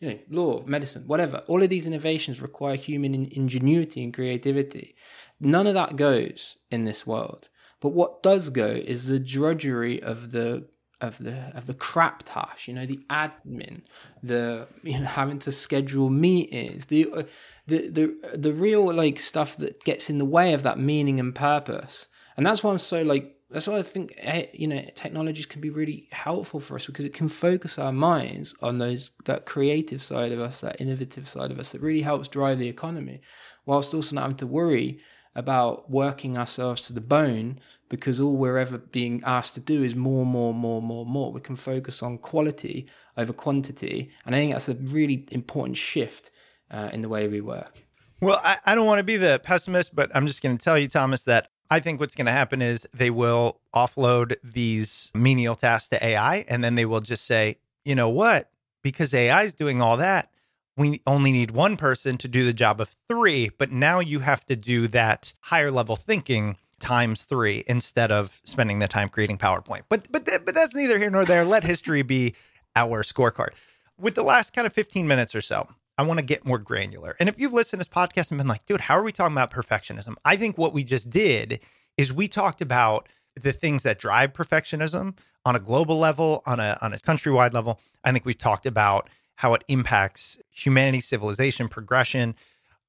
you 0.00 0.08
know 0.08 0.18
law 0.30 0.64
medicine 0.64 1.06
whatever. 1.06 1.42
All 1.48 1.62
of 1.62 1.68
these 1.68 1.86
innovations 1.86 2.40
require 2.40 2.76
human 2.76 3.14
ingenuity 3.14 4.02
and 4.04 4.14
creativity. 4.14 4.94
None 5.38 5.66
of 5.66 5.74
that 5.74 5.96
goes 5.96 6.56
in 6.70 6.84
this 6.86 7.06
world. 7.06 7.48
But 7.82 7.94
what 7.94 8.22
does 8.22 8.48
go 8.48 8.68
is 8.68 9.08
the 9.08 9.18
drudgery 9.18 10.00
of 10.00 10.30
the 10.30 10.68
of 11.00 11.18
the 11.18 11.50
of 11.56 11.66
the 11.66 11.74
crap 11.74 12.22
tash, 12.24 12.68
you 12.68 12.74
know, 12.74 12.86
the 12.86 13.00
admin, 13.10 13.82
the 14.22 14.68
you 14.84 15.00
know 15.00 15.04
having 15.04 15.40
to 15.40 15.52
schedule 15.52 16.08
meetings, 16.08 16.86
the 16.86 17.10
uh, 17.12 17.22
the 17.66 17.88
the 17.88 18.36
the 18.38 18.52
real 18.52 18.94
like 18.94 19.18
stuff 19.18 19.56
that 19.56 19.82
gets 19.82 20.08
in 20.08 20.18
the 20.18 20.24
way 20.24 20.52
of 20.54 20.62
that 20.62 20.78
meaning 20.78 21.18
and 21.18 21.34
purpose. 21.34 22.06
And 22.36 22.46
that's 22.46 22.62
why 22.62 22.70
I'm 22.70 22.78
so 22.78 23.02
like 23.02 23.36
that's 23.50 23.66
why 23.66 23.78
I 23.78 23.82
think 23.82 24.14
eh, 24.18 24.46
you 24.54 24.68
know 24.68 24.80
technologies 24.94 25.46
can 25.46 25.60
be 25.60 25.70
really 25.70 26.06
helpful 26.12 26.60
for 26.60 26.76
us 26.76 26.86
because 26.86 27.04
it 27.04 27.14
can 27.14 27.28
focus 27.28 27.80
our 27.80 27.92
minds 27.92 28.54
on 28.62 28.78
those 28.78 29.10
that 29.24 29.44
creative 29.44 30.00
side 30.00 30.30
of 30.30 30.38
us, 30.38 30.60
that 30.60 30.80
innovative 30.80 31.26
side 31.26 31.50
of 31.50 31.58
us 31.58 31.72
that 31.72 31.82
really 31.82 32.02
helps 32.02 32.28
drive 32.28 32.60
the 32.60 32.68
economy, 32.68 33.22
whilst 33.66 33.92
also 33.92 34.14
not 34.14 34.22
having 34.22 34.36
to 34.36 34.46
worry 34.46 35.00
about 35.34 35.90
working 35.90 36.36
ourselves 36.36 36.86
to 36.86 36.92
the 36.92 37.00
bone 37.00 37.58
because 37.88 38.20
all 38.20 38.36
we're 38.36 38.58
ever 38.58 38.78
being 38.78 39.22
asked 39.24 39.54
to 39.54 39.60
do 39.60 39.82
is 39.82 39.94
more, 39.94 40.24
more, 40.24 40.54
more, 40.54 40.80
more, 40.80 41.04
more. 41.04 41.30
We 41.32 41.40
can 41.40 41.56
focus 41.56 42.02
on 42.02 42.18
quality 42.18 42.86
over 43.16 43.32
quantity. 43.32 44.10
And 44.24 44.34
I 44.34 44.38
think 44.38 44.52
that's 44.52 44.68
a 44.68 44.74
really 44.74 45.26
important 45.30 45.76
shift 45.76 46.30
uh, 46.70 46.88
in 46.92 47.02
the 47.02 47.08
way 47.08 47.28
we 47.28 47.40
work. 47.40 47.82
Well, 48.20 48.40
I, 48.42 48.56
I 48.64 48.74
don't 48.74 48.86
want 48.86 49.00
to 49.00 49.04
be 49.04 49.16
the 49.16 49.40
pessimist, 49.42 49.94
but 49.94 50.10
I'm 50.14 50.26
just 50.26 50.42
going 50.42 50.56
to 50.56 50.64
tell 50.64 50.78
you, 50.78 50.88
Thomas, 50.88 51.24
that 51.24 51.48
I 51.70 51.80
think 51.80 52.00
what's 52.00 52.14
going 52.14 52.26
to 52.26 52.32
happen 52.32 52.62
is 52.62 52.86
they 52.94 53.10
will 53.10 53.60
offload 53.74 54.36
these 54.44 55.10
menial 55.14 55.54
tasks 55.54 55.88
to 55.88 56.04
AI 56.04 56.44
and 56.48 56.62
then 56.62 56.74
they 56.74 56.84
will 56.84 57.00
just 57.00 57.26
say, 57.26 57.58
you 57.84 57.94
know 57.94 58.08
what? 58.08 58.50
Because 58.82 59.12
AI 59.12 59.42
is 59.42 59.54
doing 59.54 59.82
all 59.82 59.96
that, 59.96 60.30
we 60.76 61.02
only 61.06 61.32
need 61.32 61.50
one 61.50 61.76
person 61.76 62.16
to 62.18 62.28
do 62.28 62.44
the 62.44 62.52
job 62.52 62.80
of 62.80 62.94
three, 63.08 63.50
but 63.58 63.70
now 63.70 64.00
you 64.00 64.20
have 64.20 64.44
to 64.46 64.56
do 64.56 64.88
that 64.88 65.34
higher 65.40 65.70
level 65.70 65.96
thinking 65.96 66.56
times 66.80 67.24
three 67.24 67.64
instead 67.66 68.10
of 68.10 68.40
spending 68.44 68.78
the 68.78 68.88
time 68.88 69.08
creating 69.08 69.38
PowerPoint. 69.38 69.82
But 69.88 70.10
but 70.10 70.24
but 70.24 70.54
that's 70.54 70.74
neither 70.74 70.98
here 70.98 71.10
nor 71.10 71.24
there. 71.24 71.44
Let 71.44 71.64
history 71.64 72.02
be 72.02 72.34
our 72.74 73.02
scorecard. 73.02 73.50
With 73.98 74.14
the 74.14 74.22
last 74.22 74.52
kind 74.52 74.66
of 74.66 74.72
15 74.72 75.06
minutes 75.06 75.34
or 75.34 75.40
so, 75.42 75.68
I 75.98 76.02
want 76.02 76.18
to 76.18 76.24
get 76.24 76.44
more 76.44 76.58
granular. 76.58 77.14
And 77.20 77.28
if 77.28 77.38
you've 77.38 77.52
listened 77.52 77.82
to 77.82 77.88
this 77.88 77.94
podcast 77.94 78.30
and 78.30 78.38
been 78.38 78.48
like, 78.48 78.66
dude, 78.66 78.80
how 78.80 78.96
are 78.98 79.02
we 79.02 79.12
talking 79.12 79.34
about 79.34 79.52
perfectionism? 79.52 80.14
I 80.24 80.36
think 80.36 80.58
what 80.58 80.72
we 80.72 80.84
just 80.84 81.10
did 81.10 81.60
is 81.96 82.12
we 82.12 82.26
talked 82.28 82.62
about 82.62 83.08
the 83.40 83.52
things 83.52 83.82
that 83.82 83.98
drive 83.98 84.32
perfectionism 84.32 85.16
on 85.44 85.56
a 85.56 85.60
global 85.60 85.98
level, 85.98 86.42
on 86.46 86.60
a 86.60 86.78
on 86.80 86.92
a 86.92 86.96
countrywide 86.96 87.52
level. 87.52 87.80
I 88.04 88.12
think 88.12 88.24
we've 88.24 88.38
talked 88.38 88.66
about 88.66 89.08
how 89.42 89.54
it 89.54 89.64
impacts 89.66 90.38
humanity, 90.52 91.00
civilization, 91.00 91.66
progression. 91.66 92.32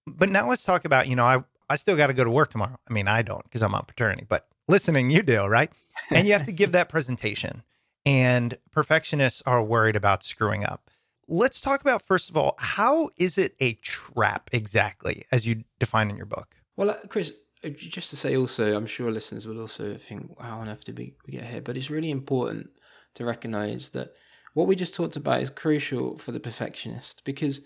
But 0.05 0.29
now 0.29 0.47
let's 0.47 0.63
talk 0.63 0.85
about, 0.85 1.07
you 1.07 1.15
know, 1.15 1.25
I, 1.25 1.43
I 1.67 1.77
still 1.77 1.97
got 1.97 2.07
to 2.07 2.13
go 2.13 2.23
to 2.23 2.29
work 2.29 2.51
tomorrow. 2.51 2.77
I 2.87 2.93
mean, 2.93 3.07
I 3.07 3.23
don't 3.23 3.43
because 3.45 3.63
I'm 3.63 3.73
on 3.73 3.85
paternity, 3.85 4.27
but 4.29 4.45
listening, 4.67 5.09
you 5.09 5.23
do, 5.23 5.45
right? 5.47 5.71
And 6.11 6.27
you 6.27 6.33
have 6.33 6.45
to 6.45 6.51
give 6.51 6.73
that 6.73 6.89
presentation. 6.89 7.63
And 8.05 8.55
perfectionists 8.71 9.41
are 9.47 9.63
worried 9.63 9.95
about 9.95 10.23
screwing 10.23 10.63
up. 10.63 10.91
Let's 11.27 11.59
talk 11.59 11.81
about, 11.81 12.03
first 12.03 12.29
of 12.29 12.37
all, 12.37 12.53
how 12.59 13.09
is 13.17 13.39
it 13.39 13.55
a 13.59 13.73
trap 13.81 14.51
exactly, 14.51 15.23
as 15.31 15.47
you 15.47 15.63
define 15.79 16.11
in 16.11 16.17
your 16.17 16.27
book? 16.27 16.55
Well, 16.77 16.91
uh, 16.91 16.97
Chris, 17.09 17.33
uh, 17.63 17.69
just 17.69 18.11
to 18.11 18.15
say 18.15 18.37
also, 18.37 18.75
I'm 18.75 18.85
sure 18.85 19.09
listeners 19.11 19.47
will 19.47 19.59
also 19.59 19.97
think, 19.97 20.39
how 20.39 20.59
on 20.59 20.69
earth 20.69 20.83
did 20.83 20.99
we, 20.99 21.15
we 21.25 21.33
get 21.33 21.45
here? 21.45 21.61
But 21.61 21.77
it's 21.77 21.89
really 21.89 22.11
important 22.11 22.69
to 23.15 23.25
recognize 23.25 23.89
that 23.91 24.13
what 24.53 24.67
we 24.67 24.75
just 24.75 24.93
talked 24.93 25.15
about 25.15 25.41
is 25.41 25.49
crucial 25.49 26.17
for 26.17 26.31
the 26.31 26.39
perfectionist 26.39 27.23
because 27.23 27.61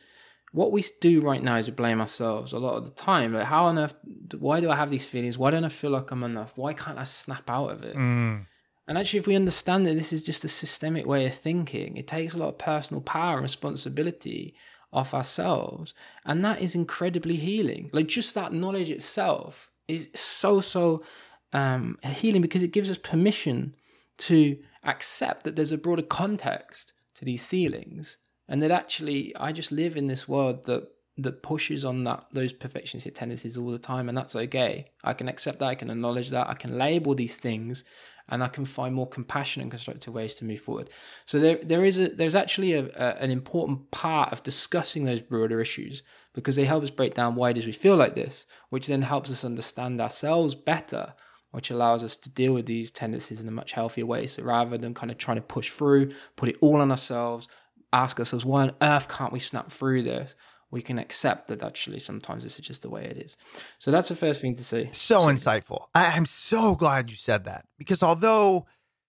what 0.53 0.71
we 0.71 0.83
do 1.01 1.19
right 1.21 1.43
now 1.43 1.57
is 1.57 1.67
we 1.67 1.73
blame 1.73 1.99
ourselves 1.99 2.53
a 2.53 2.59
lot 2.59 2.75
of 2.75 2.85
the 2.85 2.91
time. 2.91 3.33
Like, 3.33 3.45
how 3.45 3.65
on 3.65 3.77
earth, 3.77 3.95
why 4.39 4.61
do 4.61 4.69
I 4.69 4.75
have 4.75 4.89
these 4.89 5.05
feelings? 5.05 5.37
Why 5.37 5.51
don't 5.51 5.65
I 5.65 5.69
feel 5.69 5.91
like 5.91 6.11
I'm 6.11 6.23
enough? 6.23 6.53
Why 6.55 6.73
can't 6.73 6.97
I 6.97 7.03
snap 7.03 7.49
out 7.49 7.71
of 7.71 7.83
it? 7.83 7.95
Mm. 7.95 8.45
And 8.87 8.97
actually, 8.97 9.19
if 9.19 9.27
we 9.27 9.35
understand 9.35 9.85
that 9.85 9.95
this 9.95 10.13
is 10.13 10.23
just 10.23 10.45
a 10.45 10.47
systemic 10.47 11.05
way 11.05 11.25
of 11.25 11.35
thinking, 11.35 11.97
it 11.97 12.07
takes 12.07 12.33
a 12.33 12.37
lot 12.37 12.49
of 12.49 12.57
personal 12.57 13.01
power 13.01 13.35
and 13.35 13.43
responsibility 13.43 14.55
off 14.93 15.13
ourselves. 15.13 15.93
And 16.25 16.43
that 16.45 16.61
is 16.61 16.75
incredibly 16.75 17.35
healing. 17.35 17.89
Like, 17.91 18.07
just 18.07 18.33
that 18.35 18.53
knowledge 18.53 18.89
itself 18.89 19.69
is 19.89 20.09
so, 20.15 20.61
so 20.61 21.03
um, 21.51 21.99
healing 22.03 22.41
because 22.41 22.63
it 22.63 22.71
gives 22.71 22.89
us 22.89 22.97
permission 22.97 23.75
to 24.19 24.57
accept 24.87 25.43
that 25.43 25.55
there's 25.55 25.71
a 25.71 25.77
broader 25.77 26.01
context 26.01 26.93
to 27.15 27.25
these 27.25 27.45
feelings 27.45 28.17
and 28.47 28.61
that 28.63 28.71
actually 28.71 29.35
I 29.35 29.51
just 29.51 29.71
live 29.71 29.97
in 29.97 30.07
this 30.07 30.27
world 30.27 30.65
that 30.65 30.87
that 31.19 31.41
pushes 31.41 31.83
on 31.83 32.03
that 32.03 32.25
those 32.31 32.53
perfectionistic 32.53 33.15
tendencies 33.15 33.57
all 33.57 33.71
the 33.71 33.79
time 33.79 34.07
and 34.07 34.17
that's 34.17 34.35
okay. 34.35 34.85
I 35.03 35.13
can 35.13 35.27
accept 35.27 35.59
that 35.59 35.67
i 35.67 35.75
can 35.75 35.89
acknowledge 35.89 36.29
that 36.29 36.47
i 36.47 36.53
can 36.53 36.77
label 36.77 37.15
these 37.15 37.37
things 37.37 37.83
and 38.29 38.43
i 38.43 38.47
can 38.47 38.65
find 38.65 38.93
more 38.93 39.07
compassionate 39.07 39.63
and 39.63 39.71
constructive 39.71 40.13
ways 40.13 40.35
to 40.35 40.45
move 40.45 40.61
forward. 40.61 40.89
So 41.25 41.39
there 41.39 41.59
there 41.63 41.83
is 41.83 41.99
a 41.99 42.09
there's 42.09 42.35
actually 42.35 42.73
a, 42.73 42.85
a, 42.85 43.17
an 43.19 43.31
important 43.31 43.89
part 43.91 44.31
of 44.31 44.43
discussing 44.43 45.03
those 45.05 45.21
broader 45.21 45.59
issues 45.59 46.03
because 46.33 46.55
they 46.55 46.65
help 46.65 46.83
us 46.83 46.91
break 46.91 47.15
down 47.15 47.35
why 47.35 47.51
does 47.51 47.65
we 47.65 47.71
feel 47.71 47.95
like 47.95 48.15
this 48.15 48.45
which 48.69 48.87
then 48.87 49.01
helps 49.01 49.31
us 49.31 49.43
understand 49.43 49.99
ourselves 49.99 50.53
better 50.53 51.13
which 51.51 51.71
allows 51.71 52.03
us 52.03 52.15
to 52.17 52.29
deal 52.29 52.53
with 52.53 52.65
these 52.65 52.91
tendencies 52.91 53.41
in 53.41 53.47
a 53.47 53.51
much 53.51 53.71
healthier 53.71 54.05
way. 54.05 54.27
So 54.27 54.43
rather 54.43 54.77
than 54.77 54.93
kind 54.93 55.11
of 55.11 55.17
trying 55.17 55.37
to 55.37 55.41
push 55.41 55.71
through, 55.71 56.11
put 56.35 56.49
it 56.49 56.57
all 56.61 56.81
on 56.81 56.91
ourselves, 56.91 57.47
ask 57.93 58.19
ourselves, 58.19 58.45
why 58.45 58.63
on 58.63 58.75
earth 58.81 59.07
can't 59.07 59.33
we 59.33 59.39
snap 59.39 59.71
through 59.71 60.03
this? 60.03 60.35
We 60.69 60.81
can 60.81 60.99
accept 60.99 61.47
that 61.47 61.63
actually 61.63 61.99
sometimes 61.99 62.43
this 62.43 62.59
is 62.59 62.65
just 62.65 62.81
the 62.81 62.89
way 62.89 63.05
it 63.05 63.17
is. 63.17 63.37
So 63.79 63.89
that's 63.89 64.09
the 64.09 64.15
first 64.15 64.41
thing 64.41 64.55
to 64.55 64.63
say. 64.63 64.89
So 64.91 65.21
insightful. 65.21 65.85
I, 65.95 66.13
I'm 66.15 66.25
so 66.25 66.75
glad 66.75 67.09
you 67.09 67.15
said 67.15 67.45
that 67.45 67.65
because 67.77 68.03
although 68.03 68.65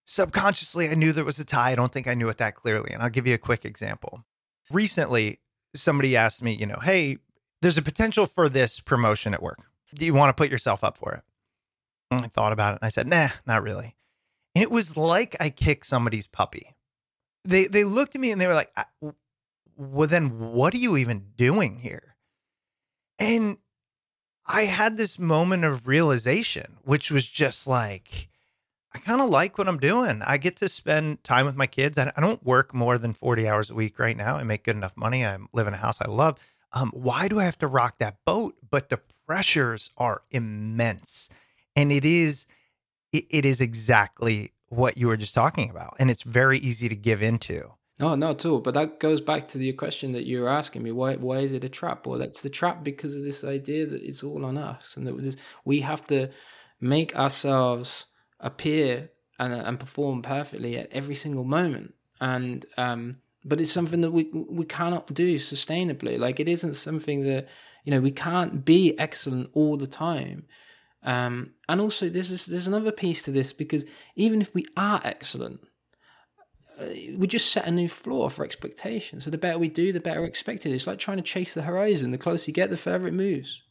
subconsciously 0.07 0.89
I 0.89 0.95
knew 0.95 1.13
there 1.13 1.25
was 1.25 1.41
a 1.41 1.45
tie, 1.45 1.73
I 1.73 1.75
don't 1.75 1.93
think 1.93 2.07
I 2.07 2.15
knew 2.15 2.29
it 2.29 2.39
that 2.39 2.55
clearly. 2.55 2.93
And 2.93 3.03
I'll 3.03 3.11
give 3.11 3.27
you 3.27 3.35
a 3.35 3.39
quick 3.39 3.65
example. 3.65 4.25
Recently, 4.71 5.41
somebody 5.75 6.17
asked 6.17 6.43
me, 6.43 6.55
you 6.55 6.67
know, 6.67 6.79
hey, 6.81 7.19
there's 7.61 7.79
a 7.79 7.83
potential 7.83 8.27
for 8.27 8.49
this 8.49 8.79
promotion 8.79 9.35
at 9.35 9.43
work. 9.43 9.67
Do 9.95 10.05
you 10.05 10.15
want 10.15 10.31
to 10.31 10.41
put 10.41 10.51
yourself 10.51 10.85
up 10.85 10.97
for 10.97 11.13
it? 11.13 11.23
And 12.11 12.25
I 12.25 12.29
thought 12.29 12.53
about 12.53 12.75
it 12.75 12.79
and 12.81 12.87
I 12.87 12.91
said, 12.91 13.07
nah, 13.07 13.29
not 13.47 13.63
really. 13.63 13.97
And 14.55 14.63
it 14.63 14.71
was 14.71 14.97
like 14.97 15.37
I 15.41 15.51
kicked 15.51 15.87
somebody's 15.87 16.27
puppy. 16.27 16.75
They 17.45 17.67
they 17.67 17.85
looked 17.85 18.15
at 18.15 18.21
me 18.21 18.31
and 18.31 18.41
they 18.41 18.47
were 18.47 18.55
like, 18.55 18.73
well, 19.77 20.09
then 20.09 20.39
what 20.39 20.75
are 20.75 20.79
you 20.79 20.97
even 20.97 21.27
doing 21.37 21.79
here? 21.79 22.17
And 23.19 23.59
I 24.47 24.63
had 24.63 24.97
this 24.97 25.19
moment 25.19 25.65
of 25.65 25.87
realization, 25.87 26.79
which 26.83 27.11
was 27.11 27.29
just 27.29 27.67
like, 27.67 28.29
I 28.95 28.99
kind 28.99 29.21
of 29.21 29.29
like 29.29 29.59
what 29.59 29.69
I'm 29.69 29.79
doing. 29.79 30.23
I 30.27 30.39
get 30.39 30.57
to 30.57 30.69
spend 30.69 31.23
time 31.23 31.45
with 31.45 31.57
my 31.57 31.67
kids. 31.67 31.99
I, 31.99 32.11
don't 32.19 32.43
work 32.45 32.73
more 32.73 32.97
than 32.97 33.13
40 33.13 33.47
hours 33.47 33.71
a 33.71 33.75
week 33.75 33.99
right 33.99 34.17
now. 34.17 34.37
I 34.37 34.43
make 34.45 34.65
good 34.65 34.77
enough 34.77 34.97
money. 34.97 35.25
I 35.27 35.37
live 35.53 35.67
in 35.67 35.75
a 35.75 35.79
house 35.79 36.01
I 36.01 36.09
love. 36.09 36.39
Um, 36.73 36.91
why 36.95 37.29
do 37.29 37.39
I 37.39 37.45
have 37.45 37.59
to 37.59 37.67
rock 37.67 37.99
that 37.99 38.17
boat? 38.25 38.57
But 38.69 38.89
the 38.89 39.01
pressures 39.27 39.91
are 39.99 40.23
immense 40.31 41.29
and 41.79 41.93
it 41.93 42.05
is 42.05 42.47
it, 43.13 43.25
it 43.31 43.45
is 43.45 43.61
exactly 43.61 44.53
what 44.69 44.99
you 44.99 45.09
were 45.09 45.17
just 45.17 45.35
talking 45.35 45.71
about 45.71 45.95
and 45.99 46.11
it's 46.11 46.23
very 46.23 46.59
easy 46.59 46.89
to 46.89 46.97
give 46.97 47.23
into 47.23 47.71
no, 48.01 48.15
not 48.15 48.31
at 48.31 48.47
all. 48.47 48.61
But 48.61 48.75
that 48.75 49.01
goes 49.01 49.21
back 49.21 49.49
to 49.49 49.59
the 49.59 49.73
question 49.73 50.13
that 50.13 50.25
you 50.25 50.41
were 50.41 50.49
asking 50.49 50.85
me. 50.85 50.93
Why 50.93 51.17
why 51.17 51.39
is 51.39 51.53
it 51.53 51.65
a 51.65 51.69
trap? 51.69 52.07
Well, 52.07 52.19
that's 52.19 52.43
the 52.43 52.49
trap 52.49 52.85
because 52.85 53.17
of 53.17 53.25
this 53.25 53.43
idea 53.43 53.87
that 53.87 54.03
it's 54.03 54.23
all 54.23 54.45
on 54.45 54.57
us, 54.57 54.97
and 54.97 55.05
that 55.07 55.37
we 55.65 55.81
have 55.81 56.07
to 56.07 56.31
make 56.81 57.17
ourselves 57.17 58.07
appear 58.39 59.11
and, 59.41 59.53
and 59.53 59.81
perform 59.81 60.23
perfectly 60.23 60.79
at 60.79 60.93
every 60.93 61.17
single 61.17 61.45
moment. 61.45 61.95
And 62.21 62.65
um, 62.77 63.17
but 63.45 63.61
it's 63.61 63.73
something 63.73 64.01
that 64.03 64.13
we 64.13 64.31
we 64.33 64.65
cannot 64.65 65.13
do 65.13 65.35
sustainably. 65.37 66.19
Like 66.19 66.39
it 66.39 66.49
isn't 66.49 66.75
something 66.75 67.25
that 67.25 67.49
you 67.83 67.91
know 67.91 68.01
we 68.01 68.13
can't 68.13 68.65
be 68.65 68.97
excellent 68.99 69.51
all 69.55 69.77
the 69.77 69.89
time. 69.89 70.47
Um, 71.03 71.53
and 71.69 71.81
also, 71.81 72.09
there's 72.09 72.47
there's 72.47 72.67
another 72.67 72.93
piece 72.93 73.23
to 73.23 73.31
this 73.31 73.53
because 73.53 73.85
even 74.17 74.41
if 74.41 74.55
we 74.55 74.67
are 74.77 75.01
excellent, 75.05 75.61
uh, 76.79 76.87
we 77.17 77.27
just 77.27 77.53
set 77.53 77.67
a 77.67 77.71
new 77.71 77.89
floor 77.89 78.31
for 78.31 78.45
expectation. 78.45 79.21
So 79.21 79.31
the 79.31 79.39
better 79.39 79.59
we 79.59 79.69
do, 79.69 79.93
the 79.93 80.01
better 80.01 80.25
expected. 80.25 80.73
It's 80.73 80.87
like 80.87 80.99
trying 80.99 81.19
to 81.19 81.23
chase 81.23 81.55
the 81.55 81.63
horizon. 81.63 82.11
The 82.11 82.19
closer 82.19 82.51
you 82.51 82.55
get, 82.55 82.71
the 82.71 82.77
further 82.77 83.07
it 83.07 83.15
moves. 83.15 83.63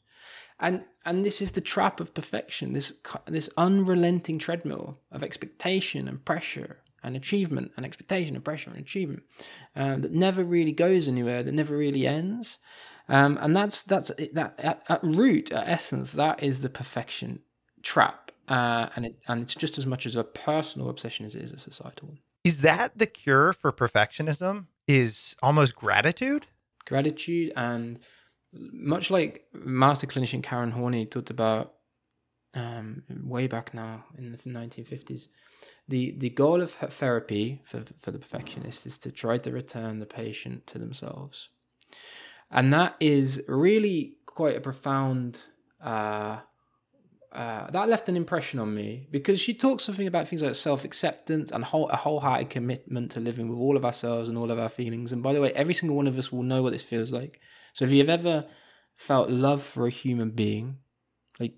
And 0.60 0.84
and 1.06 1.24
this 1.24 1.42
is 1.42 1.52
the 1.52 1.62
trap 1.62 2.00
of 2.00 2.14
perfection. 2.14 2.74
This 2.74 2.94
this 3.28 3.50
unrelenting 3.58 4.40
treadmill 4.40 5.00
of 5.12 5.24
expectation 5.24 6.08
and 6.08 6.24
pressure 6.24 6.78
and 7.04 7.16
achievement 7.16 7.72
and 7.78 7.86
expectation 7.86 8.36
and 8.36 8.44
pressure 8.44 8.72
and 8.72 8.80
achievement 8.80 9.24
uh, 9.76 9.98
that 9.98 10.12
never 10.12 10.44
really 10.44 10.72
goes 10.72 11.08
anywhere. 11.08 11.44
That 11.44 11.54
never 11.54 11.78
really 11.78 12.08
ends. 12.08 12.58
Um, 13.10 13.38
and 13.42 13.56
that's 13.56 13.84
that's 13.84 14.12
that 14.34 14.56
at, 14.60 14.84
at, 14.90 15.04
root, 15.04 15.52
at 15.52 15.68
essence, 15.68 16.14
that 16.14 16.44
is 16.44 16.62
the 16.62 16.70
perfection 16.70 17.40
trap, 17.82 18.32
uh, 18.50 18.90
and 18.96 19.06
it 19.06 19.20
and 19.28 19.42
it's 19.42 19.56
just 19.56 19.78
as 19.78 19.86
much 19.86 20.06
as 20.06 20.16
a 20.16 20.24
personal 20.24 20.90
obsession 20.90 21.26
as 21.26 21.36
it 21.36 21.44
is 21.44 21.54
a 21.54 21.58
societal 21.58 22.10
one. 22.10 22.20
Is 22.44 22.60
that 22.60 22.98
the 22.98 23.06
cure 23.06 23.54
for 23.54 23.72
perfectionism? 23.72 24.66
Is 24.88 25.36
almost 25.42 25.76
gratitude? 25.76 26.48
Gratitude 26.86 27.52
and 27.56 28.00
much 28.54 29.12
like 29.12 29.46
master 29.54 30.08
clinician 30.08 30.42
Karen 30.42 30.72
Horney 30.72 31.06
talked 31.06 31.30
about 31.30 31.74
um, 32.54 33.04
way 33.24 33.48
back 33.48 33.74
now 33.74 34.06
in 34.18 34.32
the 34.32 34.38
1950s. 34.38 35.28
The, 35.90 36.16
the 36.18 36.30
goal 36.30 36.62
of 36.62 36.72
therapy 36.72 37.62
for, 37.66 37.84
for 38.00 38.12
the 38.12 38.20
perfectionist 38.20 38.86
is 38.86 38.98
to 39.00 39.12
try 39.12 39.38
to 39.38 39.52
return 39.52 40.00
the 40.00 40.06
patient 40.06 40.68
to 40.68 40.80
themselves. 40.80 41.50
And 42.52 42.74
that 42.74 42.96
is 43.00 43.44
really 43.48 44.18
quite 44.26 44.56
a 44.56 44.62
profound 44.62 45.40
uh, 45.82 46.38
uh, 47.38 47.70
that 47.70 47.90
left 47.90 48.10
an 48.10 48.16
impression 48.16 48.58
on 48.58 48.74
me 48.74 49.08
because 49.12 49.40
she 49.40 49.54
talks 49.54 49.84
something 49.84 50.08
about 50.08 50.28
things 50.28 50.42
like 50.42 50.56
self 50.56 50.84
acceptance 50.86 51.52
and 51.52 51.64
whole, 51.64 51.88
a 51.90 51.96
wholehearted 51.96 52.50
commitment 52.50 53.12
to 53.12 53.20
living 53.20 53.48
with 53.50 53.60
all 53.60 53.78
of 53.78 53.86
ourselves 53.86 54.30
and 54.30 54.38
all 54.38 54.50
of 54.50 54.58
our 54.58 54.70
feelings. 54.70 55.12
And 55.12 55.22
by 55.22 55.34
the 55.34 55.42
way, 55.42 55.52
every 55.54 55.74
single 55.74 55.98
one 55.98 56.08
of 56.08 56.18
us 56.18 56.32
will 56.32 56.44
know 56.44 56.64
what 56.64 56.72
this 56.72 56.82
feels 56.82 57.12
like. 57.12 57.40
So 57.74 57.86
if 57.86 57.92
you've 57.92 58.10
ever 58.10 58.46
felt 58.96 59.30
love 59.30 59.62
for 59.62 59.86
a 59.86 59.92
human 59.92 60.32
being, 60.32 60.78
like 61.40 61.54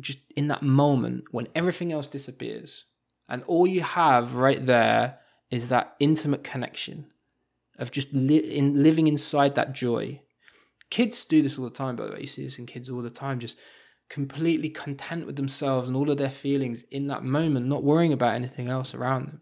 just 0.00 0.18
in 0.34 0.48
that 0.48 0.62
moment 0.62 1.24
when 1.30 1.48
everything 1.54 1.92
else 1.92 2.08
disappears 2.08 2.84
and 3.28 3.42
all 3.44 3.66
you 3.66 3.82
have 3.82 4.34
right 4.34 4.66
there 4.66 5.18
is 5.50 5.68
that 5.68 5.94
intimate 6.00 6.42
connection 6.42 7.06
of 7.78 7.90
just 7.90 8.12
li- 8.12 8.36
in 8.36 8.82
living 8.82 9.06
inside 9.06 9.54
that 9.54 9.72
joy. 9.72 10.20
Kids 10.90 11.24
do 11.24 11.42
this 11.42 11.58
all 11.58 11.64
the 11.64 11.70
time, 11.70 11.96
by 11.96 12.06
the 12.06 12.12
way. 12.12 12.20
You 12.20 12.26
see 12.26 12.44
this 12.44 12.58
in 12.58 12.66
kids 12.66 12.90
all 12.90 13.02
the 13.02 13.10
time, 13.10 13.40
just 13.40 13.58
completely 14.08 14.68
content 14.68 15.26
with 15.26 15.36
themselves 15.36 15.88
and 15.88 15.96
all 15.96 16.10
of 16.10 16.18
their 16.18 16.30
feelings 16.30 16.82
in 16.90 17.06
that 17.08 17.24
moment, 17.24 17.66
not 17.66 17.82
worrying 17.82 18.12
about 18.12 18.34
anything 18.34 18.68
else 18.68 18.94
around 18.94 19.26
them. 19.26 19.40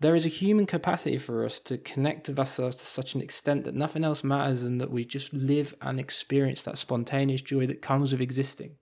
There 0.00 0.14
is 0.14 0.24
a 0.24 0.30
human 0.30 0.66
capacity 0.66 1.18
for 1.18 1.44
us 1.44 1.60
to 1.60 1.76
connect 1.76 2.28
with 2.28 2.38
ourselves 2.38 2.76
to 2.76 2.86
such 2.86 3.14
an 3.14 3.20
extent 3.20 3.64
that 3.64 3.74
nothing 3.74 4.02
else 4.02 4.24
matters 4.24 4.62
and 4.62 4.80
that 4.80 4.90
we 4.90 5.04
just 5.04 5.32
live 5.32 5.74
and 5.82 6.00
experience 6.00 6.62
that 6.62 6.78
spontaneous 6.78 7.42
joy 7.42 7.66
that 7.66 7.82
comes 7.82 8.12
with 8.12 8.22
existing. 8.22 8.76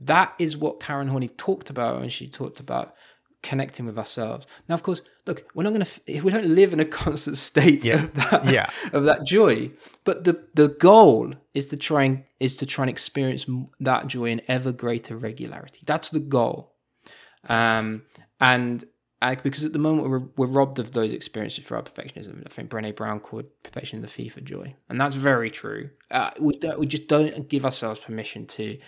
That 0.00 0.34
is 0.38 0.56
what 0.56 0.80
Karen 0.80 1.08
Horney 1.08 1.28
talked 1.28 1.70
about 1.70 2.00
when 2.00 2.10
she 2.10 2.28
talked 2.28 2.60
about 2.60 2.94
connecting 3.42 3.86
with 3.86 3.98
ourselves. 3.98 4.46
Now, 4.68 4.74
of 4.74 4.82
course, 4.82 5.02
look, 5.26 5.44
we're 5.54 5.64
not 5.64 5.72
going 5.72 5.84
to 5.84 6.00
if 6.06 6.22
we 6.24 6.30
don't 6.30 6.46
live 6.46 6.72
in 6.72 6.80
a 6.80 6.84
constant 7.02 7.36
state 7.38 7.84
Yeah. 7.84 8.04
of 8.04 8.14
that 8.30 8.44
Yeah. 8.50 8.70
of 8.92 9.04
that 9.04 9.24
joy, 9.24 9.70
but 10.04 10.24
the 10.24 10.44
the 10.54 10.68
goal 10.68 11.34
is 11.54 11.66
to 11.68 11.76
try 11.76 12.04
and 12.04 12.24
is 12.40 12.56
to 12.58 12.66
try 12.66 12.84
and 12.84 12.90
experience 12.90 13.46
that 13.80 14.06
joy 14.06 14.26
in 14.30 14.40
ever 14.48 14.72
greater 14.72 15.16
regularity. 15.16 15.80
That's 15.86 16.10
the 16.10 16.20
goal, 16.20 16.72
um, 17.48 18.02
and. 18.40 18.84
uh, 19.22 19.36
because 19.42 19.64
at 19.64 19.72
the 19.72 19.78
moment 19.78 20.08
we're, 20.10 20.26
we're 20.36 20.52
robbed 20.52 20.78
of 20.80 20.90
those 20.92 21.12
experiences 21.12 21.62
for 21.64 21.76
our 21.76 21.82
perfectionism. 21.82 22.42
I 22.44 22.48
think 22.48 22.70
Brené 22.70 22.94
Brown 22.94 23.20
called 23.20 23.44
perfection 23.62 24.00
the 24.02 24.08
thief 24.08 24.36
of 24.36 24.42
joy, 24.44 24.74
and 24.88 25.00
that's 25.00 25.14
very 25.14 25.48
true. 25.50 25.90
Uh, 26.10 26.30
we 26.40 26.56
don't, 26.58 26.76
we 26.80 26.86
just 26.86 27.06
don't 27.06 27.48
give 27.48 27.64
ourselves 27.64 28.00
permission 28.00 28.46
to 28.48 28.78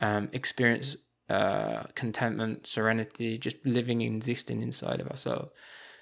um, 0.00 0.28
experience 0.32 0.96
uh, 1.28 1.84
contentment, 1.94 2.66
serenity, 2.66 3.38
just 3.38 3.56
living 3.64 4.02
and 4.02 4.16
existing 4.16 4.62
inside 4.62 5.00
of 5.00 5.08
ourselves. 5.08 5.50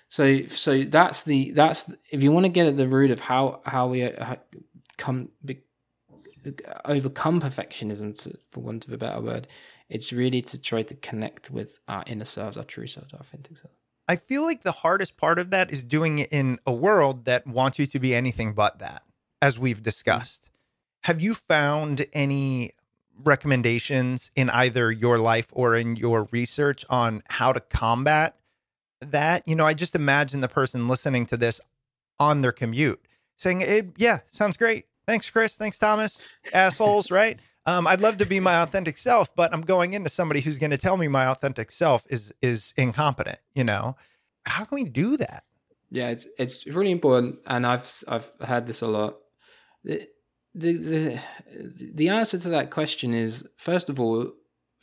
So, 0.09 0.41
so 0.49 0.83
that's 0.85 1.23
the 1.23 1.53
that's 1.53 1.91
if 2.11 2.23
you 2.23 2.33
want 2.33 2.45
to 2.45 2.51
get 2.51 2.67
at 2.67 2.77
the 2.77 2.89
root 2.89 3.11
of 3.11 3.21
how 3.21 3.63
how 3.65 3.89
we 3.89 4.05
uh, 4.05 4.37
come 4.99 5.31
be, 5.45 5.63
overcome 6.85 7.41
perfectionism, 7.41 8.21
to, 8.23 8.37
for 8.51 8.61
want 8.61 8.87
of 8.87 8.93
a 8.93 8.99
better 8.99 9.21
word, 9.21 9.47
it's 9.89 10.13
really 10.13 10.43
to 10.43 10.59
try 10.59 10.83
to 10.83 10.95
connect 10.97 11.51
with 11.51 11.79
our 11.89 12.05
inner 12.07 12.25
selves, 12.25 12.57
our 12.57 12.65
true 12.65 12.87
selves, 12.87 13.13
our 13.15 13.21
authentic 13.21 13.57
self. 13.57 13.73
I 14.09 14.17
feel 14.17 14.43
like 14.43 14.63
the 14.63 14.73
hardest 14.73 15.17
part 15.17 15.39
of 15.39 15.51
that 15.51 15.73
is 15.73 15.85
doing 15.85 16.19
it 16.19 16.29
in 16.33 16.59
a 16.67 16.73
world 16.73 17.25
that 17.27 17.47
wants 17.47 17.79
you 17.79 17.87
to 17.87 17.99
be 17.99 18.15
anything 18.15 18.53
but 18.53 18.81
that, 18.81 19.05
as 19.41 19.59
we've 19.59 19.83
discussed. 19.83 20.51
Have 21.05 21.21
you 21.21 21.35
found 21.35 22.07
any 22.13 22.73
recommendations 23.25 24.31
in 24.37 24.51
either 24.51 24.91
your 24.91 25.19
life 25.19 25.49
or 25.53 25.77
in 25.77 25.97
your 25.97 26.29
research 26.31 26.85
on 26.91 27.23
how 27.29 27.53
to 27.53 27.61
combat 27.61 28.37
that? 29.01 29.47
You 29.47 29.55
know, 29.57 29.67
I 29.67 29.75
just 29.75 29.95
imagine 29.95 30.41
the 30.41 30.49
person 30.49 30.89
listening 30.89 31.27
to 31.27 31.37
this 31.37 31.61
on 32.19 32.41
their 32.41 32.53
commute 32.53 33.01
saying, 33.37 33.63
"Eh, 33.63 33.83
Yeah, 33.97 34.21
sounds 34.29 34.57
great. 34.57 34.87
Thanks, 35.07 35.29
Chris. 35.31 35.57
Thanks, 35.57 35.79
Thomas. 35.79 36.23
Assholes, 36.55 37.11
right? 37.21 37.39
Um, 37.67 37.87
I'd 37.87 38.01
love 38.01 38.17
to 38.19 38.27
be 38.27 38.41
my 38.41 38.63
authentic 38.63 38.99
self, 38.99 39.35
but 39.35 39.53
I'm 39.53 39.63
going 39.63 39.95
into 39.95 40.09
somebody 40.09 40.41
who's 40.41 40.59
going 40.59 40.71
to 40.71 40.79
tell 40.79 40.97
me 40.97 41.09
my 41.09 41.27
authentic 41.27 41.71
self 41.71 42.07
is 42.11 42.33
is 42.43 42.75
incompetent. 42.77 43.39
You 43.55 43.65
know, 43.65 43.97
how 44.45 44.65
can 44.65 44.75
we 44.77 44.85
do 44.85 45.17
that? 45.17 45.45
Yeah, 45.91 46.11
it's 46.11 46.27
it's 46.39 46.67
really 46.67 46.91
important, 46.91 47.39
and 47.47 47.67
I've 47.67 47.89
I've 48.09 48.31
heard 48.41 48.67
this 48.67 48.83
a 48.83 48.89
lot. 48.89 49.19
The 50.55 50.73
the 50.73 51.21
the 51.95 52.09
answer 52.09 52.39
to 52.39 52.49
that 52.51 52.71
question 52.71 53.15
is 53.15 53.47
first 53.57 53.89
of 53.89 53.99
all 53.99 54.31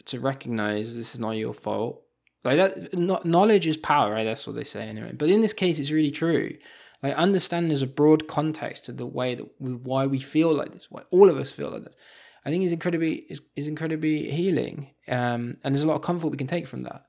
to 0.05 0.19
recognize 0.19 0.95
this 0.95 1.13
is 1.13 1.19
not 1.19 1.31
your 1.31 1.53
fault. 1.53 2.01
Like 2.43 2.57
that, 2.57 3.25
knowledge 3.25 3.67
is 3.67 3.77
power, 3.77 4.13
right? 4.13 4.23
That's 4.23 4.47
what 4.47 4.55
they 4.55 4.63
say 4.63 4.87
anyway. 4.87 5.11
But 5.11 5.29
in 5.29 5.41
this 5.41 5.53
case, 5.53 5.77
it's 5.77 5.91
really 5.91 6.09
true. 6.09 6.57
Like 7.03 7.13
understanding 7.15 7.67
there's 7.67 7.81
a 7.81 7.87
broad 7.87 8.27
context 8.27 8.85
to 8.85 8.93
the 8.93 9.05
way 9.05 9.35
that 9.35 9.45
we, 9.59 9.73
why 9.73 10.05
we 10.05 10.19
feel 10.19 10.53
like 10.53 10.71
this, 10.71 10.89
why 10.89 11.03
all 11.11 11.29
of 11.29 11.37
us 11.37 11.51
feel 11.51 11.69
like 11.69 11.83
this. 11.83 11.95
I 12.45 12.49
think 12.49 12.63
is 12.63 12.71
incredibly 12.71 13.25
is, 13.29 13.41
is 13.55 13.67
incredibly 13.67 14.31
healing, 14.31 14.91
um, 15.07 15.57
and 15.63 15.75
there's 15.75 15.83
a 15.83 15.87
lot 15.87 15.95
of 15.95 16.01
comfort 16.01 16.29
we 16.29 16.37
can 16.37 16.47
take 16.47 16.67
from 16.67 16.83
that. 16.83 17.05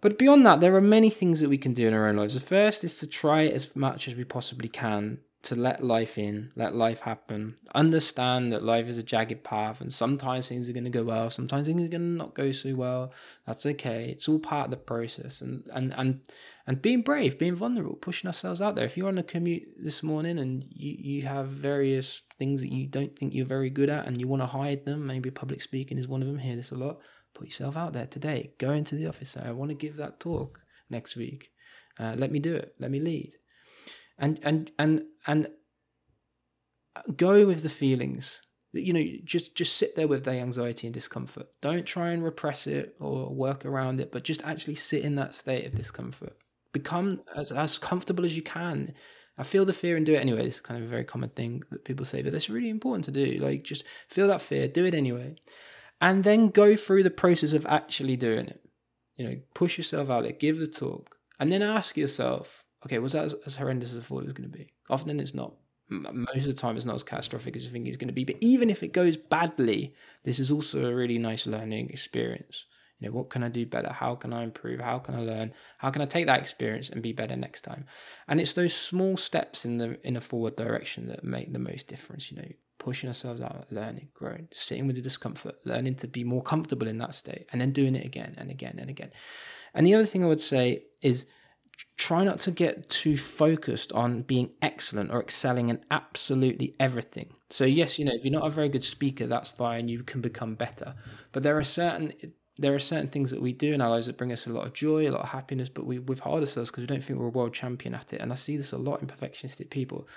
But 0.00 0.18
beyond 0.18 0.46
that, 0.46 0.60
there 0.60 0.74
are 0.76 0.80
many 0.80 1.10
things 1.10 1.40
that 1.40 1.48
we 1.48 1.58
can 1.58 1.74
do 1.74 1.88
in 1.88 1.94
our 1.94 2.06
own 2.06 2.16
lives. 2.16 2.34
The 2.34 2.40
first 2.40 2.84
is 2.84 2.98
to 2.98 3.06
try 3.06 3.46
as 3.46 3.74
much 3.74 4.08
as 4.08 4.14
we 4.14 4.24
possibly 4.24 4.68
can 4.68 5.18
to 5.46 5.54
let 5.54 5.82
life 5.82 6.18
in, 6.18 6.50
let 6.56 6.74
life 6.74 7.00
happen. 7.00 7.54
Understand 7.74 8.52
that 8.52 8.64
life 8.64 8.88
is 8.88 8.98
a 8.98 9.02
jagged 9.02 9.44
path, 9.44 9.80
and 9.80 9.92
sometimes 9.92 10.48
things 10.48 10.68
are 10.68 10.72
going 10.72 10.84
to 10.84 10.90
go 10.90 11.04
well, 11.04 11.30
sometimes 11.30 11.68
things 11.68 11.82
are 11.82 11.88
going 11.88 12.00
to 12.00 12.18
not 12.18 12.34
go 12.34 12.50
so 12.50 12.74
well. 12.74 13.12
That's 13.46 13.64
okay. 13.64 14.08
It's 14.10 14.28
all 14.28 14.40
part 14.40 14.66
of 14.66 14.70
the 14.72 14.76
process, 14.76 15.40
and 15.40 15.62
and 15.72 15.94
and 15.96 16.20
and 16.66 16.82
being 16.82 17.02
brave, 17.02 17.38
being 17.38 17.54
vulnerable, 17.54 17.94
pushing 17.94 18.26
ourselves 18.26 18.60
out 18.60 18.74
there. 18.74 18.84
If 18.84 18.96
you're 18.96 19.06
on 19.06 19.18
a 19.18 19.22
commute 19.22 19.68
this 19.78 20.02
morning 20.02 20.40
and 20.40 20.64
you 20.68 20.96
you 20.98 21.22
have 21.26 21.46
various 21.46 22.22
things 22.38 22.60
that 22.60 22.72
you 22.72 22.88
don't 22.88 23.16
think 23.16 23.32
you're 23.32 23.46
very 23.46 23.70
good 23.70 23.88
at, 23.88 24.06
and 24.06 24.20
you 24.20 24.26
want 24.26 24.42
to 24.42 24.46
hide 24.46 24.84
them, 24.84 25.06
maybe 25.06 25.30
public 25.30 25.62
speaking 25.62 25.96
is 25.96 26.08
one 26.08 26.22
of 26.22 26.26
them. 26.26 26.38
Hear 26.38 26.56
this 26.56 26.72
a 26.72 26.74
lot. 26.74 26.98
Put 27.34 27.46
yourself 27.46 27.76
out 27.76 27.92
there 27.92 28.06
today. 28.06 28.50
Go 28.58 28.72
into 28.72 28.96
the 28.96 29.06
office. 29.06 29.30
Say, 29.30 29.42
I 29.44 29.52
want 29.52 29.70
to 29.70 29.76
give 29.76 29.96
that 29.98 30.18
talk 30.18 30.60
next 30.90 31.14
week. 31.14 31.50
Uh, 32.00 32.14
let 32.18 32.32
me 32.32 32.40
do 32.40 32.54
it. 32.54 32.74
Let 32.80 32.90
me 32.90 32.98
lead 32.98 33.32
and 34.18 34.38
and 34.42 34.70
and 34.78 35.04
and 35.26 35.48
go 37.16 37.46
with 37.46 37.62
the 37.62 37.68
feelings 37.68 38.40
you 38.72 38.92
know 38.92 39.04
just 39.24 39.54
just 39.54 39.76
sit 39.76 39.94
there 39.96 40.08
with 40.08 40.24
the 40.24 40.32
anxiety 40.32 40.86
and 40.86 40.94
discomfort. 40.94 41.48
Don't 41.60 41.86
try 41.86 42.10
and 42.10 42.22
repress 42.22 42.66
it 42.66 42.96
or 43.00 43.34
work 43.34 43.64
around 43.64 44.00
it 44.00 44.12
but 44.12 44.24
just 44.24 44.44
actually 44.44 44.74
sit 44.74 45.02
in 45.04 45.14
that 45.16 45.34
state 45.34 45.66
of 45.66 45.74
discomfort. 45.74 46.36
Become 46.72 47.22
as, 47.34 47.52
as 47.52 47.78
comfortable 47.78 48.24
as 48.24 48.36
you 48.36 48.42
can. 48.42 48.92
I 49.38 49.42
feel 49.42 49.64
the 49.64 49.72
fear 49.72 49.96
and 49.96 50.06
do 50.06 50.14
it 50.14 50.20
anyway. 50.20 50.46
It's 50.46 50.60
kind 50.60 50.80
of 50.80 50.86
a 50.86 50.90
very 50.90 51.04
common 51.04 51.30
thing 51.30 51.62
that 51.70 51.84
people 51.84 52.04
say 52.04 52.22
but 52.22 52.32
that's 52.32 52.50
really 52.50 52.70
important 52.70 53.04
to 53.06 53.10
do. 53.10 53.38
Like 53.38 53.64
just 53.64 53.84
feel 54.08 54.28
that 54.28 54.42
fear 54.42 54.68
do 54.68 54.84
it 54.84 54.94
anyway. 54.94 55.36
And 56.00 56.24
then 56.24 56.48
go 56.48 56.76
through 56.76 57.02
the 57.02 57.10
process 57.10 57.52
of 57.52 57.66
actually 57.66 58.16
doing 58.16 58.46
it. 58.46 58.62
You 59.16 59.28
know 59.28 59.36
push 59.54 59.78
yourself 59.78 60.10
out 60.10 60.24
there 60.24 60.32
give 60.32 60.58
the 60.58 60.66
talk 60.66 61.16
and 61.40 61.50
then 61.50 61.62
ask 61.62 61.96
yourself 61.96 62.65
okay, 62.84 62.98
was 62.98 63.12
that 63.12 63.24
as, 63.24 63.34
as 63.46 63.56
horrendous 63.56 63.92
as 63.92 63.98
I 63.98 64.02
thought 64.02 64.22
it 64.22 64.26
was 64.26 64.32
going 64.32 64.50
to 64.50 64.56
be? 64.56 64.72
Often 64.90 65.20
it's 65.20 65.34
not. 65.34 65.54
Most 65.88 66.38
of 66.38 66.46
the 66.46 66.52
time, 66.52 66.76
it's 66.76 66.84
not 66.84 66.96
as 66.96 67.04
catastrophic 67.04 67.54
as 67.54 67.64
you 67.64 67.70
think 67.70 67.86
it's 67.86 67.96
going 67.96 68.08
to 68.08 68.14
be. 68.14 68.24
But 68.24 68.36
even 68.40 68.70
if 68.70 68.82
it 68.82 68.92
goes 68.92 69.16
badly, 69.16 69.94
this 70.24 70.40
is 70.40 70.50
also 70.50 70.84
a 70.84 70.94
really 70.94 71.16
nice 71.16 71.46
learning 71.46 71.90
experience. 71.90 72.66
You 72.98 73.08
know, 73.08 73.14
what 73.14 73.30
can 73.30 73.42
I 73.42 73.48
do 73.48 73.66
better? 73.66 73.92
How 73.92 74.14
can 74.14 74.32
I 74.32 74.42
improve? 74.42 74.80
How 74.80 74.98
can 74.98 75.14
I 75.14 75.20
learn? 75.20 75.52
How 75.78 75.90
can 75.90 76.02
I 76.02 76.06
take 76.06 76.26
that 76.26 76.40
experience 76.40 76.88
and 76.88 77.02
be 77.02 77.12
better 77.12 77.36
next 77.36 77.60
time? 77.60 77.84
And 78.26 78.40
it's 78.40 78.54
those 78.54 78.74
small 78.74 79.16
steps 79.16 79.64
in 79.64 79.78
the 79.78 79.98
in 80.06 80.16
a 80.16 80.20
forward 80.20 80.56
direction 80.56 81.06
that 81.08 81.22
make 81.22 81.52
the 81.52 81.58
most 81.58 81.88
difference. 81.88 82.30
You 82.30 82.38
know, 82.38 82.48
pushing 82.78 83.08
ourselves 83.08 83.40
out, 83.40 83.66
learning, 83.70 84.08
growing, 84.14 84.48
sitting 84.52 84.86
with 84.86 84.96
the 84.96 85.02
discomfort, 85.02 85.56
learning 85.64 85.96
to 85.96 86.08
be 86.08 86.24
more 86.24 86.42
comfortable 86.42 86.88
in 86.88 86.98
that 86.98 87.14
state, 87.14 87.46
and 87.52 87.60
then 87.60 87.72
doing 87.72 87.94
it 87.94 88.06
again 88.06 88.34
and 88.38 88.50
again 88.50 88.78
and 88.78 88.88
again. 88.88 89.10
And 89.74 89.86
the 89.86 89.94
other 89.94 90.06
thing 90.06 90.24
I 90.24 90.28
would 90.28 90.40
say 90.40 90.84
is 91.02 91.26
try 91.96 92.24
not 92.24 92.40
to 92.40 92.50
get 92.50 92.88
too 92.90 93.16
focused 93.16 93.92
on 93.92 94.22
being 94.22 94.50
excellent 94.62 95.10
or 95.10 95.20
excelling 95.20 95.70
in 95.70 95.78
absolutely 95.90 96.74
everything. 96.78 97.32
So 97.50 97.64
yes, 97.64 97.98
you 97.98 98.04
know, 98.04 98.12
if 98.14 98.24
you're 98.24 98.32
not 98.32 98.46
a 98.46 98.50
very 98.50 98.68
good 98.68 98.84
speaker, 98.84 99.26
that's 99.26 99.48
fine. 99.48 99.88
You 99.88 100.02
can 100.02 100.20
become 100.20 100.54
better. 100.54 100.94
But 101.32 101.42
there 101.42 101.56
are 101.56 101.64
certain 101.64 102.12
there 102.58 102.74
are 102.74 102.78
certain 102.78 103.08
things 103.08 103.30
that 103.30 103.42
we 103.42 103.52
do 103.52 103.74
in 103.74 103.82
our 103.82 103.90
lives 103.90 104.06
that 104.06 104.16
bring 104.16 104.32
us 104.32 104.46
a 104.46 104.50
lot 104.50 104.64
of 104.64 104.72
joy, 104.72 105.06
a 105.06 105.12
lot 105.12 105.20
of 105.20 105.28
happiness, 105.28 105.68
but 105.68 105.84
we 105.84 105.98
withhold 105.98 106.40
ourselves 106.40 106.70
because 106.70 106.80
we 106.82 106.86
don't 106.86 107.04
think 107.04 107.18
we're 107.18 107.26
a 107.26 107.30
world 107.30 107.52
champion 107.52 107.94
at 107.94 108.14
it. 108.14 108.22
And 108.22 108.32
I 108.32 108.34
see 108.34 108.56
this 108.56 108.72
a 108.72 108.78
lot 108.78 109.02
in 109.02 109.08
perfectionistic 109.08 109.68
people. 109.68 110.08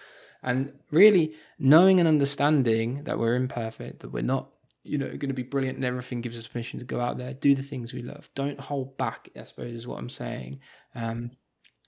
And 0.42 0.72
really 0.90 1.34
knowing 1.60 2.00
and 2.00 2.08
understanding 2.08 3.04
that 3.04 3.20
we're 3.20 3.36
imperfect, 3.36 4.00
that 4.00 4.14
we're 4.14 4.24
not 4.24 4.52
you 4.84 4.98
know, 4.98 5.08
going 5.08 5.28
to 5.28 5.34
be 5.34 5.44
brilliant 5.44 5.76
and 5.76 5.86
everything 5.86 6.22
gives 6.22 6.38
us 6.38 6.48
permission 6.48 6.80
to 6.80 6.86
go 6.86 7.00
out 7.00 7.18
there, 7.18 7.34
do 7.34 7.54
the 7.54 7.62
things 7.62 7.94
we 7.94 8.02
love. 8.02 8.30
Don't 8.36 8.60
hold 8.60 8.98
back, 8.98 9.30
I 9.38 9.44
suppose, 9.44 9.76
is 9.76 9.86
what 9.86 10.00
I'm 10.00 10.10
saying. 10.10 10.62
Um, 10.96 11.32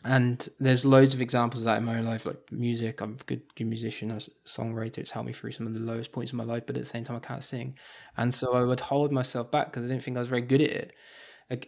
and 0.03 0.49
there's 0.59 0.83
loads 0.83 1.13
of 1.13 1.21
examples 1.21 1.61
of 1.61 1.65
that 1.65 1.77
in 1.77 1.85
my 1.85 1.99
own 1.99 2.05
life, 2.05 2.25
like 2.25 2.51
music. 2.51 3.01
I'm 3.01 3.17
a 3.19 3.23
good, 3.25 3.41
good 3.55 3.67
musician, 3.67 4.09
a 4.09 4.15
songwriter. 4.45 4.97
It's 4.97 5.11
helped 5.11 5.27
me 5.27 5.33
through 5.33 5.51
some 5.51 5.67
of 5.67 5.75
the 5.75 5.79
lowest 5.79 6.11
points 6.11 6.31
in 6.31 6.37
my 6.37 6.43
life, 6.43 6.63
but 6.65 6.75
at 6.75 6.81
the 6.81 6.89
same 6.89 7.03
time, 7.03 7.17
I 7.17 7.19
can't 7.19 7.43
sing. 7.43 7.75
And 8.17 8.33
so 8.33 8.53
I 8.53 8.63
would 8.63 8.79
hold 8.79 9.11
myself 9.11 9.51
back 9.51 9.67
because 9.67 9.83
I 9.83 9.93
didn't 9.93 10.03
think 10.03 10.17
I 10.17 10.21
was 10.21 10.29
very 10.29 10.41
good 10.41 10.61
at 10.61 10.71
it. 10.71 10.93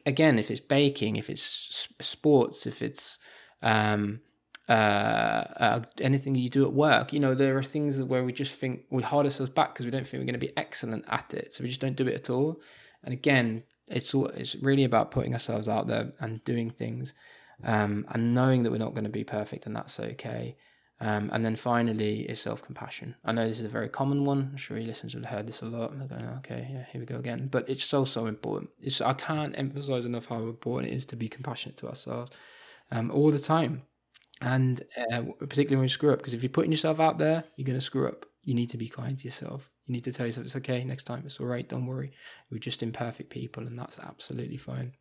Again, 0.06 0.40
if 0.40 0.50
it's 0.50 0.62
baking, 0.62 1.18
if 1.18 1.30
it's 1.30 1.90
sports, 2.02 2.66
if 2.66 2.82
it's 2.82 3.20
um, 3.62 4.20
uh, 4.68 4.72
uh, 4.72 5.82
anything 6.02 6.34
you 6.34 6.50
do 6.50 6.66
at 6.66 6.74
work, 6.74 7.14
you 7.14 7.20
know, 7.20 7.36
there 7.36 7.56
are 7.58 7.64
things 7.64 8.02
where 8.02 8.24
we 8.24 8.34
just 8.34 8.56
think 8.56 8.86
we 8.90 9.04
hold 9.04 9.26
ourselves 9.26 9.52
back 9.52 9.74
because 9.74 9.86
we 9.86 9.92
don't 9.92 10.08
think 10.08 10.22
we're 10.22 10.26
going 10.26 10.40
to 10.40 10.48
be 10.48 10.58
excellent 10.58 11.06
at 11.10 11.34
it. 11.36 11.54
So 11.54 11.64
we 11.64 11.68
just 11.68 11.82
don't 11.82 11.98
do 11.98 12.08
it 12.08 12.16
at 12.16 12.30
all. 12.32 12.62
And 13.04 13.14
again, 13.14 13.64
it's 13.88 14.16
all, 14.16 14.28
it's 14.28 14.56
really 14.56 14.86
about 14.86 15.12
putting 15.12 15.34
ourselves 15.34 15.68
out 15.68 15.88
there 15.88 16.14
and 16.20 16.44
doing 16.46 16.72
things 16.72 17.14
um, 17.64 18.06
and 18.10 18.34
knowing 18.34 18.64
that 18.64 18.72
we're 18.72 18.78
not 18.78 18.94
going 18.94 19.04
to 19.06 19.10
be 19.10 19.24
perfect 19.24 19.66
and 19.66 19.76
that's 19.76 20.00
okay. 20.00 20.56
Um, 21.00 21.32
and 21.34 21.44
then 21.44 21.56
finally 21.56 22.22
is 22.22 22.40
self 22.40 22.62
compassion. 22.62 23.16
I 23.26 23.34
know 23.34 23.48
this 23.48 23.60
is 23.60 23.66
a 23.66 23.70
very 23.70 23.90
common 23.90 24.24
one. 24.26 24.50
I'm 24.52 24.58
sure 24.58 24.78
your 24.78 24.88
listeners 24.88 25.16
will 25.16 25.24
have 25.24 25.32
heard 25.38 25.48
this 25.48 25.62
a 25.62 25.66
lot. 25.66 25.92
And 25.92 26.00
they're 26.00 26.08
going, 26.08 26.30
okay, 26.38 26.68
yeah, 26.72 26.86
here 26.92 27.02
we 27.02 27.06
go 27.06 27.18
again. 27.18 27.50
But 27.52 27.68
it's 27.68 27.84
so, 27.84 28.06
so 28.06 28.28
important. 28.28 28.70
It's, 28.80 29.02
I 29.02 29.14
can't 29.14 29.58
emphasize 29.58 30.06
enough 30.06 30.28
how 30.28 30.38
important 30.38 30.94
it 30.94 30.96
is 30.96 31.06
to 31.08 31.16
be 31.16 31.28
compassionate 31.28 31.78
to 31.78 31.90
ourselves 31.90 32.32
um, 32.92 33.12
all 33.12 33.32
the 33.32 33.40
time. 33.40 33.82
And 34.42 34.82
uh, 35.12 35.24
particularly 35.40 35.78
when 35.78 35.84
you 35.84 35.90
screw 35.90 36.14
up, 36.14 36.20
because 36.20 36.34
if 36.34 36.44
you're 36.44 36.50
putting 36.50 36.72
yourself 36.72 37.00
out 37.00 37.18
there, 37.18 37.44
you're 37.56 37.66
going 37.66 37.78
to 37.78 37.86
screw 37.86 38.08
up. 38.08 38.26
You 38.44 38.54
need 38.54 38.70
to 38.70 38.78
be 38.78 38.88
kind 38.88 39.18
to 39.18 39.26
yourself. 39.26 39.70
You 39.86 39.94
need 39.94 40.04
to 40.06 40.12
tell 40.14 40.26
yourself 40.26 40.46
it's 40.46 40.56
okay 40.58 40.84
next 40.84 41.04
time. 41.04 41.24
It's 41.26 41.40
all 41.40 41.48
right. 41.48 41.68
Don't 41.68 41.86
worry. 41.86 42.12
We're 42.50 42.60
just 42.60 42.84
imperfect 42.84 43.30
people, 43.30 43.68
and 43.68 43.78
that's 43.78 44.00
absolutely 44.00 44.58
fine 44.58 44.94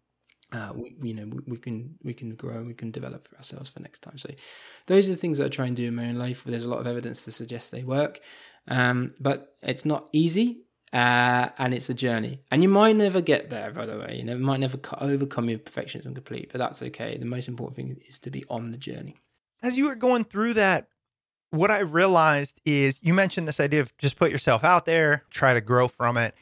uh, 0.53 0.73
we, 0.75 0.95
you 1.03 1.15
know, 1.15 1.27
we, 1.27 1.41
we, 1.47 1.57
can 1.57 1.95
we 2.03 2.15
can 2.15 2.35
grow 2.35 2.57
and 2.57 2.67
we 2.67 2.75
can 2.75 2.91
develop 2.91 3.29
for 3.29 3.37
ourselves 3.37 3.71
for 3.71 3.81
next 3.81 4.01
time. 4.01 4.19
So, 4.19 4.31
those 4.87 5.09
are 5.09 5.13
the 5.13 5.19
things 5.19 5.39
that 5.39 5.47
I 5.47 5.49
try 5.49 5.67
and 5.67 5.77
do 5.77 5.89
in 5.89 5.95
my 5.95 6.09
own 6.09 6.17
life. 6.17 6.45
There's 6.45 6.65
a 6.65 6.69
lot 6.69 6.81
of 6.81 6.87
evidence 6.87 7.25
to 7.25 7.33
suggest 7.33 7.71
they 7.71 7.85
work, 7.85 8.21
um, 8.69 9.15
but 9.19 9.55
it's 9.63 9.85
not 9.85 10.09
easy, 10.13 10.65
uh, 10.93 11.49
and 11.59 11.73
it's 11.73 11.89
a 11.89 11.95
journey. 11.95 12.41
And 12.51 12.63
you 12.63 12.69
might 12.69 12.97
never 12.97 13.21
get 13.21 13.51
there, 13.51 13.71
by 13.73 13.87
the 13.87 13.99
way. 13.99 14.17
You 14.19 14.25
know, 14.25 14.39
might 14.39 14.61
never 14.61 14.79
overcome 15.01 15.49
your 15.49 15.59
perfectionism 15.59 16.15
complete, 16.15 16.51
but 16.53 16.59
that's 16.59 16.83
okay. 16.83 17.17
The 17.17 17.25
most 17.25 17.49
important 17.49 17.77
thing 17.77 17.97
is 18.07 18.19
to 18.21 18.31
be 18.31 18.45
on 18.49 18.71
the 18.71 18.79
journey. 18.79 19.17
As 19.63 19.79
you 19.79 19.87
were 19.87 19.95
going 19.95 20.25
through 20.25 20.55
that, 20.55 20.89
what 21.51 21.71
I 21.71 21.81
realized 21.81 22.61
is 22.65 22.99
you 23.03 23.15
mentioned 23.15 23.47
this 23.47 23.61
idea 23.61 23.81
of 23.81 23.97
just 23.99 24.17
put 24.17 24.31
yourself 24.31 24.65
out 24.65 24.87
there, 24.87 25.25
try 25.31 25.55
to 25.55 25.61
grow 25.61 25.87
from 25.87 26.17
it. 26.17 26.35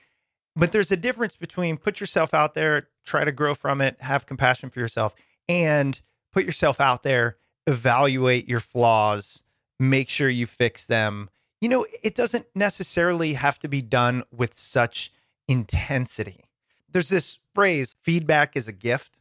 But 0.57 0.73
there's 0.73 0.91
a 0.93 0.97
difference 0.97 1.37
between 1.37 1.77
put 1.77 2.01
yourself 2.01 2.35
out 2.35 2.55
there, 2.55 2.89
try 3.05 3.25
to 3.25 3.33
grow 3.33 3.55
from 3.55 3.81
it, 3.81 3.97
have 4.01 4.27
compassion 4.27 4.71
for 4.71 4.81
yourself, 4.81 5.15
and 5.49 6.01
put 6.33 6.45
yourself 6.45 6.81
out 6.81 7.03
there, 7.03 7.37
evaluate 7.67 8.49
your 8.49 8.61
flaws, 8.61 9.45
make 9.79 10.09
sure 10.09 10.29
you 10.29 10.47
fix 10.47 10.87
them. 10.87 11.31
You 11.61 11.69
know, 11.69 11.87
it 12.03 12.15
doesn't 12.15 12.47
necessarily 12.55 13.35
have 13.35 13.59
to 13.61 13.69
be 13.69 13.83
done 13.83 14.23
with 14.33 14.55
such 14.55 15.13
intensity. 15.47 16.45
There's 16.91 17.09
this 17.09 17.39
phrase, 17.55 17.97
feedback 18.03 18.57
is 18.57 18.67
a 18.67 18.73
gift. 18.73 19.19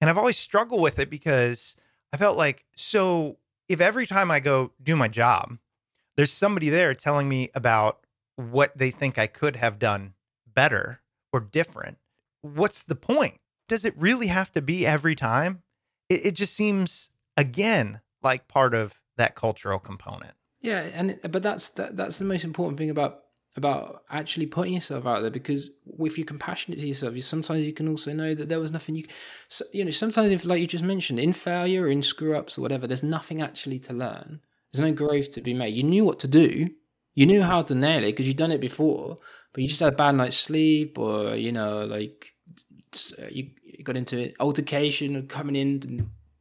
And 0.00 0.08
I've 0.10 0.18
always 0.18 0.36
struggled 0.36 0.80
with 0.80 0.98
it 0.98 1.10
because 1.10 1.76
I 2.12 2.16
felt 2.16 2.36
like, 2.36 2.64
so 2.74 3.38
if 3.68 3.80
every 3.80 4.06
time 4.06 4.30
I 4.30 4.40
go 4.40 4.72
do 4.82 4.96
my 4.96 5.08
job, 5.08 5.58
there's 6.16 6.32
somebody 6.32 6.68
there 6.68 6.94
telling 6.94 7.28
me 7.28 7.50
about 7.54 8.00
what 8.36 8.76
they 8.76 8.90
think 8.90 9.18
I 9.18 9.26
could 9.26 9.56
have 9.56 9.78
done 9.78 10.14
better 10.54 11.00
or 11.32 11.40
different, 11.40 11.98
what's 12.42 12.82
the 12.82 12.94
point? 12.94 13.38
Does 13.68 13.84
it 13.84 13.94
really 13.96 14.26
have 14.26 14.52
to 14.52 14.62
be 14.62 14.86
every 14.86 15.14
time? 15.14 15.62
It, 16.08 16.26
it 16.26 16.34
just 16.34 16.54
seems, 16.54 17.10
again, 17.36 18.00
like 18.22 18.48
part 18.48 18.74
of 18.74 19.00
that 19.16 19.34
cultural 19.34 19.78
component. 19.78 20.32
Yeah, 20.60 20.80
and 20.94 21.18
but 21.30 21.42
that's 21.42 21.70
that, 21.70 21.96
that's 21.96 22.18
the 22.18 22.24
most 22.24 22.44
important 22.44 22.78
thing 22.78 22.90
about 22.90 23.20
about 23.56 24.02
actually 24.10 24.46
putting 24.46 24.74
yourself 24.74 25.06
out 25.06 25.20
there 25.20 25.30
because 25.30 25.70
if 26.00 26.18
you're 26.18 26.26
compassionate 26.26 26.80
to 26.80 26.86
yourself, 26.86 27.14
you 27.14 27.22
sometimes 27.22 27.64
you 27.64 27.72
can 27.72 27.88
also 27.88 28.12
know 28.12 28.34
that 28.34 28.48
there 28.48 28.58
was 28.58 28.72
nothing 28.72 28.96
you, 28.96 29.04
so, 29.48 29.64
you 29.72 29.84
know, 29.84 29.90
sometimes 29.90 30.32
if 30.32 30.44
like 30.44 30.60
you 30.60 30.66
just 30.66 30.84
mentioned, 30.84 31.20
in 31.20 31.32
failure, 31.32 31.84
or 31.84 31.88
in 31.88 32.02
screw 32.02 32.36
ups 32.36 32.58
or 32.58 32.62
whatever, 32.62 32.86
there's 32.86 33.02
nothing 33.02 33.42
actually 33.42 33.78
to 33.80 33.92
learn. 33.92 34.40
There's 34.72 34.82
no 34.82 34.92
growth 34.92 35.30
to 35.32 35.40
be 35.40 35.54
made. 35.54 35.74
You 35.74 35.84
knew 35.84 36.04
what 36.04 36.18
to 36.20 36.28
do, 36.28 36.68
you 37.14 37.26
knew 37.26 37.42
how 37.42 37.62
to 37.62 37.74
nail 37.74 38.02
it 38.02 38.12
because 38.12 38.26
you've 38.26 38.36
done 38.36 38.50
it 38.52 38.60
before, 38.60 39.18
but 39.54 39.62
you 39.62 39.68
just 39.68 39.80
had 39.80 39.92
a 39.92 39.96
bad 39.96 40.16
night's 40.16 40.36
sleep, 40.36 40.98
or 40.98 41.36
you 41.36 41.52
know, 41.52 41.86
like 41.86 42.34
uh, 43.18 43.26
you, 43.30 43.50
got 43.84 43.96
into 43.96 44.32
altercation 44.40 45.14
or 45.16 45.22
coming 45.22 45.56
in 45.56 45.80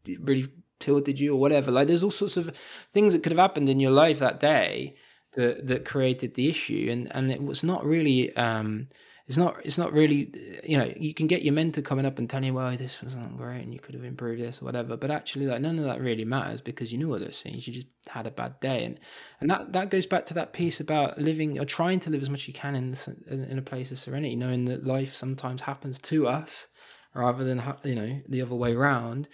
and 0.08 0.28
really 0.28 0.48
tilted 0.80 1.20
you 1.20 1.34
or 1.34 1.40
whatever. 1.40 1.72
Like 1.72 1.88
there's 1.88 2.04
all 2.04 2.12
sorts 2.12 2.38
of 2.38 2.56
things 2.92 3.14
that 3.14 3.22
could 3.22 3.32
have 3.32 3.40
happened 3.40 3.70
in 3.70 3.80
your 3.80 3.92
life 3.92 4.20
that 4.20 4.40
day 4.40 4.94
that 5.34 5.68
that 5.68 5.86
created 5.86 6.34
the 6.34 6.50
issue, 6.50 6.90
and 6.92 7.14
and 7.16 7.32
it 7.32 7.42
was 7.42 7.64
not 7.64 7.86
really. 7.86 8.36
Um, 8.36 8.90
it's 9.28 9.38
not 9.38 9.58
it's 9.66 9.78
not 9.78 9.94
really 9.94 10.62
you 10.64 10.78
know 10.78 10.92
you 10.98 11.14
can 11.14 11.28
get 11.28 11.44
your 11.44 11.54
mentor 11.54 11.82
coming 11.82 12.06
up 12.06 12.20
and 12.20 12.30
telling 12.30 12.48
you 12.48 12.54
well 12.54 12.76
this 12.76 13.02
wasn't 13.02 13.38
great 13.38 13.62
and 13.62 13.74
you 13.74 13.80
could 13.80 13.96
have 13.96 14.04
improved 14.04 14.42
this 14.42 14.62
or 14.62 14.66
whatever 14.66 14.98
but 14.98 15.10
actually 15.10 15.46
like 15.46 15.62
none 15.62 15.80
of 15.80 15.86
that 15.86 16.02
really 16.02 16.26
matters 16.26 16.60
because 16.60 16.92
you 16.92 16.98
knew 16.98 17.12
all 17.12 17.20
those 17.20 17.42
things 17.42 17.66
you 17.68 17.74
just 17.74 17.88
had 18.10 18.28
a 18.28 18.32
bad 18.32 18.60
day. 18.60 18.86
And 18.86 19.00
and 19.40 19.50
that 19.50 19.74
that 19.74 19.90
goes 19.90 20.06
back 20.06 20.26
to 20.26 20.34
that 20.36 20.54
piece 20.54 20.80
about 20.80 21.18
living 21.18 21.60
or 21.60 21.66
trying 21.66 22.00
to 22.02 22.10
live 22.10 22.22
as 22.22 22.30
much 22.30 22.42
as 22.42 22.48
you 22.48 22.54
can 22.54 22.76
in 22.76 22.96
in 23.28 23.58
a 23.58 23.62
place 23.62 23.92
of 23.92 24.00
serenity 24.00 24.36
knowing 24.36 24.66
that 24.66 24.86
life 24.86 25.14
sometimes 25.14 25.62
happens 25.62 26.00
to 26.00 26.28
us 26.28 26.68
rather 27.14 27.44
than 27.44 27.62
you 27.84 27.96
know 27.96 28.22
the 28.30 28.42
other 28.42 28.56
way 28.56 28.74
around 28.74 29.30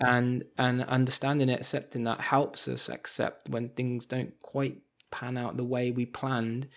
and 0.00 0.44
and 0.58 0.82
understanding 0.84 1.48
it 1.48 1.60
accepting 1.60 2.04
that 2.04 2.20
helps 2.20 2.68
us 2.68 2.88
accept 2.88 3.48
when 3.48 3.68
things 3.70 4.06
don't 4.06 4.40
quite 4.42 4.78
pan 5.10 5.36
out 5.36 5.56
the 5.56 5.64
way 5.64 5.90
we 5.90 6.06
planned 6.06 6.68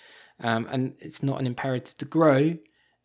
um, 0.41 0.67
and 0.71 0.93
it's 0.99 1.23
not 1.23 1.39
an 1.39 1.47
imperative 1.47 1.97
to 1.99 2.05
grow. 2.05 2.55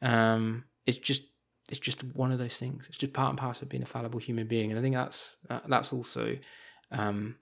Um, 0.03 0.65
it's 0.87 0.99
just 0.99 1.23
it's 1.69 1.81
just 1.81 2.05
one 2.15 2.31
of 2.31 2.39
those 2.39 2.57
things. 2.57 2.87
It's 2.89 2.99
just 2.99 3.13
part 3.13 3.31
and 3.31 3.39
parcel 3.39 3.65
of 3.65 3.69
being 3.69 3.83
a 3.83 3.87
fallible 3.87 4.21
human 4.21 4.47
being, 4.47 4.71
and 4.71 4.79
I 4.79 4.83
think 4.83 4.95
that's 4.95 5.37
uh, 5.51 5.61
that's 5.69 5.93
also 5.93 6.37
um, 6.91 7.37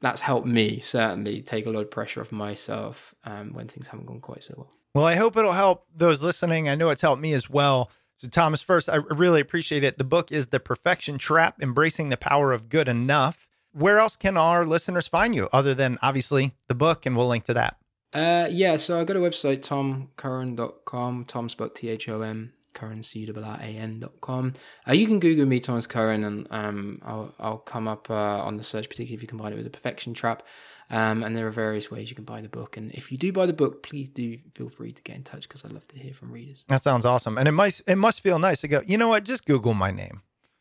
that's 0.00 0.20
helped 0.20 0.46
me 0.46 0.80
certainly 0.80 1.42
take 1.42 1.66
a 1.66 1.70
lot 1.70 1.80
of 1.80 1.90
pressure 1.90 2.20
off 2.20 2.32
myself 2.32 3.14
um, 3.24 3.52
when 3.52 3.68
things 3.68 3.88
haven't 3.88 4.06
gone 4.06 4.20
quite 4.20 4.44
so 4.44 4.54
well. 4.56 4.70
Well, 4.94 5.06
I 5.06 5.16
hope 5.16 5.36
it'll 5.36 5.52
help 5.52 5.86
those 5.94 6.22
listening. 6.22 6.68
I 6.68 6.76
know 6.76 6.90
it's 6.90 7.02
helped 7.02 7.20
me 7.20 7.32
as 7.32 7.50
well. 7.50 7.90
So, 8.16 8.28
Thomas, 8.28 8.62
first, 8.62 8.88
I 8.88 8.96
really 8.96 9.40
appreciate 9.40 9.82
it. 9.82 9.98
The 9.98 10.04
book 10.04 10.30
is 10.30 10.48
The 10.48 10.60
Perfection 10.60 11.18
Trap 11.18 11.60
Embracing 11.60 12.10
the 12.10 12.16
Power 12.16 12.52
of 12.52 12.68
Good 12.68 12.88
Enough. 12.88 13.48
Where 13.72 13.98
else 13.98 14.14
can 14.14 14.36
our 14.36 14.64
listeners 14.64 15.08
find 15.08 15.34
you 15.34 15.48
other 15.52 15.74
than 15.74 15.98
obviously 16.00 16.54
the 16.68 16.76
book? 16.76 17.06
And 17.06 17.16
we'll 17.16 17.26
link 17.26 17.44
to 17.44 17.54
that. 17.54 17.76
Uh, 18.14 18.46
yeah, 18.48 18.76
so 18.76 19.00
I 19.00 19.04
got 19.04 19.16
a 19.16 19.20
website, 19.20 19.60
tomcurran.com, 19.60 21.24
Tom 21.24 21.48
spelled 21.48 21.74
T 21.74 21.88
H 21.88 22.08
O 22.08 22.22
M, 22.22 22.52
Curran, 22.72 23.02
C 23.02 23.28
R 23.34 23.42
R 23.42 23.58
A 23.60 23.66
N.com. 23.66 24.52
Uh, 24.86 24.92
you 24.92 25.06
can 25.06 25.18
Google 25.18 25.46
me, 25.46 25.58
Thomas 25.58 25.86
Curran, 25.86 26.22
and 26.22 26.46
um, 26.50 26.98
I'll, 27.02 27.34
I'll 27.40 27.58
come 27.58 27.88
up 27.88 28.08
uh, 28.08 28.14
on 28.14 28.56
the 28.56 28.62
search, 28.62 28.88
particularly 28.88 29.14
if 29.14 29.22
you 29.22 29.28
combine 29.28 29.52
it 29.52 29.56
with 29.56 29.64
the 29.64 29.70
Perfection 29.70 30.14
Trap. 30.14 30.44
Um, 30.90 31.24
and 31.24 31.34
there 31.34 31.46
are 31.46 31.50
various 31.50 31.90
ways 31.90 32.10
you 32.10 32.14
can 32.14 32.26
buy 32.26 32.40
the 32.40 32.48
book. 32.48 32.76
And 32.76 32.92
if 32.92 33.10
you 33.10 33.16
do 33.16 33.32
buy 33.32 33.46
the 33.46 33.54
book, 33.54 33.82
please 33.82 34.08
do 34.08 34.38
feel 34.54 34.68
free 34.68 34.92
to 34.92 35.02
get 35.02 35.16
in 35.16 35.22
touch 35.22 35.48
because 35.48 35.64
I'd 35.64 35.72
love 35.72 35.88
to 35.88 35.98
hear 35.98 36.12
from 36.12 36.30
readers. 36.30 36.64
That 36.68 36.82
sounds 36.82 37.06
awesome. 37.06 37.38
And 37.38 37.48
it 37.48 37.52
must, 37.52 37.82
it 37.86 37.96
must 37.96 38.20
feel 38.20 38.38
nice 38.38 38.60
to 38.60 38.68
go, 38.68 38.82
you 38.86 38.98
know 38.98 39.08
what, 39.08 39.24
just 39.24 39.46
Google 39.46 39.74
my 39.74 39.90
name. 39.90 40.20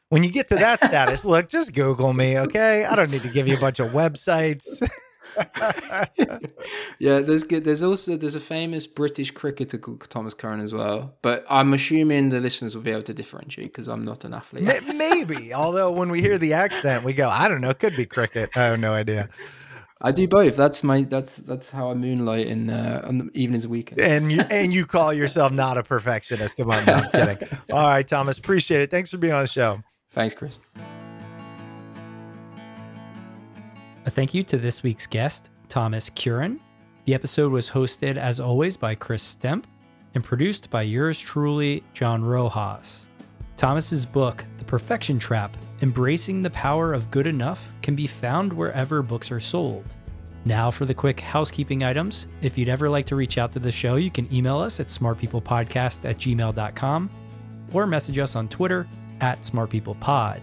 When 0.09 0.23
you 0.23 0.31
get 0.31 0.47
to 0.47 0.55
that 0.55 0.81
status, 0.83 1.25
look, 1.25 1.49
just 1.49 1.73
Google 1.73 2.13
me, 2.13 2.39
okay? 2.39 2.85
I 2.85 2.95
don't 2.95 3.11
need 3.11 3.23
to 3.23 3.29
give 3.29 3.47
you 3.47 3.57
a 3.57 3.59
bunch 3.59 3.79
of 3.79 3.91
websites. 3.91 4.81
yeah, 6.99 7.19
there's 7.19 7.43
good. 7.43 7.63
There's 7.63 7.83
also 7.83 8.17
there's 8.17 8.35
a 8.35 8.39
famous 8.39 8.87
British 8.87 9.31
cricketer 9.31 9.77
called 9.77 10.09
Thomas 10.09 10.33
Curran 10.33 10.59
as 10.59 10.73
well. 10.73 11.15
But 11.21 11.45
I'm 11.49 11.73
assuming 11.73 12.29
the 12.29 12.39
listeners 12.39 12.75
will 12.75 12.83
be 12.83 12.91
able 12.91 13.03
to 13.03 13.13
differentiate 13.13 13.67
because 13.67 13.87
I'm 13.87 14.05
not 14.05 14.23
an 14.23 14.33
athlete. 14.33 14.63
Maybe, 14.93 15.53
although 15.53 15.91
when 15.91 16.09
we 16.09 16.21
hear 16.21 16.37
the 16.37 16.53
accent, 16.53 17.03
we 17.03 17.13
go, 17.13 17.29
I 17.29 17.47
don't 17.47 17.61
know, 17.61 17.69
it 17.69 17.79
could 17.79 17.95
be 17.95 18.05
cricket. 18.05 18.55
I 18.55 18.65
have 18.65 18.79
no 18.79 18.93
idea. 18.93 19.29
I 20.05 20.11
do 20.11 20.27
both. 20.27 20.57
That's 20.57 20.83
my 20.83 21.03
that's 21.03 21.37
that's 21.37 21.71
how 21.71 21.89
I 21.89 21.93
moonlight 21.93 22.47
in 22.47 22.69
uh, 22.69 23.05
on 23.05 23.17
the 23.19 23.29
evenings 23.33 23.63
and 23.63 23.71
weekends. 23.71 24.03
And 24.03 24.31
you 24.31 24.41
and 24.49 24.73
you 24.73 24.85
call 24.85 25.13
yourself 25.13 25.53
not 25.53 25.77
a 25.77 25.83
perfectionist. 25.83 26.57
Come 26.57 26.71
on, 26.71 26.85
no, 26.85 26.93
I'm 26.95 27.09
kidding. 27.09 27.47
All 27.71 27.87
right, 27.87 28.05
Thomas, 28.05 28.37
appreciate 28.37 28.81
it. 28.81 28.91
Thanks 28.91 29.09
for 29.09 29.17
being 29.17 29.33
on 29.33 29.41
the 29.41 29.47
show. 29.47 29.81
Thanks, 30.11 30.33
Chris. 30.33 30.59
A 34.05 34.09
thank 34.09 34.33
you 34.33 34.43
to 34.43 34.57
this 34.57 34.83
week's 34.83 35.07
guest, 35.07 35.49
Thomas 35.69 36.09
Curran. 36.09 36.59
The 37.05 37.13
episode 37.13 37.53
was 37.53 37.69
hosted, 37.69 38.17
as 38.17 38.39
always, 38.39 38.75
by 38.75 38.95
Chris 38.95 39.23
Stemp 39.23 39.63
and 40.13 40.23
produced 40.23 40.69
by 40.69 40.81
yours 40.81 41.19
truly, 41.19 41.83
John 41.93 42.23
Rojas. 42.23 43.07
Thomas's 43.55 44.05
book, 44.05 44.43
The 44.57 44.65
Perfection 44.65 45.19
Trap 45.19 45.55
Embracing 45.81 46.41
the 46.41 46.49
Power 46.49 46.93
of 46.93 47.11
Good 47.11 47.27
Enough, 47.27 47.65
can 47.81 47.95
be 47.95 48.07
found 48.07 48.51
wherever 48.51 49.01
books 49.01 49.31
are 49.31 49.39
sold. 49.39 49.95
Now, 50.45 50.69
for 50.69 50.83
the 50.85 50.93
quick 50.93 51.21
housekeeping 51.21 51.83
items. 51.83 52.27
If 52.41 52.57
you'd 52.57 52.67
ever 52.67 52.89
like 52.89 53.05
to 53.05 53.15
reach 53.15 53.37
out 53.37 53.53
to 53.53 53.59
the 53.59 53.71
show, 53.71 53.95
you 53.95 54.11
can 54.11 54.31
email 54.33 54.59
us 54.59 54.81
at 54.81 54.87
smartpeoplepodcast 54.87 56.03
at 56.03 56.17
gmail.com 56.17 57.09
or 57.71 57.87
message 57.87 58.19
us 58.19 58.35
on 58.35 58.49
Twitter 58.49 58.85
at 59.21 59.41
smartpeoplepod. 59.43 60.41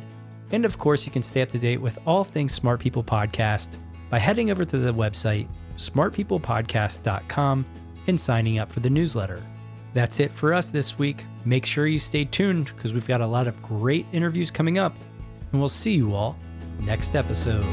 And 0.53 0.65
of 0.65 0.79
course, 0.79 1.07
you 1.07 1.13
can 1.13 1.23
stay 1.23 1.43
up 1.43 1.51
to 1.51 1.59
date 1.59 1.81
with 1.81 1.99
all 2.07 2.25
things 2.25 2.53
Smart 2.53 2.81
People 2.81 3.05
Podcast 3.05 3.77
by 4.09 4.19
heading 4.19 4.51
over 4.51 4.65
to 4.65 4.79
the 4.79 4.93
website 4.93 5.47
smartpeoplepodcast.com 5.77 7.67
and 8.07 8.21
signing 8.21 8.59
up 8.59 8.71
for 8.71 8.81
the 8.81 8.91
newsletter. 8.91 9.43
That's 9.95 10.21
it 10.21 10.33
for 10.33 10.53
us 10.53 10.71
this 10.71 10.99
week. 10.99 11.25
Make 11.45 11.67
sure 11.67 11.87
you 11.87 11.99
stay 11.99 12.25
tuned 12.25 12.73
because 12.77 12.93
we've 12.93 13.07
got 13.07 13.21
a 13.21 13.27
lot 13.27 13.47
of 13.47 13.63
great 13.63 14.07
interviews 14.13 14.51
coming 14.51 14.79
up, 14.79 14.95
and 15.53 15.61
we'll 15.61 15.69
see 15.69 15.93
you 15.93 16.15
all 16.15 16.37
next 16.81 17.15
episode. 17.15 17.65